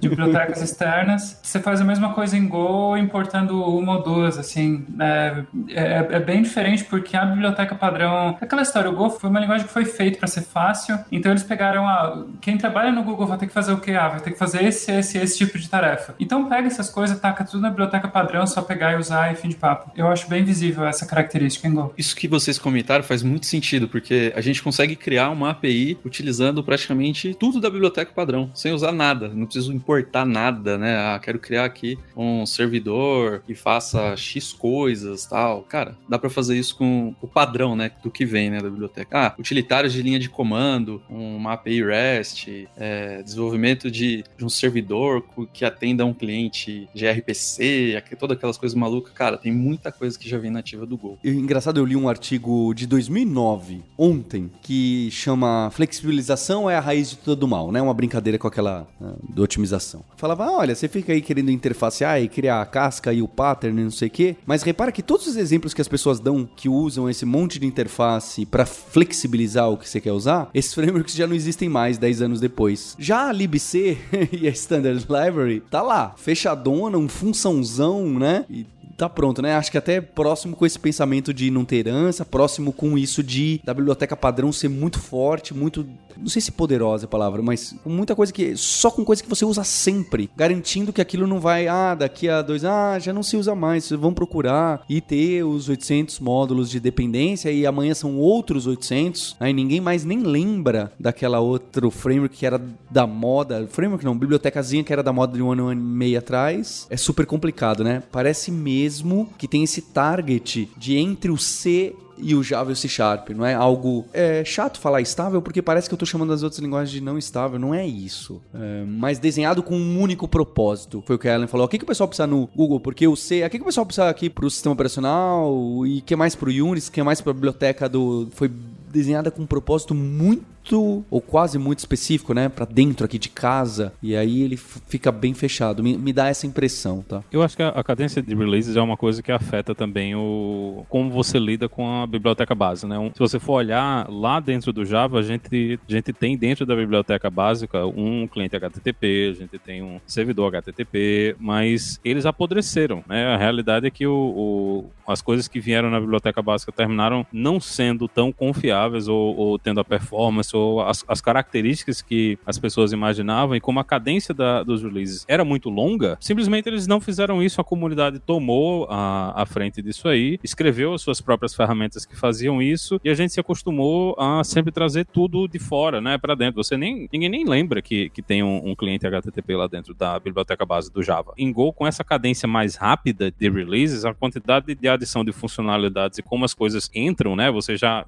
de 0.00 0.08
bibliotecas 0.08 0.60
externas. 0.62 1.38
Você 1.42 1.60
faz 1.60 1.80
a 1.80 1.84
mesma 1.84 2.12
coisa 2.14 2.36
em 2.36 2.47
Go 2.48 2.96
importando 2.96 3.62
uma 3.62 3.96
ou 3.96 4.02
duas, 4.02 4.38
assim. 4.38 4.84
É, 5.00 5.44
é, 5.68 6.08
é 6.10 6.20
bem 6.20 6.42
diferente 6.42 6.84
porque 6.84 7.16
a 7.16 7.24
biblioteca 7.24 7.74
padrão. 7.74 8.36
Aquela 8.40 8.62
história, 8.62 8.90
o 8.90 8.94
Go 8.94 9.10
foi 9.10 9.30
uma 9.30 9.40
linguagem 9.40 9.66
que 9.66 9.72
foi 9.72 9.84
feita 9.84 10.18
para 10.18 10.28
ser 10.28 10.42
fácil, 10.42 10.98
então 11.10 11.32
eles 11.32 11.42
pegaram 11.42 11.86
a. 11.86 12.24
Quem 12.40 12.56
trabalha 12.56 12.90
no 12.90 13.02
Google 13.02 13.26
vai 13.26 13.38
ter 13.38 13.46
que 13.46 13.52
fazer 13.52 13.72
o 13.72 13.78
quê? 13.78 13.92
Ah, 13.92 14.08
vai 14.08 14.20
ter 14.20 14.32
que 14.32 14.38
fazer 14.38 14.64
esse, 14.64 14.90
esse, 14.92 15.18
esse 15.18 15.38
tipo 15.38 15.58
de 15.58 15.68
tarefa. 15.68 16.14
Então 16.18 16.48
pega 16.48 16.66
essas 16.66 16.90
coisas, 16.90 17.18
taca 17.20 17.44
tudo 17.44 17.60
na 17.60 17.70
biblioteca 17.70 18.08
padrão, 18.08 18.46
só 18.46 18.62
pegar 18.62 18.92
e 18.92 18.96
usar 18.96 19.32
e 19.32 19.36
fim 19.36 19.48
de 19.48 19.56
papo. 19.56 19.90
Eu 19.96 20.08
acho 20.08 20.28
bem 20.28 20.44
visível 20.44 20.86
essa 20.86 21.06
característica 21.06 21.68
em 21.68 21.74
Go. 21.74 21.92
Isso 21.96 22.16
que 22.16 22.28
vocês 22.28 22.58
comentaram 22.58 23.04
faz 23.04 23.22
muito 23.22 23.46
sentido, 23.46 23.88
porque 23.88 24.32
a 24.34 24.40
gente 24.40 24.62
consegue 24.62 24.96
criar 24.96 25.30
uma 25.30 25.50
API 25.50 25.98
utilizando 26.04 26.62
praticamente 26.62 27.34
tudo 27.34 27.60
da 27.60 27.70
biblioteca 27.70 28.12
padrão, 28.14 28.50
sem 28.54 28.72
usar 28.72 28.92
nada. 28.92 29.28
Não 29.28 29.46
preciso 29.46 29.72
importar 29.72 30.24
nada, 30.24 30.78
né? 30.78 30.96
Ah, 30.96 31.18
quero 31.18 31.38
criar 31.38 31.64
aqui 31.64 31.98
um 32.16 32.27
servidor 32.46 33.42
que 33.46 33.54
faça 33.54 34.16
X 34.16 34.52
coisas 34.52 35.26
tal. 35.26 35.62
Cara, 35.62 35.96
dá 36.08 36.18
para 36.18 36.30
fazer 36.30 36.58
isso 36.58 36.76
com 36.76 37.14
o 37.20 37.26
padrão, 37.26 37.76
né? 37.76 37.90
Do 38.02 38.10
que 38.10 38.24
vem, 38.24 38.50
né? 38.50 38.60
Da 38.60 38.68
biblioteca. 38.68 39.08
Ah, 39.18 39.34
utilitários 39.38 39.92
de 39.92 40.02
linha 40.02 40.18
de 40.18 40.28
comando, 40.28 41.02
uma 41.08 41.52
API 41.54 41.82
REST, 41.82 42.68
é, 42.76 43.22
desenvolvimento 43.22 43.90
de, 43.90 44.24
de 44.36 44.44
um 44.44 44.48
servidor 44.48 45.24
que 45.52 45.64
atenda 45.64 46.04
um 46.04 46.14
cliente 46.14 46.88
gRPC, 46.94 48.02
todas 48.18 48.36
aquelas 48.36 48.58
coisas 48.58 48.76
malucas. 48.76 49.12
Cara, 49.12 49.36
tem 49.38 49.52
muita 49.52 49.92
coisa 49.92 50.18
que 50.18 50.28
já 50.28 50.38
vem 50.38 50.50
nativa 50.50 50.84
do 50.84 50.96
Go. 50.96 51.18
E, 51.22 51.30
engraçado, 51.30 51.78
eu 51.78 51.84
li 51.84 51.96
um 51.96 52.08
artigo 52.08 52.74
de 52.74 52.86
2009, 52.86 53.82
ontem, 53.96 54.50
que 54.62 55.10
chama 55.10 55.70
Flexibilização 55.70 56.68
é 56.68 56.76
a 56.76 56.80
raiz 56.80 57.10
de 57.10 57.18
todo 57.18 57.46
mal, 57.46 57.70
né? 57.70 57.80
Uma 57.80 57.94
brincadeira 57.94 58.38
com 58.38 58.48
aquela 58.48 58.86
uh, 59.00 59.16
do 59.32 59.42
otimização. 59.42 60.04
Falava, 60.16 60.44
ah, 60.44 60.52
olha, 60.58 60.74
você 60.74 60.88
fica 60.88 61.12
aí 61.12 61.20
querendo 61.20 61.50
interfacear 61.50 62.17
e 62.20 62.28
criar 62.28 62.60
a 62.60 62.66
casca 62.66 63.12
e 63.12 63.22
o 63.22 63.28
pattern 63.28 63.80
e 63.80 63.84
não 63.84 63.90
sei 63.90 64.08
o 64.08 64.10
quê, 64.10 64.36
mas 64.46 64.62
repara 64.62 64.92
que 64.92 65.02
todos 65.02 65.26
os 65.26 65.36
exemplos 65.36 65.74
que 65.74 65.80
as 65.80 65.88
pessoas 65.88 66.20
dão 66.20 66.48
que 66.56 66.68
usam 66.68 67.08
esse 67.08 67.24
monte 67.24 67.58
de 67.58 67.66
interface 67.66 68.46
para 68.46 68.66
flexibilizar 68.66 69.70
o 69.70 69.76
que 69.76 69.88
você 69.88 70.00
quer 70.00 70.12
usar, 70.12 70.48
esses 70.54 70.72
frameworks 70.74 71.14
já 71.14 71.26
não 71.26 71.34
existem 71.34 71.68
mais 71.68 71.98
10 71.98 72.22
anos 72.22 72.40
depois. 72.40 72.96
Já 72.98 73.28
a 73.28 73.32
libc 73.32 73.98
e 74.32 74.46
a 74.46 74.50
Standard 74.50 75.00
Library 75.00 75.60
tá 75.60 75.82
lá, 75.82 76.14
fechadona, 76.16 76.98
um 76.98 77.08
funçãozão, 77.08 78.06
né? 78.18 78.44
E 78.48 78.66
tá 78.98 79.08
pronto, 79.08 79.40
né? 79.40 79.54
Acho 79.54 79.70
que 79.70 79.78
até 79.78 80.00
próximo 80.00 80.56
com 80.56 80.66
esse 80.66 80.78
pensamento 80.78 81.32
de 81.32 81.50
não 81.52 81.64
ter 81.64 81.86
herança, 81.86 82.24
próximo 82.24 82.72
com 82.72 82.98
isso 82.98 83.22
de 83.22 83.60
da 83.64 83.72
biblioteca 83.72 84.16
padrão 84.16 84.50
ser 84.50 84.68
muito 84.68 84.98
forte, 84.98 85.54
muito 85.54 85.86
não 86.16 86.28
sei 86.28 86.42
se 86.42 86.50
poderosa 86.50 87.04
é 87.04 87.06
a 87.06 87.08
palavra, 87.08 87.40
mas 87.40 87.76
com 87.84 87.90
muita 87.90 88.16
coisa 88.16 88.32
que 88.32 88.56
só 88.56 88.90
com 88.90 89.04
coisa 89.04 89.22
que 89.22 89.28
você 89.28 89.44
usa 89.44 89.62
sempre, 89.62 90.28
garantindo 90.36 90.92
que 90.92 91.00
aquilo 91.00 91.28
não 91.28 91.38
vai, 91.38 91.68
ah, 91.68 91.94
daqui 91.94 92.28
a 92.28 92.42
dois, 92.42 92.64
ah, 92.64 92.98
já 92.98 93.12
não 93.12 93.22
se 93.22 93.36
usa 93.36 93.54
mais, 93.54 93.88
vão 93.90 94.12
procurar 94.12 94.82
e 94.88 95.00
ter 95.00 95.44
os 95.44 95.68
800 95.68 96.18
módulos 96.18 96.68
de 96.68 96.80
dependência 96.80 97.52
e 97.52 97.64
amanhã 97.64 97.94
são 97.94 98.16
outros 98.16 98.66
800, 98.66 99.36
aí 99.38 99.52
ninguém 99.52 99.80
mais 99.80 100.04
nem 100.04 100.20
lembra 100.24 100.92
daquela 100.98 101.38
outro 101.38 101.88
framework 101.88 102.36
que 102.36 102.44
era 102.44 102.60
da 102.90 103.06
moda, 103.06 103.68
framework 103.70 104.04
não, 104.04 104.18
bibliotecazinha 104.18 104.82
que 104.82 104.92
era 104.92 105.04
da 105.04 105.12
moda 105.12 105.36
de 105.36 105.42
um 105.42 105.52
ano, 105.52 105.66
um 105.66 105.68
ano 105.68 105.80
e 105.80 105.84
meio 105.84 106.18
atrás. 106.18 106.88
É 106.90 106.96
super 106.96 107.26
complicado, 107.26 107.84
né? 107.84 108.02
Parece 108.10 108.50
mesmo 108.50 108.87
que 109.36 109.48
tem 109.48 109.62
esse 109.62 109.82
target 109.82 110.68
de 110.76 110.96
entre 110.96 111.30
o 111.30 111.38
C 111.38 111.94
e 112.20 112.34
o 112.34 112.42
Java 112.42 112.70
e 112.70 112.72
o 112.72 112.76
C 112.76 112.88
Sharp. 112.88 113.30
Não 113.30 113.44
é 113.44 113.54
algo 113.54 114.04
é, 114.12 114.44
chato 114.44 114.78
falar 114.78 115.00
estável, 115.00 115.40
porque 115.40 115.62
parece 115.62 115.88
que 115.88 115.94
eu 115.94 115.96
estou 115.96 116.06
chamando 116.06 116.32
as 116.32 116.42
outras 116.42 116.60
linguagens 116.60 116.90
de 116.90 117.00
não 117.00 117.16
estável. 117.16 117.58
Não 117.58 117.74
é 117.74 117.86
isso. 117.86 118.42
É, 118.54 118.84
mas 118.86 119.18
desenhado 119.18 119.62
com 119.62 119.76
um 119.76 120.00
único 120.00 120.26
propósito. 120.26 121.02
Foi 121.06 121.16
o 121.16 121.18
que 121.18 121.28
a 121.28 121.34
Ellen 121.34 121.46
falou. 121.46 121.66
O 121.66 121.68
que, 121.68 121.78
que 121.78 121.84
o 121.84 121.86
pessoal 121.86 122.08
precisa 122.08 122.26
no 122.26 122.48
Google? 122.54 122.80
Porque 122.80 123.06
o 123.06 123.16
C. 123.16 123.44
O 123.44 123.50
que, 123.50 123.58
que 123.58 123.62
o 123.62 123.66
pessoal 123.66 123.86
precisa 123.86 124.08
aqui 124.08 124.28
para 124.28 124.46
o 124.46 124.50
sistema 124.50 124.72
operacional? 124.72 125.86
E 125.86 126.00
que 126.00 126.14
mais 126.16 126.34
para 126.34 126.48
o 126.48 126.52
Unix? 126.52 126.88
Que 126.88 127.02
mais 127.02 127.20
para 127.20 127.30
a 127.30 127.34
biblioteca 127.34 127.88
do. 127.88 128.28
Foi 128.32 128.50
desenhada 128.90 129.30
com 129.30 129.42
um 129.42 129.46
propósito 129.46 129.94
muito 129.94 130.44
ou 130.76 131.20
quase 131.20 131.58
muito 131.58 131.78
específico, 131.78 132.34
né, 132.34 132.48
para 132.48 132.64
dentro 132.64 133.04
aqui 133.04 133.18
de 133.18 133.28
casa, 133.28 133.92
e 134.02 134.16
aí 134.16 134.42
ele 134.42 134.56
fica 134.56 135.10
bem 135.10 135.34
fechado. 135.34 135.82
Me, 135.82 135.96
me, 135.96 136.12
dá 136.12 136.28
essa 136.28 136.46
impressão, 136.46 137.02
tá? 137.02 137.22
Eu 137.30 137.42
acho 137.42 137.56
que 137.56 137.62
a, 137.62 137.68
a, 137.68 137.84
cadência 137.84 138.22
de 138.22 138.34
releases 138.34 138.76
é 138.76 138.80
uma 138.80 138.96
coisa 138.96 139.22
que 139.22 139.30
afeta 139.30 139.74
também 139.74 140.14
o 140.14 140.84
como 140.88 141.10
você 141.10 141.38
lida 141.38 141.68
com 141.68 142.02
a 142.02 142.06
biblioteca 142.06 142.54
base, 142.54 142.86
né? 142.86 142.98
Um, 142.98 143.10
se 143.12 143.18
você 143.18 143.38
for 143.38 143.54
olhar 143.54 144.08
lá 144.10 144.40
dentro 144.40 144.72
do 144.72 144.84
Java, 144.84 145.18
a 145.18 145.22
gente, 145.22 145.78
a 145.88 145.92
gente 145.92 146.12
tem 146.12 146.36
dentro 146.36 146.66
da 146.66 146.74
biblioteca 146.74 147.30
básica 147.30 147.86
um 147.86 148.26
cliente 148.26 148.56
HTTP, 148.56 149.30
a 149.30 149.40
gente 149.40 149.58
tem 149.58 149.82
um 149.82 150.00
servidor 150.06 150.54
HTTP, 150.54 151.36
mas 151.38 152.00
eles 152.04 152.26
apodreceram, 152.26 153.02
né? 153.08 153.26
A 153.34 153.36
realidade 153.36 153.86
é 153.86 153.90
que 153.90 154.06
o, 154.06 154.12
o 154.14 154.90
as 155.06 155.22
coisas 155.22 155.48
que 155.48 155.58
vieram 155.58 155.90
na 155.90 156.00
biblioteca 156.00 156.42
básica 156.42 156.70
terminaram 156.70 157.26
não 157.32 157.58
sendo 157.58 158.06
tão 158.06 158.30
confiáveis 158.30 159.08
ou, 159.08 159.34
ou 159.36 159.58
tendo 159.58 159.80
a 159.80 159.84
performance 159.84 160.54
ou 160.58 160.80
as, 160.80 161.04
as, 161.08 161.20
características 161.20 162.02
que 162.02 162.38
as 162.46 162.58
pessoas 162.58 162.92
imaginavam 162.92 163.56
e 163.56 163.60
como 163.60 163.80
a 163.80 163.84
cadência 163.84 164.34
da, 164.34 164.62
dos 164.62 164.82
releases 164.82 165.24
era 165.28 165.44
muito 165.44 165.68
longa, 165.68 166.16
simplesmente 166.20 166.68
eles 166.68 166.86
não 166.86 167.00
fizeram 167.00 167.42
isso, 167.42 167.60
a 167.60 167.64
comunidade 167.64 168.18
tomou 168.18 168.86
a, 168.90 169.42
a 169.42 169.46
frente 169.46 169.82
disso 169.82 170.08
aí, 170.08 170.38
escreveu 170.42 170.94
as 170.94 171.02
suas 171.02 171.20
próprias 171.20 171.54
ferramentas 171.54 172.04
que 172.04 172.16
faziam 172.16 172.62
isso 172.62 173.00
e 173.04 173.10
a 173.10 173.14
gente 173.14 173.32
se 173.32 173.40
acostumou 173.40 174.14
a 174.18 174.42
sempre 174.44 174.72
trazer 174.72 175.06
tudo 175.06 175.46
de 175.46 175.58
fora, 175.58 176.00
né, 176.00 176.18
para 176.18 176.34
dentro. 176.34 176.62
Você 176.62 176.76
nem 176.76 177.08
ninguém 177.12 177.28
nem 177.28 177.44
lembra 177.44 177.82
que, 177.82 178.10
que 178.10 178.22
tem 178.22 178.42
um, 178.42 178.70
um 178.70 178.74
cliente 178.74 179.06
HTTP 179.06 179.56
lá 179.56 179.66
dentro 179.66 179.94
da 179.94 180.18
biblioteca 180.18 180.64
base 180.64 180.90
do 180.92 181.02
Java. 181.02 181.32
Em 181.36 181.52
Go, 181.52 181.72
com 181.72 181.86
essa 181.86 182.02
cadência 182.02 182.48
mais 182.48 182.76
rápida 182.76 183.30
de 183.30 183.50
releases, 183.50 184.04
a 184.04 184.14
quantidade 184.14 184.74
de 184.74 184.88
adição 184.88 185.24
de 185.24 185.32
funcionalidades 185.32 186.18
e 186.18 186.22
como 186.22 186.44
as 186.44 186.54
coisas 186.54 186.90
entram, 186.94 187.36
né? 187.36 187.50
Você 187.50 187.76
já 187.76 188.04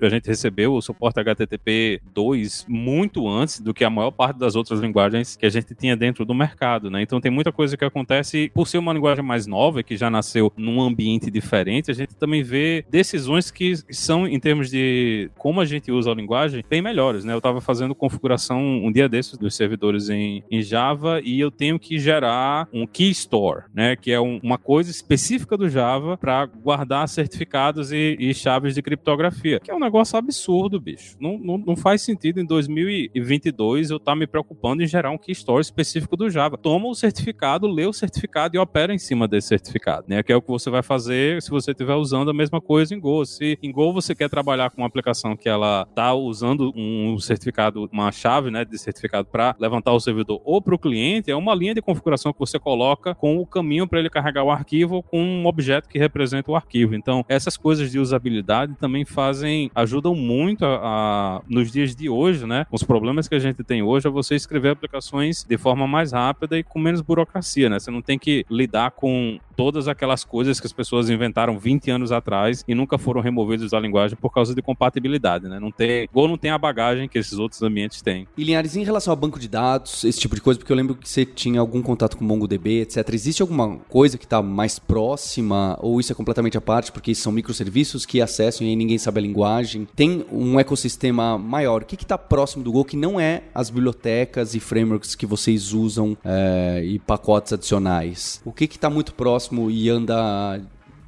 a 0.00 0.08
gente 0.08 0.26
recebeu 0.26 0.74
o 0.74 0.82
suporte 0.82 1.20
HTTP 1.20 1.81
2 2.14 2.66
muito 2.68 3.28
antes 3.28 3.60
do 3.60 3.74
que 3.74 3.84
a 3.84 3.90
maior 3.90 4.10
parte 4.10 4.38
das 4.38 4.54
outras 4.54 4.80
linguagens 4.80 5.36
que 5.36 5.46
a 5.46 5.50
gente 5.50 5.74
tinha 5.74 5.96
dentro 5.96 6.24
do 6.24 6.34
mercado, 6.34 6.90
né? 6.90 7.02
Então 7.02 7.20
tem 7.20 7.30
muita 7.30 7.52
coisa 7.52 7.76
que 7.76 7.84
acontece 7.84 8.50
por 8.54 8.66
ser 8.66 8.78
uma 8.78 8.92
linguagem 8.92 9.24
mais 9.24 9.46
nova 9.46 9.82
que 9.82 9.96
já 9.96 10.10
nasceu 10.10 10.52
num 10.56 10.80
ambiente 10.80 11.30
diferente, 11.30 11.90
a 11.90 11.94
gente 11.94 12.14
também 12.14 12.42
vê 12.42 12.84
decisões 12.90 13.50
que 13.50 13.74
são 13.90 14.26
em 14.26 14.38
termos 14.38 14.70
de 14.70 15.30
como 15.36 15.60
a 15.60 15.64
gente 15.64 15.90
usa 15.90 16.10
a 16.10 16.14
linguagem 16.14 16.64
bem 16.68 16.82
melhores, 16.82 17.24
né? 17.24 17.32
Eu 17.32 17.38
estava 17.38 17.60
fazendo 17.60 17.94
configuração 17.94 18.60
um 18.60 18.90
dia 18.90 19.08
desses 19.08 19.36
dos 19.36 19.54
servidores 19.54 20.08
em, 20.08 20.42
em 20.50 20.62
Java 20.62 21.20
e 21.22 21.40
eu 21.40 21.50
tenho 21.50 21.78
que 21.78 21.98
gerar 21.98 22.68
um 22.72 22.86
key 22.86 23.10
store, 23.10 23.64
né? 23.74 23.96
Que 23.96 24.12
é 24.12 24.20
um, 24.20 24.40
uma 24.42 24.58
coisa 24.58 24.90
específica 24.90 25.56
do 25.56 25.68
Java 25.68 26.16
para 26.16 26.46
guardar 26.46 27.08
certificados 27.08 27.92
e, 27.92 28.16
e, 28.18 28.34
chaves 28.34 28.74
de 28.74 28.82
criptografia, 28.82 29.60
que 29.60 29.70
é 29.70 29.74
um 29.74 29.80
negócio 29.80 30.16
absurdo, 30.16 30.80
bicho. 30.80 31.16
Não, 31.20 31.38
não, 31.38 31.58
não 31.66 31.76
faz 31.76 32.02
sentido 32.02 32.40
em 32.40 32.44
2022 32.44 33.90
eu 33.90 33.96
estar 33.96 34.12
tá 34.12 34.16
me 34.16 34.26
preocupando 34.26 34.82
em 34.82 34.86
gerar 34.86 35.10
um 35.10 35.18
key 35.18 35.32
store 35.32 35.60
específico 35.60 36.16
do 36.16 36.30
Java. 36.30 36.56
Toma 36.56 36.88
o 36.88 36.94
certificado, 36.94 37.66
lê 37.66 37.86
o 37.86 37.92
certificado 37.92 38.56
e 38.56 38.58
opera 38.58 38.94
em 38.94 38.98
cima 38.98 39.26
desse 39.28 39.48
certificado, 39.48 40.04
né? 40.08 40.22
Que 40.22 40.32
é 40.32 40.36
o 40.36 40.42
que 40.42 40.48
você 40.48 40.70
vai 40.70 40.82
fazer 40.82 41.40
se 41.42 41.50
você 41.50 41.72
estiver 41.72 41.94
usando 41.94 42.30
a 42.30 42.34
mesma 42.34 42.60
coisa 42.60 42.94
em 42.94 43.00
Go. 43.00 43.24
Se 43.24 43.58
em 43.62 43.70
Go 43.70 43.92
você 43.92 44.14
quer 44.14 44.28
trabalhar 44.28 44.70
com 44.70 44.82
uma 44.82 44.86
aplicação 44.86 45.36
que 45.36 45.48
ela 45.48 45.86
está 45.88 46.14
usando 46.14 46.72
um 46.76 47.18
certificado, 47.18 47.88
uma 47.92 48.10
chave, 48.12 48.50
né, 48.50 48.64
de 48.64 48.78
certificado 48.78 49.28
para 49.28 49.54
levantar 49.58 49.92
o 49.92 50.00
servidor 50.00 50.40
ou 50.44 50.60
para 50.60 50.74
o 50.74 50.78
cliente, 50.78 51.30
é 51.30 51.36
uma 51.36 51.54
linha 51.54 51.74
de 51.74 51.82
configuração 51.82 52.32
que 52.32 52.38
você 52.38 52.58
coloca 52.58 53.14
com 53.14 53.38
o 53.38 53.46
caminho 53.46 53.86
para 53.86 53.98
ele 53.98 54.10
carregar 54.10 54.44
o 54.44 54.50
arquivo 54.50 55.02
com 55.02 55.22
um 55.22 55.46
objeto 55.46 55.88
que 55.88 55.98
representa 55.98 56.50
o 56.50 56.56
arquivo. 56.56 56.94
Então, 56.94 57.24
essas 57.28 57.56
coisas 57.56 57.90
de 57.90 57.98
usabilidade 57.98 58.74
também 58.74 59.04
fazem, 59.04 59.70
ajudam 59.74 60.14
muito 60.14 60.64
a, 60.64 60.76
a, 60.82 61.42
nos 61.52 61.70
dias 61.70 61.94
de 61.94 62.08
hoje, 62.08 62.46
né? 62.46 62.66
Os 62.70 62.82
problemas 62.82 63.28
que 63.28 63.34
a 63.34 63.38
gente 63.38 63.62
tem 63.62 63.82
hoje 63.82 64.06
é 64.06 64.10
você 64.10 64.34
escrever 64.34 64.70
aplicações 64.70 65.44
de 65.44 65.58
forma 65.58 65.86
mais 65.86 66.12
rápida 66.12 66.58
e 66.58 66.62
com 66.62 66.78
menos 66.78 67.02
burocracia, 67.02 67.68
né? 67.68 67.78
Você 67.78 67.90
não 67.90 68.00
tem 68.00 68.18
que 68.18 68.44
lidar 68.50 68.92
com 68.92 69.38
todas 69.56 69.88
aquelas 69.88 70.24
coisas 70.24 70.60
que 70.60 70.66
as 70.66 70.72
pessoas 70.72 71.10
inventaram 71.10 71.58
20 71.58 71.90
anos 71.90 72.12
atrás 72.12 72.64
e 72.66 72.74
nunca 72.74 72.98
foram 72.98 73.20
removidas 73.20 73.70
da 73.70 73.80
linguagem 73.80 74.16
por 74.16 74.30
causa 74.30 74.54
de 74.54 74.62
compatibilidade, 74.62 75.48
né? 75.48 75.58
Não 75.60 75.70
tem, 75.70 76.08
Go 76.12 76.28
não 76.28 76.38
tem 76.38 76.50
a 76.50 76.58
bagagem 76.58 77.08
que 77.08 77.18
esses 77.18 77.38
outros 77.38 77.62
ambientes 77.62 78.02
têm. 78.02 78.26
E 78.36 78.44
Linhares, 78.44 78.76
em 78.76 78.84
relação 78.84 79.12
ao 79.12 79.16
banco 79.16 79.38
de 79.38 79.48
dados, 79.48 80.04
esse 80.04 80.18
tipo 80.18 80.34
de 80.34 80.40
coisa, 80.40 80.58
porque 80.58 80.72
eu 80.72 80.76
lembro 80.76 80.94
que 80.94 81.08
você 81.08 81.24
tinha 81.24 81.60
algum 81.60 81.82
contato 81.82 82.16
com 82.16 82.24
MongoDB, 82.24 82.82
etc. 82.82 83.08
Existe 83.12 83.42
alguma 83.42 83.78
coisa 83.88 84.16
que 84.18 84.24
está 84.24 84.42
mais 84.42 84.78
próxima 84.78 85.78
ou 85.80 86.00
isso 86.00 86.12
é 86.12 86.14
completamente 86.14 86.56
à 86.56 86.60
parte, 86.60 86.92
porque 86.92 87.14
são 87.14 87.32
microserviços 87.32 88.06
que 88.06 88.20
acessam 88.20 88.66
e 88.66 88.74
ninguém 88.76 88.98
sabe 88.98 89.18
a 89.18 89.22
linguagem? 89.22 89.86
Tem 89.94 90.24
um 90.30 90.58
ecossistema 90.58 91.36
maior. 91.38 91.82
O 91.82 91.86
que 91.86 91.94
está 91.94 92.16
próximo 92.16 92.64
do 92.64 92.72
Go 92.72 92.84
que 92.84 92.96
não 92.96 93.20
é 93.20 93.42
as 93.54 93.70
bibliotecas 93.70 94.54
e 94.54 94.60
frameworks 94.60 95.14
que 95.14 95.26
vocês 95.26 95.72
usam 95.72 96.16
é, 96.24 96.82
e 96.84 96.98
pacotes 96.98 97.52
adicionais? 97.52 98.40
O 98.44 98.52
que 98.52 98.64
está 98.64 98.88
muito 98.88 99.14
próximo 99.14 99.41
próximo 99.42 99.70
e 99.70 99.88
anda 99.88 100.60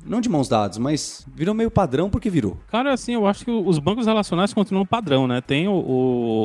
não 0.05 0.21
de 0.21 0.29
mãos 0.29 0.49
dadas, 0.49 0.79
mas 0.79 1.27
virou 1.35 1.55
meio 1.55 1.71
padrão 1.71 2.11
porque 2.11 2.31
virou. 2.31 2.59
Cara, 2.69 2.93
assim, 2.93 3.15
eu 3.15 3.27
acho 3.27 3.45
que 3.45 3.51
os 3.51 3.79
bancos 3.79 4.07
relacionais 4.07 4.53
continuam 4.53 4.87
padrão, 4.87 5.27
né? 5.27 5.41
Tem 5.41 5.67
o, 5.67 5.73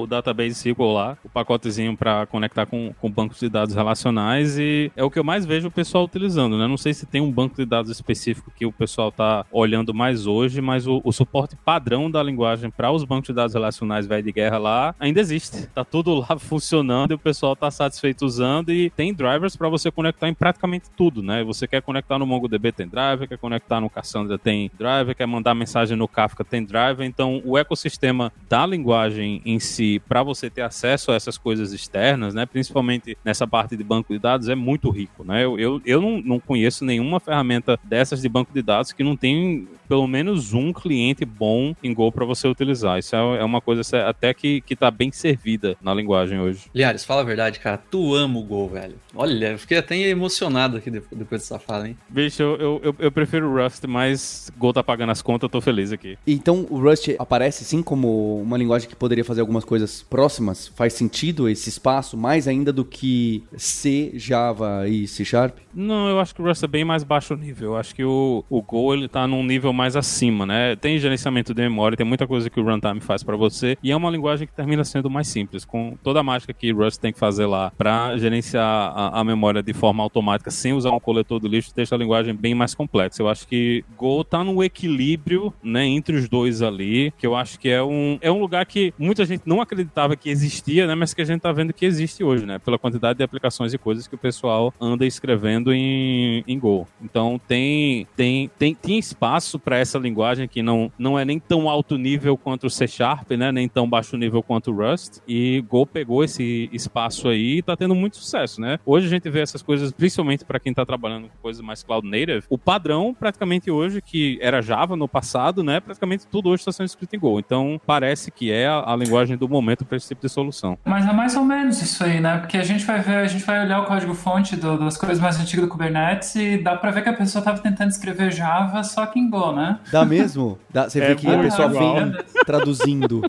o 0.01 0.07
Database 0.07 0.51
SQL 0.51 0.93
lá, 0.93 1.17
o 1.23 1.29
pacotezinho 1.29 1.95
para 1.95 2.25
conectar 2.25 2.65
com, 2.65 2.93
com 2.99 3.11
bancos 3.11 3.39
de 3.39 3.49
dados 3.49 3.75
relacionais 3.75 4.57
e 4.57 4.91
é 4.95 5.03
o 5.03 5.11
que 5.11 5.19
eu 5.19 5.23
mais 5.23 5.45
vejo 5.45 5.67
o 5.67 5.71
pessoal 5.71 6.05
utilizando, 6.05 6.57
né? 6.57 6.67
Não 6.67 6.77
sei 6.77 6.93
se 6.93 7.05
tem 7.05 7.21
um 7.21 7.31
banco 7.31 7.55
de 7.55 7.65
dados 7.65 7.91
específico 7.91 8.51
que 8.55 8.65
o 8.65 8.71
pessoal 8.71 9.11
tá 9.11 9.45
olhando 9.51 9.93
mais 9.93 10.25
hoje, 10.25 10.61
mas 10.61 10.87
o, 10.87 11.01
o 11.03 11.11
suporte 11.11 11.55
padrão 11.55 12.09
da 12.09 12.23
linguagem 12.23 12.69
para 12.69 12.91
os 12.91 13.03
bancos 13.03 13.27
de 13.27 13.33
dados 13.33 13.53
relacionais 13.53 14.07
velho 14.07 14.23
de 14.23 14.31
guerra 14.31 14.57
lá 14.57 14.95
ainda 14.99 15.19
existe. 15.19 15.67
Tá 15.67 15.83
tudo 15.83 16.15
lá 16.27 16.37
funcionando 16.37 17.11
e 17.11 17.15
o 17.15 17.19
pessoal 17.19 17.55
tá 17.55 17.69
satisfeito 17.69 18.25
usando 18.25 18.71
e 18.71 18.89
tem 18.89 19.13
drivers 19.13 19.55
para 19.55 19.69
você 19.69 19.91
conectar 19.91 20.29
em 20.29 20.33
praticamente 20.33 20.89
tudo, 20.95 21.21
né? 21.21 21.43
Você 21.43 21.67
quer 21.67 21.81
conectar 21.81 22.17
no 22.17 22.25
MongoDB, 22.25 22.71
tem 22.71 22.87
driver, 22.87 23.27
quer 23.27 23.37
conectar 23.37 23.48
no 23.81 23.89
Cassandra 23.89 24.37
tem 24.37 24.69
driver, 24.77 25.15
quer 25.15 25.25
mandar 25.25 25.55
mensagem 25.55 25.97
no 25.97 26.07
Kafka 26.07 26.43
tem 26.43 26.63
driver. 26.63 27.05
Então, 27.05 27.41
o 27.45 27.57
ecossistema 27.57 28.31
da 28.49 28.65
linguagem 28.65 29.41
em 29.45 29.59
si, 29.59 30.01
para 30.07 30.23
você 30.23 30.49
ter 30.49 30.61
acesso 30.61 31.11
a 31.11 31.15
essas 31.15 31.37
coisas 31.37 31.71
externas, 31.71 32.33
né, 32.33 32.45
principalmente 32.45 33.17
nessa 33.23 33.47
parte 33.47 33.75
de 33.77 33.83
banco 33.83 34.13
de 34.13 34.19
dados, 34.19 34.49
é 34.49 34.55
muito 34.55 34.89
rico. 34.89 35.23
Né? 35.23 35.43
Eu, 35.43 35.57
eu, 35.57 35.81
eu 35.85 36.01
não, 36.01 36.21
não 36.21 36.39
conheço 36.39 36.83
nenhuma 36.83 37.19
ferramenta 37.19 37.79
dessas 37.83 38.21
de 38.21 38.29
banco 38.29 38.53
de 38.53 38.61
dados 38.61 38.91
que 38.91 39.03
não 39.03 39.15
tem 39.15 39.67
pelo 39.89 40.07
menos 40.07 40.53
um 40.53 40.71
cliente 40.71 41.25
bom 41.25 41.75
em 41.83 41.91
Go 41.91 42.11
para 42.11 42.23
você 42.23 42.47
utilizar. 42.47 42.99
Isso 42.99 43.15
é, 43.15 43.39
é 43.39 43.43
uma 43.43 43.59
coisa 43.59 43.81
até 44.07 44.33
que, 44.35 44.61
que 44.61 44.75
tá 44.75 44.91
bem 44.91 45.11
servida 45.11 45.75
na 45.81 45.93
linguagem 45.93 46.39
hoje. 46.39 46.69
Liares, 46.75 47.03
fala 47.03 47.21
a 47.21 47.23
verdade, 47.23 47.59
cara. 47.59 47.77
Tu 47.77 48.13
ama 48.13 48.37
o 48.39 48.43
Go, 48.43 48.67
velho. 48.67 48.95
Olha, 49.15 49.57
fiquei 49.57 49.79
até 49.79 49.97
emocionado 49.97 50.77
aqui 50.77 50.91
depois 50.91 51.41
dessa 51.41 51.57
fala, 51.57 51.87
hein? 51.87 51.97
Bicho, 52.07 52.43
eu, 52.43 52.79
eu, 52.83 52.95
eu 52.99 53.11
prefiro 53.11 53.49
o 53.49 53.63
Rust, 53.63 53.83
mas 53.85 54.51
Go 54.55 54.71
tá 54.71 54.83
pagando 54.83 55.11
as 55.11 55.23
contas, 55.23 55.43
eu 55.43 55.49
tô 55.49 55.59
feliz 55.59 55.91
aqui. 55.91 56.17
Então 56.27 56.67
o 56.69 56.79
Rust 56.79 57.09
aparece 57.17 57.65
sim 57.65 57.81
como 57.81 58.39
uma 58.41 58.57
linguagem 58.57 58.87
que 58.87 58.95
poderia 58.95 59.25
fazer 59.25 59.41
algumas 59.41 59.65
coisas 59.65 60.03
próximas? 60.03 60.67
Faz 60.67 60.93
sentido 60.93 61.49
esse 61.49 61.69
espaço 61.69 62.15
mais 62.15 62.47
ainda 62.47 62.71
do 62.71 62.85
que 62.85 63.43
C, 63.57 64.11
Java 64.13 64.87
e 64.87 65.07
C 65.07 65.25
Sharp? 65.25 65.57
Não, 65.73 66.09
eu 66.09 66.19
acho 66.19 66.35
que 66.35 66.41
o 66.41 66.45
Rust 66.45 66.63
é 66.63 66.67
bem 66.67 66.85
mais 66.85 67.03
baixo 67.03 67.35
nível. 67.35 67.71
Eu 67.71 67.77
acho 67.77 67.95
que 67.95 68.03
o, 68.03 68.43
o 68.49 68.61
Go 68.61 68.93
ele 68.93 69.07
tá 69.07 69.27
num 69.27 69.43
nível 69.43 69.73
mais 69.79 69.95
acima, 69.95 70.45
né? 70.45 70.75
Tem 70.75 70.99
gerenciamento 70.99 71.53
de 71.53 71.61
memória, 71.61 71.95
tem 71.95 72.05
muita 72.05 72.27
coisa 72.27 72.49
que 72.49 72.59
o 72.59 72.63
runtime 72.65 72.99
faz 72.99 73.23
para 73.23 73.37
você 73.37 73.77
e 73.81 73.93
é 73.93 73.95
uma 73.95 74.09
linguagem 74.09 74.45
que 74.45 74.53
termina 74.53 74.83
sendo 74.83 75.09
mais 75.09 75.29
simples, 75.29 75.63
com 75.63 75.97
toda 76.03 76.19
a 76.19 76.23
mágica 76.23 76.51
que 76.51 76.69
Rust 76.73 76.99
tem 76.99 77.13
que 77.13 77.17
fazer 77.17 77.45
lá 77.45 77.71
para 77.77 78.17
gerenciar 78.17 78.65
a, 78.65 79.21
a, 79.21 79.23
memória 79.23 79.63
de 79.63 79.71
forma 79.71 80.03
automática 80.03 80.51
sem 80.51 80.73
usar 80.73 80.91
um 80.91 80.99
coletor 80.99 81.39
de 81.39 81.47
lixo, 81.47 81.71
deixa 81.73 81.95
a 81.95 81.97
linguagem 81.97 82.35
bem 82.35 82.53
mais 82.53 82.75
complexa. 82.75 83.21
Eu 83.21 83.29
acho 83.29 83.47
que 83.47 83.85
Go 83.97 84.21
tá 84.25 84.43
no 84.43 84.61
equilíbrio, 84.61 85.53
né, 85.63 85.85
entre 85.85 86.17
os 86.17 86.27
dois 86.27 86.61
ali, 86.61 87.13
que 87.17 87.25
eu 87.25 87.33
acho 87.33 87.57
que 87.57 87.69
é 87.69 87.81
um, 87.81 88.17
é 88.19 88.29
um 88.29 88.39
lugar 88.41 88.65
que 88.65 88.93
muita 88.99 89.23
gente 89.23 89.43
não 89.45 89.61
acreditava 89.61 90.17
que 90.17 90.29
existia, 90.29 90.87
né, 90.87 90.93
mas 90.93 91.13
que 91.13 91.21
a 91.21 91.25
gente 91.25 91.39
tá 91.39 91.53
vendo 91.53 91.71
que 91.71 91.85
existe 91.85 92.21
hoje, 92.21 92.45
né, 92.45 92.59
pela 92.59 92.77
quantidade 92.77 93.17
de 93.17 93.23
aplicações 93.23 93.73
e 93.73 93.77
coisas 93.77 94.07
que 94.07 94.15
o 94.15 94.17
pessoal 94.17 94.73
anda 94.81 95.05
escrevendo 95.05 95.71
em, 95.71 96.43
em 96.45 96.59
Go. 96.59 96.85
Então 97.01 97.39
tem 97.47 98.05
tem 98.17 98.49
tem, 98.59 98.75
tem 98.75 98.99
espaço 98.99 99.57
para 99.69 99.77
essa 99.77 99.99
linguagem 99.99 100.47
que 100.47 100.63
não, 100.63 100.91
não 100.97 101.19
é 101.19 101.23
nem 101.23 101.39
tão 101.39 101.69
alto 101.69 101.95
nível 101.95 102.35
quanto 102.35 102.65
o 102.65 102.69
C 102.71 102.87
Sharp, 102.87 103.29
né? 103.33 103.51
Nem 103.51 103.69
tão 103.69 103.87
baixo 103.87 104.17
nível 104.17 104.41
quanto 104.41 104.71
o 104.71 104.75
Rust. 104.75 105.19
E 105.27 105.63
Go 105.69 105.85
pegou 105.85 106.23
esse 106.23 106.67
espaço 106.73 107.27
aí 107.27 107.59
e 107.59 107.61
tá 107.61 107.77
tendo 107.77 107.93
muito 107.93 108.17
sucesso, 108.17 108.59
né? 108.59 108.79
Hoje 108.83 109.05
a 109.05 109.09
gente 109.11 109.29
vê 109.29 109.41
essas 109.41 109.61
coisas, 109.61 109.91
principalmente 109.91 110.43
para 110.43 110.59
quem 110.59 110.73
tá 110.73 110.83
trabalhando 110.83 111.29
com 111.29 111.37
coisas 111.39 111.61
mais 111.61 111.83
cloud 111.83 112.09
native. 112.09 112.47
O 112.49 112.57
padrão, 112.57 113.13
praticamente 113.13 113.69
hoje, 113.69 114.01
que 114.01 114.39
era 114.41 114.59
Java 114.59 114.95
no 114.95 115.07
passado, 115.07 115.63
né? 115.63 115.79
Praticamente 115.79 116.25
tudo 116.25 116.49
hoje 116.49 116.61
está 116.61 116.71
sendo 116.71 116.87
escrito 116.87 117.15
em 117.15 117.19
Go. 117.19 117.37
Então 117.37 117.79
parece 117.85 118.31
que 118.31 118.51
é 118.51 118.67
a, 118.67 118.93
a 118.93 118.95
linguagem 118.95 119.37
do 119.37 119.47
momento 119.47 119.85
para 119.85 119.97
esse 119.97 120.07
tipo 120.07 120.21
de 120.21 120.29
solução. 120.29 120.79
Mas 120.83 121.07
é 121.07 121.13
mais 121.13 121.35
ou 121.35 121.45
menos 121.45 121.79
isso 121.79 122.03
aí, 122.03 122.19
né? 122.19 122.39
Porque 122.39 122.57
a 122.57 122.63
gente 122.63 122.83
vai 122.85 123.01
ver, 123.01 123.17
a 123.17 123.27
gente 123.27 123.45
vai 123.45 123.63
olhar 123.63 123.81
o 123.81 123.85
código-fonte 123.85 124.55
das 124.55 124.97
coisas 124.97 125.19
mais 125.19 125.39
antigas 125.39 125.65
do 125.65 125.69
Kubernetes 125.69 126.33
e 126.33 126.57
dá 126.57 126.75
para 126.75 126.89
ver 126.89 127.03
que 127.03 127.09
a 127.09 127.13
pessoa 127.13 127.39
estava 127.39 127.59
tentando 127.59 127.89
escrever 127.89 128.31
Java 128.31 128.83
só 128.83 129.05
que 129.05 129.19
em 129.19 129.29
Go, 129.29 129.51
né? 129.51 129.58
Dá 129.91 130.05
mesmo? 130.05 130.57
Dá, 130.69 130.89
você 130.89 130.99
é 130.99 131.07
vê 131.07 131.15
que 131.15 131.27
a 131.27 131.39
pessoa 131.39 131.67
vem 131.67 132.13
traduzindo. 132.45 133.21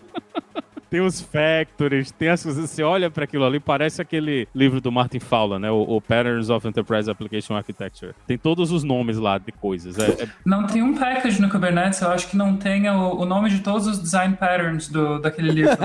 Tem 0.91 0.99
os 0.99 1.21
factories, 1.21 2.11
tem 2.11 2.27
as 2.27 2.43
coisas. 2.43 2.69
Você 2.69 2.83
olha 2.83 3.09
para 3.09 3.23
aquilo 3.23 3.45
ali, 3.45 3.61
parece 3.61 4.01
aquele 4.01 4.45
livro 4.53 4.81
do 4.81 4.91
Martin 4.91 5.21
Fowler, 5.21 5.57
né? 5.57 5.71
O, 5.71 5.83
o, 5.83 6.01
Patterns 6.01 6.49
of 6.49 6.67
Enterprise 6.67 7.09
Application 7.09 7.55
Architecture. 7.55 8.13
Tem 8.27 8.37
todos 8.37 8.73
os 8.73 8.83
nomes 8.83 9.17
lá 9.17 9.37
de 9.37 9.53
coisas. 9.53 9.97
É, 9.97 10.23
é... 10.23 10.27
Não 10.45 10.67
tem 10.67 10.83
um 10.83 10.93
package 10.93 11.41
no 11.41 11.49
Kubernetes, 11.49 12.01
eu 12.01 12.09
acho 12.09 12.27
que 12.27 12.35
não 12.35 12.57
tenha 12.57 12.93
o, 12.93 13.21
o 13.21 13.25
nome 13.25 13.49
de 13.49 13.59
todos 13.59 13.87
os 13.87 14.01
design 14.01 14.35
patterns 14.35 14.89
do, 14.89 15.19
daquele 15.19 15.51
livro. 15.51 15.77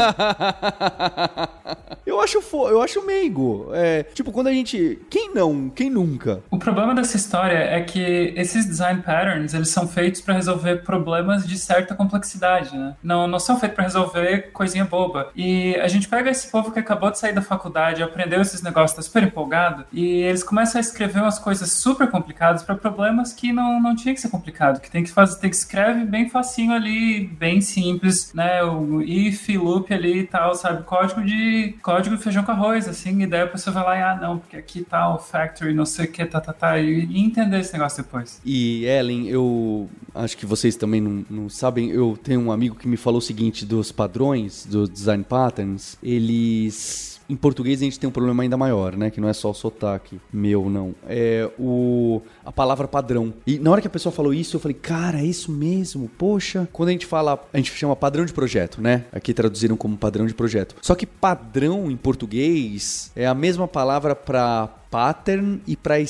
eu 2.04 2.20
acho 2.20 2.42
fo... 2.42 2.68
eu 2.68 2.82
acho 2.82 3.06
meigo. 3.06 3.70
É, 3.72 4.02
tipo, 4.02 4.32
quando 4.32 4.48
a 4.48 4.52
gente. 4.52 4.98
Quem 5.08 5.32
não? 5.32 5.70
Quem 5.70 5.88
nunca? 5.88 6.42
O 6.50 6.58
problema 6.58 6.96
dessa 6.96 7.16
história 7.16 7.58
é 7.58 7.80
que 7.80 8.34
esses 8.36 8.66
design 8.66 9.00
patterns 9.02 9.54
eles 9.54 9.68
são 9.68 9.86
feitos 9.86 10.20
para 10.20 10.34
resolver 10.34 10.82
problemas 10.82 11.46
de 11.46 11.56
certa 11.56 11.94
complexidade, 11.94 12.76
né? 12.76 12.96
Não, 13.00 13.28
não 13.28 13.38
são 13.38 13.60
feitos 13.60 13.76
para 13.76 13.84
resolver 13.84 14.50
coisinha 14.52 14.84
boa 14.84 14.95
boba. 14.96 15.30
E 15.36 15.76
a 15.76 15.88
gente 15.88 16.08
pega 16.08 16.30
esse 16.30 16.50
povo 16.50 16.72
que 16.72 16.78
acabou 16.78 17.10
de 17.10 17.18
sair 17.18 17.34
da 17.34 17.42
faculdade, 17.42 18.02
aprendeu 18.02 18.40
esses 18.40 18.62
negócios, 18.62 18.96
tá 18.96 19.02
super 19.02 19.22
empolgado, 19.22 19.84
e 19.92 20.22
eles 20.22 20.42
começam 20.42 20.78
a 20.78 20.80
escrever 20.80 21.20
umas 21.20 21.38
coisas 21.38 21.70
super 21.72 22.10
complicadas 22.10 22.62
para 22.62 22.74
problemas 22.74 23.32
que 23.32 23.52
não, 23.52 23.80
não 23.80 23.94
tinha 23.94 24.14
que 24.14 24.20
ser 24.20 24.30
complicado, 24.30 24.80
que 24.80 24.90
tem 24.90 25.04
que 25.04 25.10
fazer, 25.10 25.38
tem 25.38 25.50
que 25.50 25.56
escreve 25.56 26.04
bem 26.04 26.28
facinho 26.30 26.72
ali, 26.72 27.26
bem 27.26 27.60
simples, 27.60 28.32
né? 28.32 28.62
O 28.64 29.02
if, 29.02 29.48
loop 29.48 29.92
ali 29.92 30.20
e 30.20 30.26
tal, 30.26 30.54
sabe? 30.54 30.82
Código 30.84 31.22
de 31.22 31.74
código 31.82 32.16
de 32.16 32.22
feijão 32.22 32.42
com 32.42 32.52
arroz, 32.52 32.88
assim, 32.88 33.22
e 33.22 33.26
daí 33.26 33.42
a 33.42 33.46
pessoa 33.46 33.74
vai 33.74 33.84
lá 33.84 33.98
e, 33.98 34.02
ah, 34.02 34.18
não, 34.20 34.38
porque 34.38 34.56
aqui 34.56 34.82
tá 34.82 35.14
o 35.14 35.18
factory, 35.18 35.74
não 35.74 35.84
sei 35.84 36.06
o 36.06 36.12
que, 36.12 36.24
tá, 36.24 36.40
tá, 36.40 36.52
tá, 36.52 36.78
e, 36.78 37.04
e 37.04 37.20
entender 37.20 37.60
esse 37.60 37.72
negócio 37.72 38.02
depois. 38.02 38.40
E 38.44 38.84
Ellen, 38.84 39.28
eu 39.28 39.88
acho 40.14 40.36
que 40.36 40.46
vocês 40.46 40.76
também 40.76 41.00
não, 41.00 41.24
não 41.28 41.48
sabem, 41.48 41.90
eu 41.90 42.18
tenho 42.22 42.40
um 42.40 42.52
amigo 42.52 42.76
que 42.76 42.88
me 42.88 42.96
falou 42.96 43.18
o 43.18 43.22
seguinte 43.22 43.66
dos 43.66 43.92
padrões, 43.92 44.66
dos 44.66 44.85
design 44.88 45.24
patterns, 45.24 45.96
eles 46.02 47.16
em 47.28 47.36
português 47.36 47.80
a 47.80 47.84
gente 47.84 47.98
tem 47.98 48.08
um 48.08 48.12
problema 48.12 48.42
ainda 48.42 48.56
maior, 48.56 48.96
né? 48.96 49.10
Que 49.10 49.20
não 49.20 49.28
é 49.28 49.32
só 49.32 49.50
o 49.50 49.54
sotaque 49.54 50.20
meu, 50.32 50.70
não. 50.70 50.94
É 51.08 51.50
o 51.58 52.22
a 52.44 52.52
palavra 52.52 52.86
padrão. 52.86 53.34
E 53.46 53.58
na 53.58 53.70
hora 53.70 53.80
que 53.80 53.86
a 53.86 53.90
pessoa 53.90 54.12
falou 54.12 54.32
isso, 54.32 54.56
eu 54.56 54.60
falei, 54.60 54.76
cara, 54.76 55.20
é 55.20 55.24
isso 55.24 55.50
mesmo? 55.50 56.08
Poxa. 56.16 56.68
Quando 56.72 56.90
a 56.90 56.92
gente 56.92 57.06
fala, 57.06 57.44
a 57.52 57.56
gente 57.56 57.72
chama 57.72 57.96
padrão 57.96 58.24
de 58.24 58.32
projeto, 58.32 58.80
né? 58.80 59.04
Aqui 59.12 59.34
traduziram 59.34 59.76
como 59.76 59.96
padrão 59.96 60.26
de 60.26 60.34
projeto. 60.34 60.76
Só 60.80 60.94
que 60.94 61.06
padrão 61.06 61.90
em 61.90 61.96
português 61.96 63.10
é 63.16 63.26
a 63.26 63.34
mesma 63.34 63.66
palavra 63.66 64.14
para 64.14 64.68
pattern 64.90 65.60
e 65.66 65.76
para 65.76 66.00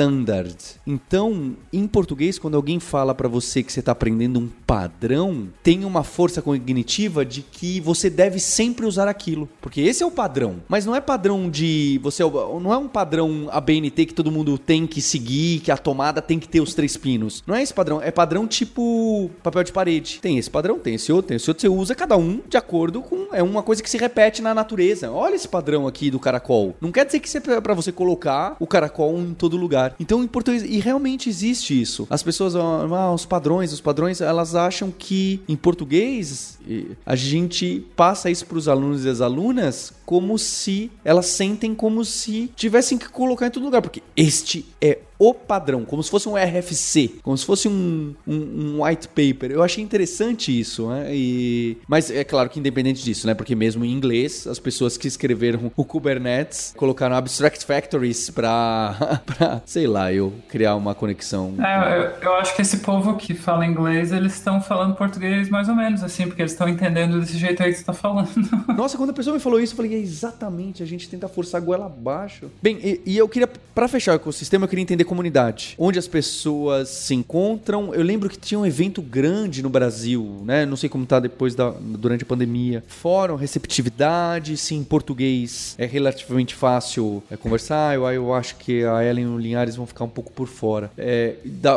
standard. 0.00 0.56
Então, 0.86 1.56
em 1.72 1.86
português, 1.86 2.38
quando 2.38 2.56
alguém 2.56 2.80
fala 2.80 3.14
para 3.14 3.28
você 3.28 3.62
que 3.62 3.70
você 3.72 3.80
está 3.80 3.92
aprendendo 3.92 4.40
um 4.40 4.48
padrão, 4.66 5.48
tem 5.62 5.84
uma 5.84 6.02
força 6.02 6.40
cognitiva 6.40 7.24
de 7.24 7.42
que 7.42 7.80
você 7.80 8.08
deve 8.08 8.40
sempre 8.40 8.86
usar 8.86 9.08
aquilo, 9.08 9.48
porque 9.60 9.82
esse 9.82 10.02
é 10.02 10.06
o 10.06 10.10
padrão. 10.10 10.56
Mas 10.68 10.86
não 10.86 10.96
é 10.96 11.00
padrão 11.00 11.50
de 11.50 12.00
você 12.02 12.22
não 12.22 12.72
é 12.72 12.78
um 12.78 12.88
padrão 12.88 13.48
ABNT 13.50 14.06
que 14.06 14.14
todo 14.14 14.32
mundo 14.32 14.56
tem 14.56 14.86
que 14.86 15.02
seguir, 15.02 15.60
que 15.60 15.70
a 15.70 15.76
tomada 15.76 16.22
tem 16.22 16.38
que 16.38 16.48
ter 16.48 16.60
os 16.60 16.72
três 16.72 16.96
pinos. 16.96 17.42
Não 17.46 17.54
é 17.54 17.62
esse 17.62 17.74
padrão, 17.74 18.00
é 18.00 18.10
padrão 18.10 18.46
tipo 18.46 19.30
papel 19.42 19.64
de 19.64 19.72
parede. 19.72 20.18
Tem 20.22 20.38
esse 20.38 20.50
padrão, 20.50 20.78
tem 20.78 20.94
esse 20.94 21.12
outro, 21.12 21.28
tem 21.28 21.36
esse 21.36 21.50
outro, 21.50 21.60
você 21.60 21.68
usa 21.68 21.94
cada 21.94 22.16
um 22.16 22.40
de 22.48 22.56
acordo 22.56 23.02
com 23.02 23.28
é 23.32 23.42
uma 23.42 23.62
coisa 23.62 23.82
que 23.82 23.90
se 23.90 23.98
repete 23.98 24.40
na 24.40 24.54
natureza. 24.54 25.10
Olha 25.10 25.34
esse 25.34 25.48
padrão 25.48 25.86
aqui 25.86 26.10
do 26.10 26.18
caracol. 26.18 26.74
Não 26.80 26.90
quer 26.90 27.04
dizer 27.04 27.20
que 27.20 27.36
é 27.36 27.60
para 27.60 27.74
você 27.74 27.92
colocar 27.92 28.56
o 28.58 28.66
caracol 28.66 29.18
em 29.18 29.34
todo 29.34 29.56
lugar. 29.56 29.89
Então, 29.98 30.22
em 30.22 30.26
português, 30.26 30.62
e 30.62 30.78
realmente 30.78 31.28
existe 31.28 31.80
isso. 31.80 32.06
As 32.10 32.22
pessoas, 32.22 32.54
ah, 32.56 33.12
os 33.12 33.24
padrões, 33.24 33.72
os 33.72 33.80
padrões, 33.80 34.20
elas 34.20 34.54
acham 34.54 34.90
que 34.90 35.40
em 35.48 35.56
português 35.56 36.58
a 37.04 37.16
gente 37.16 37.84
passa 37.96 38.30
isso 38.30 38.46
para 38.46 38.58
os 38.58 38.68
alunos 38.68 39.04
e 39.04 39.08
as 39.08 39.20
alunas 39.20 39.92
como 40.04 40.38
se 40.38 40.90
elas 41.04 41.26
sentem 41.26 41.74
como 41.74 42.04
se 42.04 42.50
tivessem 42.56 42.98
que 42.98 43.08
colocar 43.08 43.46
em 43.46 43.50
todo 43.50 43.64
lugar, 43.64 43.82
porque 43.82 44.02
este 44.16 44.64
é 44.80 44.98
o 45.20 45.34
padrão, 45.34 45.84
como 45.84 46.02
se 46.02 46.10
fosse 46.10 46.26
um 46.26 46.34
RFC, 46.34 47.16
como 47.22 47.36
se 47.36 47.44
fosse 47.44 47.68
um, 47.68 48.14
um, 48.26 48.34
um 48.34 48.82
white 48.82 49.06
paper. 49.08 49.50
Eu 49.50 49.62
achei 49.62 49.84
interessante 49.84 50.58
isso, 50.58 50.88
né? 50.88 51.14
E... 51.14 51.76
Mas 51.86 52.10
é 52.10 52.24
claro 52.24 52.48
que 52.48 52.58
independente 52.58 53.04
disso, 53.04 53.26
né? 53.26 53.34
Porque 53.34 53.54
mesmo 53.54 53.84
em 53.84 53.92
inglês, 53.92 54.46
as 54.46 54.58
pessoas 54.58 54.96
que 54.96 55.06
escreveram 55.06 55.70
o 55.76 55.84
Kubernetes 55.84 56.72
colocaram 56.74 57.14
abstract 57.14 57.66
factories 57.66 58.30
para, 58.30 59.20
sei 59.66 59.86
lá, 59.86 60.10
eu 60.10 60.32
criar 60.48 60.74
uma 60.74 60.94
conexão. 60.94 61.54
É, 61.62 61.98
eu, 61.98 62.02
eu, 62.22 62.34
acho 62.36 62.56
que 62.56 62.62
esse 62.62 62.78
povo 62.78 63.14
que 63.16 63.34
fala 63.34 63.66
inglês, 63.66 64.12
eles 64.12 64.32
estão 64.32 64.58
falando 64.58 64.94
português 64.94 65.50
mais 65.50 65.68
ou 65.68 65.74
menos, 65.74 66.02
assim, 66.02 66.28
porque 66.28 66.40
eles 66.40 66.52
estão 66.52 66.66
entendendo 66.66 67.20
desse 67.20 67.36
jeito 67.36 67.62
aí 67.62 67.68
que 67.68 67.76
você 67.76 67.82
está 67.82 67.92
falando. 67.92 68.30
Nossa, 68.74 68.96
quando 68.96 69.10
a 69.10 69.12
pessoa 69.12 69.34
me 69.34 69.40
falou 69.40 69.60
isso, 69.60 69.74
eu 69.74 69.76
falei, 69.76 69.94
é 69.94 69.98
exatamente, 69.98 70.82
a 70.82 70.86
gente 70.86 71.10
tenta 71.10 71.28
forçar 71.28 71.60
a 71.60 71.64
goela 71.64 71.84
abaixo. 71.84 72.50
Bem, 72.62 72.78
e, 72.82 73.02
e 73.04 73.18
eu 73.18 73.28
queria, 73.28 73.46
para 73.46 73.86
fechar 73.86 74.12
o 74.12 74.14
ecossistema, 74.14 74.64
eu 74.64 74.68
queria 74.68 74.82
entender 74.82 75.09
comunidade, 75.10 75.74
onde 75.76 75.98
as 75.98 76.06
pessoas 76.06 76.88
se 76.88 77.16
encontram. 77.16 77.92
Eu 77.92 78.02
lembro 78.04 78.30
que 78.30 78.38
tinha 78.38 78.60
um 78.60 78.64
evento 78.64 79.02
grande 79.02 79.60
no 79.60 79.68
Brasil, 79.68 80.40
né? 80.44 80.64
Não 80.64 80.76
sei 80.76 80.88
como 80.88 81.04
tá 81.04 81.18
depois 81.18 81.56
da 81.56 81.70
durante 81.70 82.22
a 82.22 82.26
pandemia. 82.26 82.84
Fórum, 82.86 83.34
receptividade, 83.34 84.56
sim, 84.56 84.76
em 84.78 84.84
português 84.84 85.74
é 85.76 85.84
relativamente 85.84 86.54
fácil 86.54 87.20
é, 87.28 87.36
conversar. 87.36 87.96
Eu, 87.96 88.08
eu 88.12 88.32
acho 88.32 88.54
que 88.54 88.84
a 88.84 89.04
Ellen 89.04 89.24
e 89.24 89.26
o 89.26 89.38
Linhares 89.38 89.74
vão 89.74 89.84
ficar 89.84 90.04
um 90.04 90.08
pouco 90.08 90.30
por 90.30 90.46
fora. 90.46 90.92
É, 90.96 91.34
da, 91.44 91.76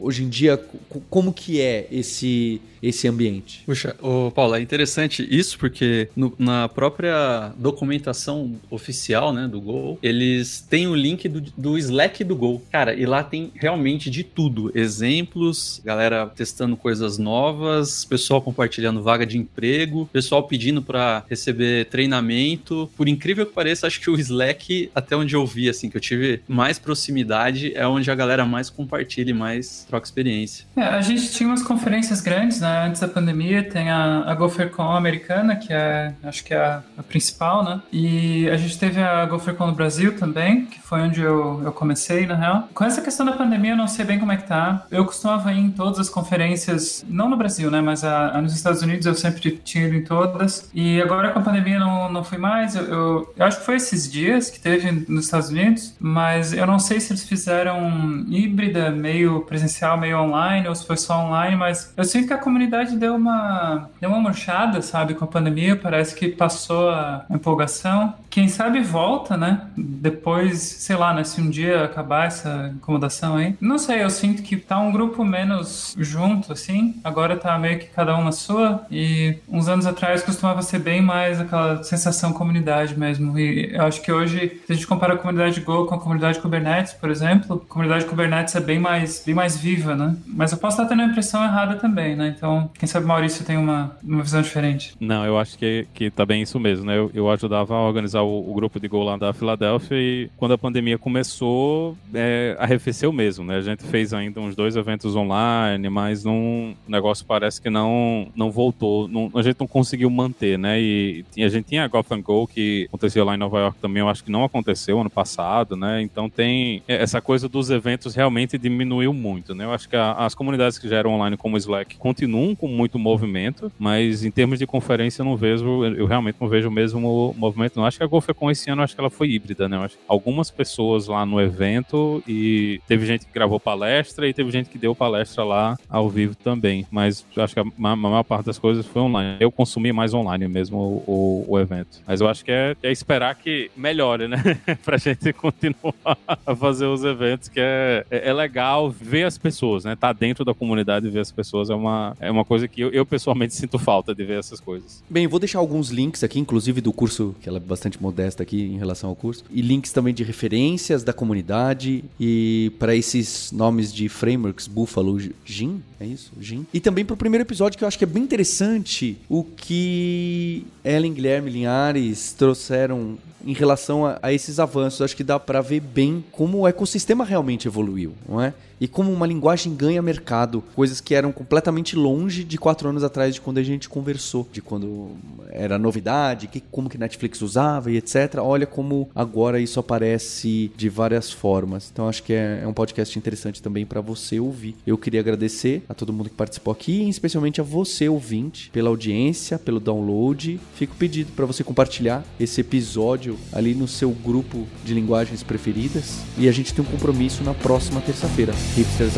hoje 0.00 0.24
em 0.24 0.28
dia, 0.28 0.60
como 1.08 1.32
que 1.32 1.60
é 1.60 1.86
esse 1.90 2.60
esse 2.82 3.08
ambiente. 3.08 3.62
Puxa, 3.66 3.94
Paulo, 4.34 4.54
é 4.54 4.60
interessante 4.60 5.26
isso 5.28 5.58
porque 5.58 6.08
no, 6.14 6.32
na 6.38 6.68
própria 6.68 7.52
documentação 7.56 8.54
oficial, 8.70 9.32
né, 9.32 9.48
do 9.48 9.60
Gol, 9.60 9.98
eles 10.02 10.60
têm 10.60 10.86
o 10.86 10.94
link 10.94 11.28
do, 11.28 11.40
do 11.56 11.78
Slack 11.78 12.22
do 12.24 12.36
Gol. 12.36 12.62
Cara, 12.70 12.94
e 12.94 13.04
lá 13.04 13.22
tem 13.22 13.50
realmente 13.54 14.10
de 14.10 14.22
tudo. 14.22 14.70
Exemplos, 14.74 15.80
galera 15.84 16.26
testando 16.26 16.76
coisas 16.76 17.18
novas, 17.18 18.04
pessoal 18.04 18.40
compartilhando 18.40 19.02
vaga 19.02 19.26
de 19.26 19.38
emprego, 19.38 20.08
pessoal 20.12 20.42
pedindo 20.44 20.82
para 20.82 21.24
receber 21.28 21.86
treinamento. 21.86 22.90
Por 22.96 23.08
incrível 23.08 23.46
que 23.46 23.52
pareça, 23.52 23.86
acho 23.86 24.00
que 24.00 24.10
o 24.10 24.18
Slack, 24.18 24.90
até 24.94 25.16
onde 25.16 25.34
eu 25.34 25.44
vi, 25.46 25.68
assim, 25.68 25.90
que 25.90 25.96
eu 25.96 26.00
tive 26.00 26.40
mais 26.48 26.78
proximidade, 26.78 27.72
é 27.74 27.86
onde 27.86 28.10
a 28.10 28.14
galera 28.14 28.44
mais 28.44 28.70
compartilha 28.70 29.30
e 29.30 29.34
mais 29.34 29.86
troca 29.88 30.06
experiência. 30.06 30.64
É, 30.76 30.82
a 30.82 31.00
gente 31.00 31.30
tinha 31.32 31.48
umas 31.48 31.62
conferências 31.62 32.20
grandes, 32.20 32.60
né? 32.60 32.86
Antes 32.86 33.00
da 33.00 33.08
pandemia 33.08 33.62
tem 33.62 33.90
a, 33.90 34.24
a 34.26 34.34
GopherCon 34.34 34.92
americana, 34.92 35.56
que 35.56 35.72
é, 35.72 36.14
acho 36.22 36.44
que 36.44 36.54
é 36.54 36.58
a, 36.58 36.82
a, 36.96 37.02
principal, 37.02 37.64
né? 37.64 37.80
E 37.92 38.48
a 38.50 38.56
gente 38.56 38.78
teve 38.78 39.00
a 39.00 39.24
GopherCon 39.26 39.66
no 39.68 39.74
Brasil 39.74 40.16
também, 40.16 40.66
que 40.66 40.80
foi 40.80 41.00
onde 41.00 41.20
eu, 41.20 41.62
eu 41.64 41.72
comecei, 41.72 42.26
na 42.26 42.34
real. 42.34 42.68
Com 42.74 42.84
essa 42.84 43.00
questão 43.00 43.24
da 43.24 43.32
pandemia, 43.32 43.72
eu 43.72 43.76
não 43.76 43.88
sei 43.88 44.04
bem 44.04 44.18
como 44.18 44.32
é 44.32 44.36
que 44.36 44.46
tá. 44.46 44.86
Eu 44.90 45.04
costumava 45.04 45.52
ir 45.52 45.58
em 45.58 45.70
todas 45.70 45.98
as 45.98 46.08
conferências, 46.08 47.04
não 47.08 47.28
no 47.28 47.36
Brasil, 47.36 47.70
né? 47.70 47.80
Mas 47.80 48.04
a 48.04 48.40
nos 48.40 48.54
Estados 48.54 48.82
Unidos 48.82 49.06
eu 49.06 49.14
sempre 49.14 49.50
tinha 49.64 49.86
ido 49.86 49.96
em 49.96 50.04
todas. 50.04 50.70
E 50.74 51.00
agora 51.00 51.30
com 51.30 51.38
a 51.38 51.42
pandemia 51.42 51.78
não, 51.78 52.10
não 52.12 52.24
fui 52.24 52.38
mais. 52.38 52.74
Eu, 52.74 52.84
eu, 52.84 53.34
eu 53.36 53.46
acho 53.46 53.58
que 53.58 53.66
foi 53.66 53.76
esses 53.76 54.10
dias 54.10 54.50
que 54.50 54.60
teve 54.60 54.90
nos 55.08 55.26
Estados 55.26 55.48
Unidos, 55.48 55.94
mas 55.98 56.52
eu 56.52 56.66
não 56.66 56.78
sei 56.78 57.00
se 57.00 57.12
eles 57.12 57.24
fizeram 57.24 58.24
híbrida, 58.28 58.90
meio 58.90 59.40
presencial, 59.42 59.77
meio 59.96 60.20
online, 60.20 60.68
ou 60.68 60.74
se 60.74 60.86
foi 60.86 60.96
só 60.96 61.24
online, 61.24 61.56
mas 61.56 61.92
eu 61.96 62.04
sinto 62.04 62.26
que 62.26 62.32
a 62.32 62.38
comunidade 62.38 62.96
deu 62.96 63.14
uma, 63.14 63.88
deu 64.00 64.10
uma 64.10 64.20
murchada, 64.20 64.82
sabe, 64.82 65.14
com 65.14 65.24
a 65.24 65.28
pandemia. 65.28 65.76
Parece 65.76 66.14
que 66.14 66.28
passou 66.28 66.90
a 66.90 67.24
empolgação. 67.30 68.14
Quem 68.30 68.48
sabe 68.48 68.80
volta, 68.80 69.36
né? 69.36 69.62
Depois, 69.76 70.58
sei 70.60 70.96
lá, 70.96 71.14
né? 71.14 71.24
Se 71.24 71.40
um 71.40 71.50
dia 71.50 71.84
acabar 71.84 72.26
essa 72.26 72.72
incomodação 72.74 73.36
aí. 73.36 73.56
Não 73.60 73.78
sei, 73.78 74.02
eu 74.02 74.10
sinto 74.10 74.42
que 74.42 74.56
tá 74.56 74.78
um 74.78 74.92
grupo 74.92 75.24
menos 75.24 75.96
junto, 75.98 76.52
assim. 76.52 76.96
Agora 77.02 77.36
tá 77.36 77.58
meio 77.58 77.78
que 77.78 77.86
cada 77.86 78.16
um 78.16 78.24
na 78.24 78.32
sua. 78.32 78.86
E 78.90 79.38
uns 79.48 79.68
anos 79.68 79.86
atrás 79.86 80.22
costumava 80.22 80.62
ser 80.62 80.78
bem 80.78 81.00
mais 81.00 81.40
aquela 81.40 81.82
sensação 81.82 82.32
comunidade 82.32 82.98
mesmo. 82.98 83.38
E 83.38 83.74
eu 83.74 83.84
acho 83.84 84.02
que 84.02 84.12
hoje, 84.12 84.60
se 84.66 84.72
a 84.72 84.74
gente 84.74 84.86
compara 84.86 85.14
a 85.14 85.18
comunidade 85.18 85.60
Go 85.60 85.86
com 85.86 85.94
a 85.94 86.00
comunidade 86.00 86.38
Kubernetes, 86.40 86.92
por 86.92 87.10
exemplo, 87.10 87.62
a 87.64 87.72
comunidade 87.72 88.04
Kubernetes 88.04 88.54
é 88.54 88.60
bem 88.60 88.78
mais, 88.78 89.22
bem 89.24 89.34
mais 89.34 89.56
viva, 89.56 89.67
né? 89.76 90.16
Mas 90.26 90.52
eu 90.52 90.58
posso 90.58 90.76
estar 90.76 90.88
tendo 90.88 91.02
a 91.02 91.06
impressão 91.06 91.42
errada 91.42 91.76
também, 91.76 92.16
né? 92.16 92.34
Então, 92.36 92.70
quem 92.78 92.88
sabe 92.88 93.06
Maurício 93.06 93.44
tem 93.44 93.56
uma, 93.56 93.96
uma 94.02 94.22
visão 94.22 94.42
diferente. 94.42 94.94
Não, 95.00 95.24
eu 95.24 95.38
acho 95.38 95.58
que, 95.58 95.86
que 95.94 96.10
tá 96.10 96.24
bem 96.24 96.42
isso 96.42 96.58
mesmo, 96.58 96.84
né? 96.84 96.96
Eu, 96.96 97.10
eu 97.14 97.30
ajudava 97.30 97.74
a 97.74 97.82
organizar 97.82 98.22
o, 98.22 98.50
o, 98.50 98.54
grupo 98.54 98.80
de 98.80 98.88
gol 98.88 99.04
lá 99.04 99.16
da 99.16 99.32
Filadélfia 99.32 99.96
e 99.96 100.30
quando 100.36 100.52
a 100.52 100.58
pandemia 100.58 100.98
começou, 100.98 101.96
é, 102.14 102.56
arrefeceu 102.58 103.12
mesmo, 103.12 103.44
né? 103.44 103.56
A 103.56 103.60
gente 103.60 103.84
fez 103.84 104.12
ainda 104.12 104.40
uns 104.40 104.54
dois 104.54 104.76
eventos 104.76 105.14
online, 105.14 105.88
mas 105.88 106.24
não, 106.24 106.74
o 106.86 106.90
negócio 106.90 107.24
parece 107.26 107.60
que 107.60 107.70
não, 107.70 108.28
não 108.34 108.50
voltou, 108.50 109.08
não, 109.08 109.30
a 109.34 109.42
gente 109.42 109.58
não 109.60 109.66
conseguiu 109.66 110.10
manter, 110.10 110.58
né? 110.58 110.80
E, 110.80 111.24
e 111.36 111.44
a 111.44 111.48
gente 111.48 111.66
tinha 111.66 111.84
a 111.84 111.88
Gotham 111.88 112.20
Go, 112.22 112.46
que 112.46 112.86
acontecia 112.88 113.24
lá 113.24 113.34
em 113.34 113.38
Nova 113.38 113.58
York 113.58 113.78
também, 113.80 114.00
eu 114.00 114.08
acho 114.08 114.24
que 114.24 114.30
não 114.30 114.44
aconteceu 114.44 115.00
ano 115.00 115.10
passado, 115.10 115.76
né? 115.76 116.02
Então 116.02 116.28
tem 116.28 116.82
essa 116.86 117.20
coisa 117.20 117.48
dos 117.48 117.70
eventos 117.70 118.14
realmente 118.14 118.58
diminuiu 118.58 119.12
muito, 119.12 119.54
né? 119.54 119.57
Eu 119.64 119.72
acho 119.72 119.88
que 119.88 119.96
a, 119.96 120.12
as 120.12 120.34
comunidades 120.34 120.78
que 120.78 120.88
já 120.88 120.96
eram 120.96 121.14
online 121.14 121.36
como 121.36 121.54
o 121.54 121.58
Slack 121.58 121.96
continuam 121.96 122.54
com 122.54 122.68
muito 122.68 122.98
movimento, 122.98 123.70
mas 123.78 124.24
em 124.24 124.30
termos 124.30 124.58
de 124.58 124.66
conferência 124.66 125.22
eu 125.22 125.26
não 125.26 125.36
vejo, 125.36 125.84
eu 125.84 126.06
realmente 126.06 126.36
não 126.40 126.48
vejo 126.48 126.68
o 126.68 126.72
mesmo 126.72 127.34
movimento. 127.36 127.76
Não 127.76 127.84
acho 127.84 127.98
que 127.98 128.04
a 128.04 128.06
GoFecon 128.06 128.50
esse 128.50 128.70
ano, 128.70 128.82
acho 128.82 128.94
que 128.94 129.00
ela 129.00 129.10
foi 129.10 129.30
híbrida, 129.30 129.68
né? 129.68 129.76
Eu 129.76 129.82
acho 129.82 129.96
que 129.96 130.02
algumas 130.08 130.50
pessoas 130.50 131.06
lá 131.06 131.24
no 131.24 131.40
evento 131.40 132.22
e 132.26 132.80
teve 132.86 133.06
gente 133.06 133.26
que 133.26 133.32
gravou 133.32 133.58
palestra 133.58 134.28
e 134.28 134.32
teve 134.32 134.50
gente 134.50 134.68
que 134.68 134.78
deu 134.78 134.94
palestra 134.94 135.44
lá 135.44 135.76
ao 135.88 136.08
vivo 136.08 136.34
também, 136.34 136.86
mas 136.90 137.24
acho 137.36 137.54
que 137.54 137.60
a, 137.60 137.62
a 137.62 137.96
maior 137.96 138.22
parte 138.22 138.46
das 138.46 138.58
coisas 138.58 138.86
foi 138.86 139.02
online. 139.02 139.36
Eu 139.40 139.50
consumi 139.50 139.92
mais 139.92 140.14
online 140.14 140.48
mesmo 140.48 140.78
o, 140.78 141.44
o, 141.46 141.52
o 141.54 141.58
evento. 141.58 142.00
Mas 142.06 142.20
eu 142.20 142.28
acho 142.28 142.44
que 142.44 142.50
é, 142.50 142.76
é 142.82 142.90
esperar 142.90 143.34
que 143.34 143.70
melhore, 143.76 144.28
né? 144.28 144.38
pra 144.84 144.96
gente 144.96 145.32
continuar 145.32 146.18
a 146.46 146.54
fazer 146.54 146.86
os 146.86 147.04
eventos, 147.04 147.48
que 147.48 147.60
é, 147.60 148.04
é, 148.10 148.28
é 148.28 148.32
legal 148.32 148.90
ver 148.90 149.24
as 149.24 149.36
pessoas, 149.36 149.47
né? 149.84 149.96
Tá 149.96 150.12
dentro 150.12 150.44
da 150.44 150.54
comunidade 150.54 151.06
e 151.06 151.10
ver 151.10 151.20
as 151.20 151.30
pessoas 151.30 151.70
é 151.70 151.74
uma, 151.74 152.16
é 152.20 152.30
uma 152.30 152.44
coisa 152.44 152.66
que 152.68 152.80
eu, 152.80 152.90
eu, 152.90 153.06
pessoalmente 153.06 153.54
sinto 153.56 153.78
falta 153.78 154.14
de 154.14 154.24
ver 154.24 154.38
essas 154.38 154.60
coisas. 154.60 155.02
Bem, 155.08 155.26
vou 155.26 155.38
deixar 155.38 155.58
alguns 155.58 155.90
links 155.90 156.22
aqui, 156.22 156.38
inclusive 156.38 156.80
do 156.80 156.92
curso, 156.92 157.34
que 157.40 157.48
ela 157.48 157.58
é 157.58 157.60
bastante 157.60 158.00
modesta 158.00 158.42
aqui 158.42 158.62
em 158.62 158.78
relação 158.78 159.10
ao 159.10 159.16
curso, 159.16 159.44
e 159.50 159.60
links 159.60 159.92
também 159.92 160.14
de 160.14 160.22
referências 160.22 161.02
da 161.02 161.12
comunidade 161.12 162.04
e 162.18 162.72
para 162.78 162.94
esses 162.94 163.52
nomes 163.52 163.92
de 163.92 164.08
frameworks, 164.08 164.66
Buffalo, 164.66 165.18
Gin, 165.44 165.82
é 166.00 166.06
isso? 166.06 166.32
Gin. 166.40 166.66
E 166.72 166.80
também 166.80 167.04
pro 167.04 167.16
primeiro 167.16 167.42
episódio 167.42 167.76
que 167.76 167.84
eu 167.84 167.88
acho 167.88 167.98
que 167.98 168.04
é 168.04 168.06
bem 168.06 168.22
interessante 168.22 169.16
o 169.28 169.42
que 169.42 170.64
Ellen 170.84 171.12
Guilherme 171.12 171.50
Linhares 171.50 172.32
trouxeram 172.32 173.18
em 173.44 173.52
relação 173.52 174.06
a, 174.06 174.18
a 174.22 174.32
esses 174.32 174.58
avanços. 174.58 175.02
Acho 175.02 175.16
que 175.16 175.24
dá 175.24 175.38
para 175.38 175.60
ver 175.60 175.80
bem 175.80 176.24
como 176.30 176.58
o 176.58 176.68
ecossistema 176.68 177.24
realmente 177.24 177.66
evoluiu, 177.66 178.12
não 178.28 178.40
é? 178.40 178.54
e 178.80 178.86
como 178.86 179.12
uma 179.12 179.26
linguagem 179.28 179.74
ganha 179.74 180.02
mercado, 180.02 180.62
coisas 180.74 181.00
que 181.00 181.14
eram 181.14 181.30
completamente 181.32 181.94
longe 181.94 182.42
de 182.44 182.58
quatro 182.58 182.88
anos 182.88 183.04
atrás 183.04 183.34
de 183.34 183.40
quando 183.40 183.58
a 183.58 183.62
gente 183.62 183.88
conversou, 183.88 184.48
de 184.52 184.60
quando 184.60 185.10
era 185.50 185.78
novidade, 185.78 186.46
que, 186.46 186.60
como 186.60 186.88
que 186.88 186.98
Netflix 186.98 187.42
usava 187.42 187.90
e 187.90 187.96
etc. 187.96 188.36
Olha 188.38 188.66
como 188.66 189.08
agora 189.14 189.60
isso 189.60 189.78
aparece 189.78 190.72
de 190.76 190.88
várias 190.88 191.30
formas. 191.30 191.90
Então 191.92 192.08
acho 192.08 192.22
que 192.22 192.32
é, 192.32 192.60
é 192.62 192.66
um 192.66 192.72
podcast 192.72 193.18
interessante 193.18 193.62
também 193.62 193.84
para 193.84 194.00
você 194.00 194.40
ouvir. 194.40 194.74
Eu 194.86 194.96
queria 194.98 195.20
agradecer 195.20 195.82
a 195.88 195.94
todo 195.94 196.12
mundo 196.12 196.30
que 196.30 196.36
participou 196.36 196.72
aqui, 196.72 197.08
especialmente 197.08 197.60
a 197.60 197.64
você 197.64 198.08
ouvinte 198.08 198.70
pela 198.70 198.88
audiência, 198.88 199.58
pelo 199.58 199.80
download. 199.80 200.58
Fico 200.74 200.94
pedido 200.96 201.32
para 201.32 201.46
você 201.46 201.62
compartilhar 201.62 202.24
esse 202.40 202.60
episódio 202.60 203.38
ali 203.52 203.74
no 203.74 203.86
seu 203.86 204.10
grupo 204.10 204.66
de 204.84 204.94
linguagens 204.94 205.42
preferidas 205.42 206.20
e 206.38 206.48
a 206.48 206.52
gente 206.52 206.72
tem 206.72 206.84
um 206.84 206.88
compromisso 206.88 207.42
na 207.42 207.54
próxima 207.54 208.00
terça-feira. 208.00 208.54
Hipsters, 208.76 209.17